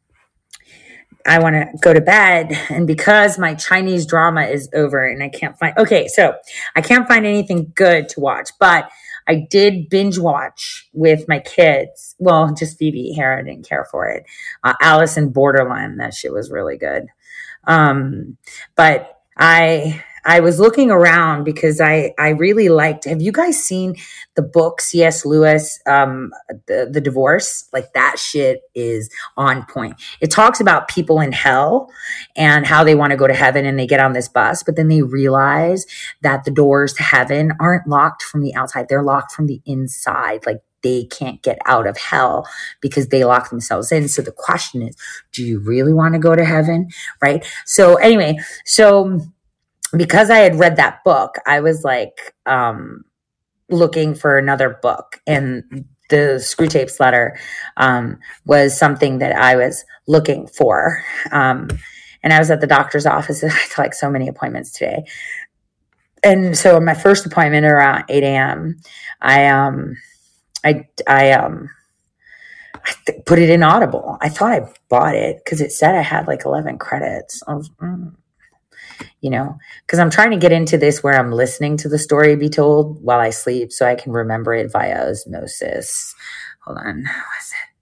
I 1.26 1.40
want 1.40 1.56
to 1.56 1.78
go 1.82 1.94
to 1.94 2.02
bed. 2.02 2.52
And 2.70 2.88
because 2.88 3.38
my 3.38 3.54
Chinese 3.56 4.06
drama 4.06 4.44
is 4.44 4.70
over 4.74 5.06
and 5.06 5.22
I 5.22 5.30
can't 5.30 5.58
find, 5.58 5.78
okay, 5.78 6.08
so 6.08 6.36
I 6.76 6.82
can't 6.82 7.08
find 7.08 7.26
anything 7.26 7.72
good 7.76 8.10
to 8.10 8.20
watch, 8.20 8.50
but 8.60 8.90
I 9.28 9.48
did 9.50 9.90
binge 9.90 10.18
watch 10.20 10.88
with 10.94 11.28
my 11.28 11.40
kids. 11.40 12.16
Well, 12.20 12.54
just 12.54 12.78
Phoebe 12.78 13.12
here. 13.12 13.34
I 13.34 13.44
didn't 13.44 13.68
care 13.68 13.86
for 13.90 14.08
it. 14.08 14.26
Uh, 14.64 14.74
Alice 14.82 15.18
in. 15.84 15.98
That 15.98 16.14
shit 16.14 16.34
was 16.34 16.52
really 16.52 16.78
good. 16.78 17.08
Um, 17.66 18.38
but 18.76 19.15
I, 19.38 20.04
I 20.26 20.40
was 20.40 20.60
looking 20.60 20.90
around 20.90 21.44
because 21.44 21.80
I, 21.80 22.14
I 22.18 22.30
really 22.30 22.68
liked. 22.68 23.06
Have 23.06 23.22
you 23.22 23.32
guys 23.32 23.64
seen 23.64 23.96
the 24.34 24.42
book 24.42 24.82
C.S. 24.82 25.24
Lewis, 25.24 25.80
um, 25.86 26.32
the, 26.66 26.90
the 26.92 27.00
divorce? 27.00 27.70
Like 27.72 27.94
that 27.94 28.18
shit 28.18 28.62
is 28.74 29.10
on 29.38 29.66
point. 29.68 30.02
It 30.22 30.32
talks 30.32 30.60
about 30.60 30.88
people 30.88 31.20
in 31.22 31.32
hell 31.32 31.92
and 32.36 32.66
how 32.66 32.84
they 32.84 32.96
want 32.96 33.12
to 33.12 33.18
go 33.18 33.28
to 33.28 33.36
heaven 33.36 33.66
and 33.66 33.78
they 33.78 33.86
get 33.86 34.00
on 34.00 34.14
this 34.14 34.28
bus, 34.28 34.64
but 34.64 34.76
then 34.76 34.88
they 34.88 35.04
realize 35.04 35.86
that 36.24 36.44
the 36.44 36.52
doors 36.52 36.94
to 36.94 37.04
heaven 37.04 37.52
aren't 37.60 37.88
locked 37.88 38.24
from 38.24 38.42
the 38.42 38.56
outside. 38.56 38.88
They're 38.90 39.04
locked 39.04 39.32
from 39.32 39.46
the 39.46 39.62
inside. 39.66 40.46
Like 40.48 40.62
they 40.86 41.06
can't 41.06 41.42
get 41.42 41.58
out 41.66 41.88
of 41.88 41.98
hell 41.98 42.48
because 42.80 43.08
they 43.08 43.26
lock 43.26 43.50
themselves 43.50 43.92
in. 43.92 44.08
So 44.08 44.22
the 44.22 44.32
question 44.32 44.84
is, 44.84 44.96
do 45.34 45.44
you 45.44 45.60
really 45.60 45.94
want 45.94 46.14
to 46.14 46.20
go 46.20 46.36
to 46.36 46.46
heaven? 46.46 46.90
Right. 47.24 47.44
So 47.66 47.96
anyway, 47.96 48.38
so 48.66 49.20
because 49.98 50.30
I 50.30 50.38
had 50.38 50.60
read 50.60 50.76
that 50.76 51.04
book, 51.04 51.38
I 51.48 51.60
was 51.60 51.84
like 51.84 52.36
um, 52.46 53.04
looking 53.68 54.14
for 54.14 54.38
another 54.38 54.78
book, 54.82 55.20
and 55.26 55.86
the 56.12 56.38
Screwtape's 56.38 57.00
letter 57.00 57.36
um, 57.78 58.20
was 58.46 58.78
something 58.78 59.18
that 59.18 59.36
I 59.36 59.56
was 59.56 59.84
looking 60.08 60.46
for. 60.46 61.04
Um, 61.32 61.70
and 62.22 62.32
I 62.32 62.38
was 62.38 62.52
at 62.52 62.62
the 62.62 62.68
doctor's 62.68 63.08
office. 63.08 63.44
I 63.44 63.50
had 63.50 63.78
like 63.80 63.96
so 63.96 64.12
many 64.12 64.28
appointments 64.28 64.72
today, 64.72 65.06
and 66.24 66.56
so 66.56 66.80
my 66.80 66.94
first 66.94 67.26
appointment 67.26 67.66
around 67.66 68.04
eight 68.10 68.24
a.m. 68.24 68.80
I 69.22 69.48
um, 69.48 69.96
I 70.66 70.88
I 71.08 71.32
um. 71.32 71.70
I 72.74 72.94
th- 73.08 73.26
put 73.26 73.40
it 73.40 73.50
in 73.50 73.64
Audible. 73.64 74.18
I 74.22 74.30
thought 74.30 74.52
I 74.52 74.72
bought 74.90 75.16
it 75.16 75.42
because 75.44 75.60
it 75.60 75.72
said 75.72 75.96
I 75.96 76.02
had 76.02 76.28
like 76.28 76.46
11 76.46 76.78
credits. 76.78 77.42
Was, 77.48 77.70
mm 77.82 78.14
you 79.22 79.30
know, 79.30 79.58
because 79.86 80.00
I'm 80.00 80.10
trying 80.10 80.32
to 80.32 80.38
get 80.38 80.52
into 80.52 80.78
this 80.78 81.04
where 81.04 81.20
I'm 81.20 81.32
listening 81.32 81.76
to 81.78 81.90
the 81.90 82.00
story 82.00 82.36
be 82.36 82.48
told 82.50 83.04
while 83.04 83.20
I 83.20 83.30
sleep 83.30 83.72
so 83.72 83.86
I 83.86 83.96
can 83.96 84.14
remember 84.14 84.54
it 84.54 84.72
via 84.72 85.10
osmosis. 85.10 86.16
Hold 86.62 86.78
on. 86.78 87.04
Was 87.04 87.52
it? 87.52 87.74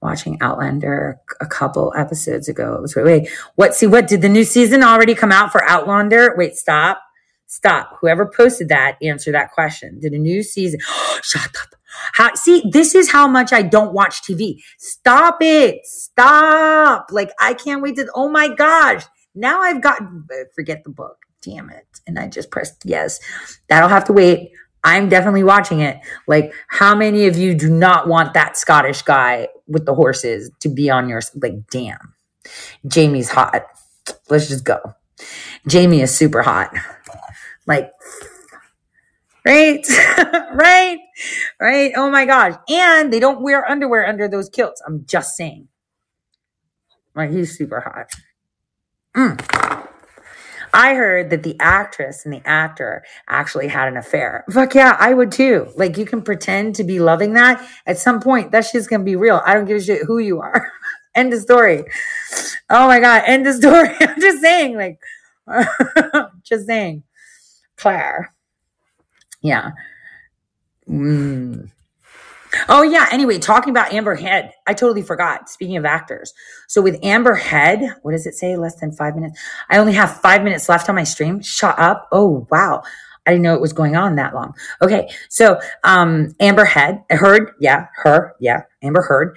Watching 0.00 0.38
Outlander 0.40 1.18
a 1.40 1.46
couple 1.46 1.92
episodes 1.96 2.48
ago. 2.48 2.76
It 2.76 2.82
was 2.82 2.96
wait, 2.96 3.04
wait, 3.04 3.28
what? 3.56 3.74
See, 3.74 3.88
what 3.88 4.06
did 4.06 4.22
the 4.22 4.28
new 4.28 4.44
season 4.44 4.84
already 4.84 5.14
come 5.14 5.32
out 5.32 5.50
for 5.50 5.64
Outlander? 5.68 6.34
Wait, 6.36 6.56
stop, 6.56 7.02
Stop. 7.48 7.96
Whoever 8.00 8.26
posted 8.26 8.68
that, 8.68 8.98
answer 9.02 9.32
that 9.32 9.52
question. 9.52 9.98
Did 10.00 10.12
a 10.12 10.18
new 10.18 10.42
season? 10.42 10.80
Shut 11.22 11.42
up. 11.46 11.77
How, 12.12 12.34
see, 12.34 12.62
this 12.70 12.94
is 12.94 13.10
how 13.10 13.26
much 13.26 13.52
I 13.52 13.62
don't 13.62 13.92
watch 13.92 14.22
TV. 14.22 14.62
Stop 14.78 15.38
it. 15.40 15.84
Stop. 15.84 17.08
Like, 17.10 17.30
I 17.40 17.54
can't 17.54 17.82
wait 17.82 17.96
to, 17.96 18.08
oh 18.14 18.28
my 18.28 18.48
gosh. 18.48 19.04
Now 19.34 19.60
I've 19.60 19.82
got, 19.82 20.00
forget 20.54 20.84
the 20.84 20.90
book. 20.90 21.16
Damn 21.42 21.70
it. 21.70 21.86
And 22.06 22.18
I 22.18 22.26
just 22.28 22.50
pressed 22.50 22.82
yes. 22.84 23.20
That'll 23.68 23.88
have 23.88 24.04
to 24.04 24.12
wait. 24.12 24.50
I'm 24.84 25.08
definitely 25.08 25.44
watching 25.44 25.80
it. 25.80 25.98
Like, 26.26 26.52
how 26.68 26.94
many 26.94 27.26
of 27.26 27.36
you 27.36 27.54
do 27.54 27.70
not 27.70 28.08
want 28.08 28.34
that 28.34 28.56
Scottish 28.56 29.02
guy 29.02 29.48
with 29.66 29.86
the 29.86 29.94
horses 29.94 30.50
to 30.60 30.68
be 30.68 30.90
on 30.90 31.08
your, 31.08 31.20
like, 31.40 31.66
damn. 31.70 32.14
Jamie's 32.86 33.30
hot. 33.30 33.64
Let's 34.30 34.48
just 34.48 34.64
go. 34.64 34.78
Jamie 35.66 36.00
is 36.00 36.16
super 36.16 36.42
hot. 36.42 36.74
Like, 37.66 37.92
right? 39.44 39.84
right? 40.54 40.98
Right? 41.60 41.92
Oh 41.96 42.10
my 42.10 42.24
gosh. 42.24 42.54
And 42.68 43.12
they 43.12 43.20
don't 43.20 43.42
wear 43.42 43.68
underwear 43.68 44.06
under 44.06 44.28
those 44.28 44.48
kilts. 44.48 44.82
I'm 44.86 45.04
just 45.06 45.36
saying. 45.36 45.68
Like, 47.14 47.30
he's 47.30 47.56
super 47.56 47.80
hot. 47.80 48.12
Mm. 49.16 49.88
I 50.72 50.94
heard 50.94 51.30
that 51.30 51.42
the 51.42 51.56
actress 51.58 52.24
and 52.24 52.32
the 52.32 52.46
actor 52.46 53.02
actually 53.28 53.68
had 53.68 53.88
an 53.88 53.96
affair. 53.96 54.44
Fuck 54.50 54.74
yeah, 54.74 54.96
I 55.00 55.14
would 55.14 55.32
too. 55.32 55.72
Like, 55.76 55.96
you 55.96 56.04
can 56.04 56.22
pretend 56.22 56.76
to 56.76 56.84
be 56.84 57.00
loving 57.00 57.32
that. 57.34 57.66
At 57.86 57.98
some 57.98 58.20
point, 58.20 58.52
that 58.52 58.66
shit's 58.66 58.86
gonna 58.86 59.04
be 59.04 59.16
real. 59.16 59.40
I 59.44 59.54
don't 59.54 59.64
give 59.64 59.78
a 59.78 59.82
shit 59.82 60.02
who 60.06 60.18
you 60.18 60.40
are. 60.40 60.70
End 61.14 61.32
of 61.32 61.40
story. 61.40 61.84
Oh 62.70 62.86
my 62.86 63.00
God, 63.00 63.24
end 63.26 63.44
of 63.46 63.56
story. 63.56 63.88
I'm 64.00 64.20
just 64.20 64.40
saying, 64.40 64.76
like, 64.76 65.00
just 66.44 66.66
saying. 66.66 67.02
Claire. 67.76 68.32
Yeah. 69.40 69.70
Mm. 70.88 71.70
Oh 72.68 72.82
yeah. 72.82 73.08
Anyway, 73.12 73.38
talking 73.38 73.70
about 73.70 73.92
Amber 73.92 74.14
Head, 74.14 74.52
I 74.66 74.74
totally 74.74 75.02
forgot. 75.02 75.50
Speaking 75.50 75.76
of 75.76 75.84
actors, 75.84 76.32
so 76.66 76.80
with 76.80 76.98
Amber 77.02 77.34
Head, 77.34 77.96
what 78.02 78.12
does 78.12 78.26
it 78.26 78.34
say? 78.34 78.56
Less 78.56 78.76
than 78.76 78.92
five 78.92 79.14
minutes. 79.14 79.38
I 79.68 79.78
only 79.78 79.92
have 79.92 80.20
five 80.20 80.42
minutes 80.42 80.68
left 80.68 80.88
on 80.88 80.94
my 80.94 81.04
stream. 81.04 81.42
Shut 81.42 81.78
up. 81.78 82.08
Oh 82.10 82.46
wow. 82.50 82.82
I 83.26 83.32
didn't 83.32 83.42
know 83.42 83.54
it 83.54 83.60
was 83.60 83.74
going 83.74 83.94
on 83.94 84.16
that 84.16 84.34
long. 84.34 84.54
Okay, 84.80 85.10
so 85.28 85.60
um, 85.84 86.34
Amber 86.40 86.64
Head, 86.64 87.04
Heard, 87.10 87.50
yeah, 87.60 87.88
her, 87.96 88.34
yeah, 88.40 88.62
Amber 88.82 89.02
Heard. 89.02 89.36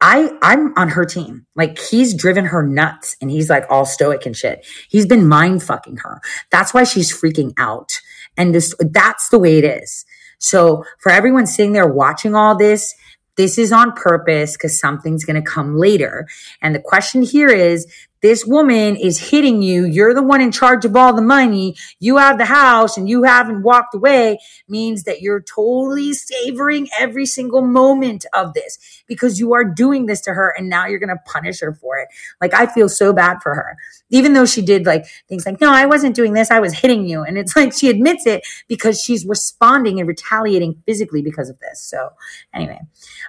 I 0.00 0.30
I'm 0.40 0.72
on 0.76 0.90
her 0.90 1.04
team. 1.04 1.46
Like 1.56 1.78
he's 1.78 2.14
driven 2.14 2.44
her 2.44 2.62
nuts, 2.62 3.16
and 3.20 3.30
he's 3.30 3.50
like 3.50 3.64
all 3.70 3.86
stoic 3.86 4.24
and 4.26 4.36
shit. 4.36 4.64
He's 4.88 5.06
been 5.06 5.26
mind 5.26 5.64
fucking 5.64 5.96
her. 5.98 6.20
That's 6.50 6.72
why 6.72 6.84
she's 6.84 7.10
freaking 7.12 7.54
out, 7.58 7.90
and 8.36 8.54
this 8.54 8.74
that's 8.80 9.28
the 9.28 9.38
way 9.38 9.58
it 9.58 9.64
is. 9.64 10.04
So 10.38 10.84
for 10.98 11.10
everyone 11.10 11.46
sitting 11.46 11.72
there 11.72 11.86
watching 11.86 12.34
all 12.34 12.56
this, 12.56 12.94
this 13.36 13.58
is 13.58 13.72
on 13.72 13.92
purpose 13.92 14.52
because 14.52 14.78
something's 14.78 15.24
going 15.24 15.42
to 15.42 15.50
come 15.50 15.76
later. 15.76 16.26
And 16.62 16.74
the 16.74 16.80
question 16.80 17.22
here 17.22 17.48
is 17.48 17.86
this 18.24 18.46
woman 18.46 18.96
is 18.96 19.30
hitting 19.30 19.60
you. 19.60 19.84
You're 19.84 20.14
the 20.14 20.22
one 20.22 20.40
in 20.40 20.50
charge 20.50 20.86
of 20.86 20.96
all 20.96 21.14
the 21.14 21.20
money. 21.20 21.76
You 22.00 22.16
have 22.16 22.38
the 22.38 22.46
house 22.46 22.96
and 22.96 23.06
you 23.06 23.24
haven't 23.24 23.62
walked 23.62 23.94
away 23.94 24.38
means 24.66 25.02
that 25.02 25.20
you're 25.20 25.42
totally 25.42 26.14
savoring 26.14 26.88
every 26.98 27.26
single 27.26 27.60
moment 27.60 28.24
of 28.32 28.54
this 28.54 29.02
because 29.06 29.38
you 29.38 29.52
are 29.52 29.64
doing 29.64 30.06
this 30.06 30.22
to 30.22 30.32
her 30.32 30.54
and 30.56 30.70
now 30.70 30.86
you're 30.86 30.98
going 30.98 31.10
to 31.10 31.22
punish 31.26 31.60
her 31.60 31.74
for 31.74 31.98
it. 31.98 32.08
Like 32.40 32.54
I 32.54 32.66
feel 32.66 32.88
so 32.88 33.12
bad 33.12 33.42
for 33.42 33.54
her. 33.54 33.76
Even 34.14 34.32
though 34.32 34.46
she 34.46 34.62
did 34.62 34.86
like 34.86 35.06
things 35.28 35.44
like, 35.44 35.60
no, 35.60 35.72
I 35.72 35.86
wasn't 35.86 36.14
doing 36.14 36.34
this. 36.34 36.52
I 36.52 36.60
was 36.60 36.72
hitting 36.72 37.04
you. 37.04 37.24
And 37.24 37.36
it's 37.36 37.56
like 37.56 37.72
she 37.72 37.90
admits 37.90 38.26
it 38.26 38.46
because 38.68 39.02
she's 39.02 39.26
responding 39.26 39.98
and 39.98 40.06
retaliating 40.06 40.80
physically 40.86 41.20
because 41.20 41.48
of 41.50 41.58
this. 41.58 41.82
So 41.82 42.10
anyway, 42.54 42.78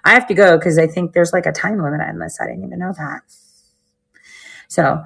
I 0.03 0.13
have 0.13 0.27
to 0.27 0.35
go 0.35 0.57
because 0.57 0.77
I 0.77 0.85
think 0.85 1.13
there's 1.13 1.33
like 1.33 1.47
a 1.47 1.51
time 1.51 1.81
limit 1.81 2.01
on 2.01 2.19
this. 2.19 2.37
I 2.39 2.45
didn't 2.45 2.65
even 2.65 2.77
know 2.77 2.93
that. 2.95 3.21
So 4.67 5.03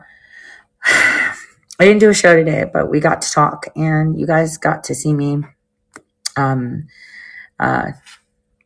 I 0.83 1.85
didn't 1.85 1.99
do 1.99 2.09
a 2.09 2.13
show 2.13 2.35
today, 2.35 2.65
but 2.71 2.89
we 2.89 2.99
got 2.99 3.21
to 3.21 3.31
talk 3.31 3.67
and 3.73 4.19
you 4.19 4.27
guys 4.27 4.57
got 4.57 4.83
to 4.85 4.95
see 4.95 5.13
me 5.13 5.43
um, 6.35 6.87
uh, 7.57 7.91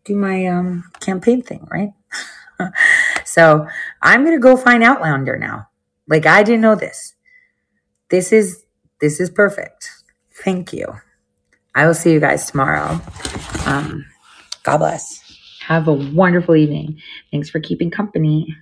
do 0.03 0.15
my 0.15 0.47
um, 0.47 0.85
campaign 0.99 1.43
thing, 1.43 1.67
right? 1.69 1.91
so 3.23 3.67
I'm 4.01 4.23
gonna 4.23 4.39
go 4.39 4.57
find 4.57 4.83
Outlander 4.83 5.37
now. 5.37 5.69
Like 6.07 6.25
I 6.25 6.43
didn't 6.43 6.61
know 6.61 6.75
this. 6.75 7.13
This 8.09 8.31
is 8.31 8.63
this 9.01 9.19
is 9.19 9.29
perfect. 9.29 9.89
Thank 10.43 10.73
you. 10.73 10.87
I 11.75 11.87
will 11.87 11.93
see 11.93 12.13
you 12.13 12.19
guys 12.19 12.49
tomorrow. 12.49 12.99
Um, 13.65 14.05
God 14.63 14.77
bless. 14.77 15.21
Have 15.61 15.87
a 15.87 15.93
wonderful 15.93 16.55
evening. 16.55 16.99
Thanks 17.31 17.49
for 17.49 17.59
keeping 17.59 17.89
company. 17.91 18.55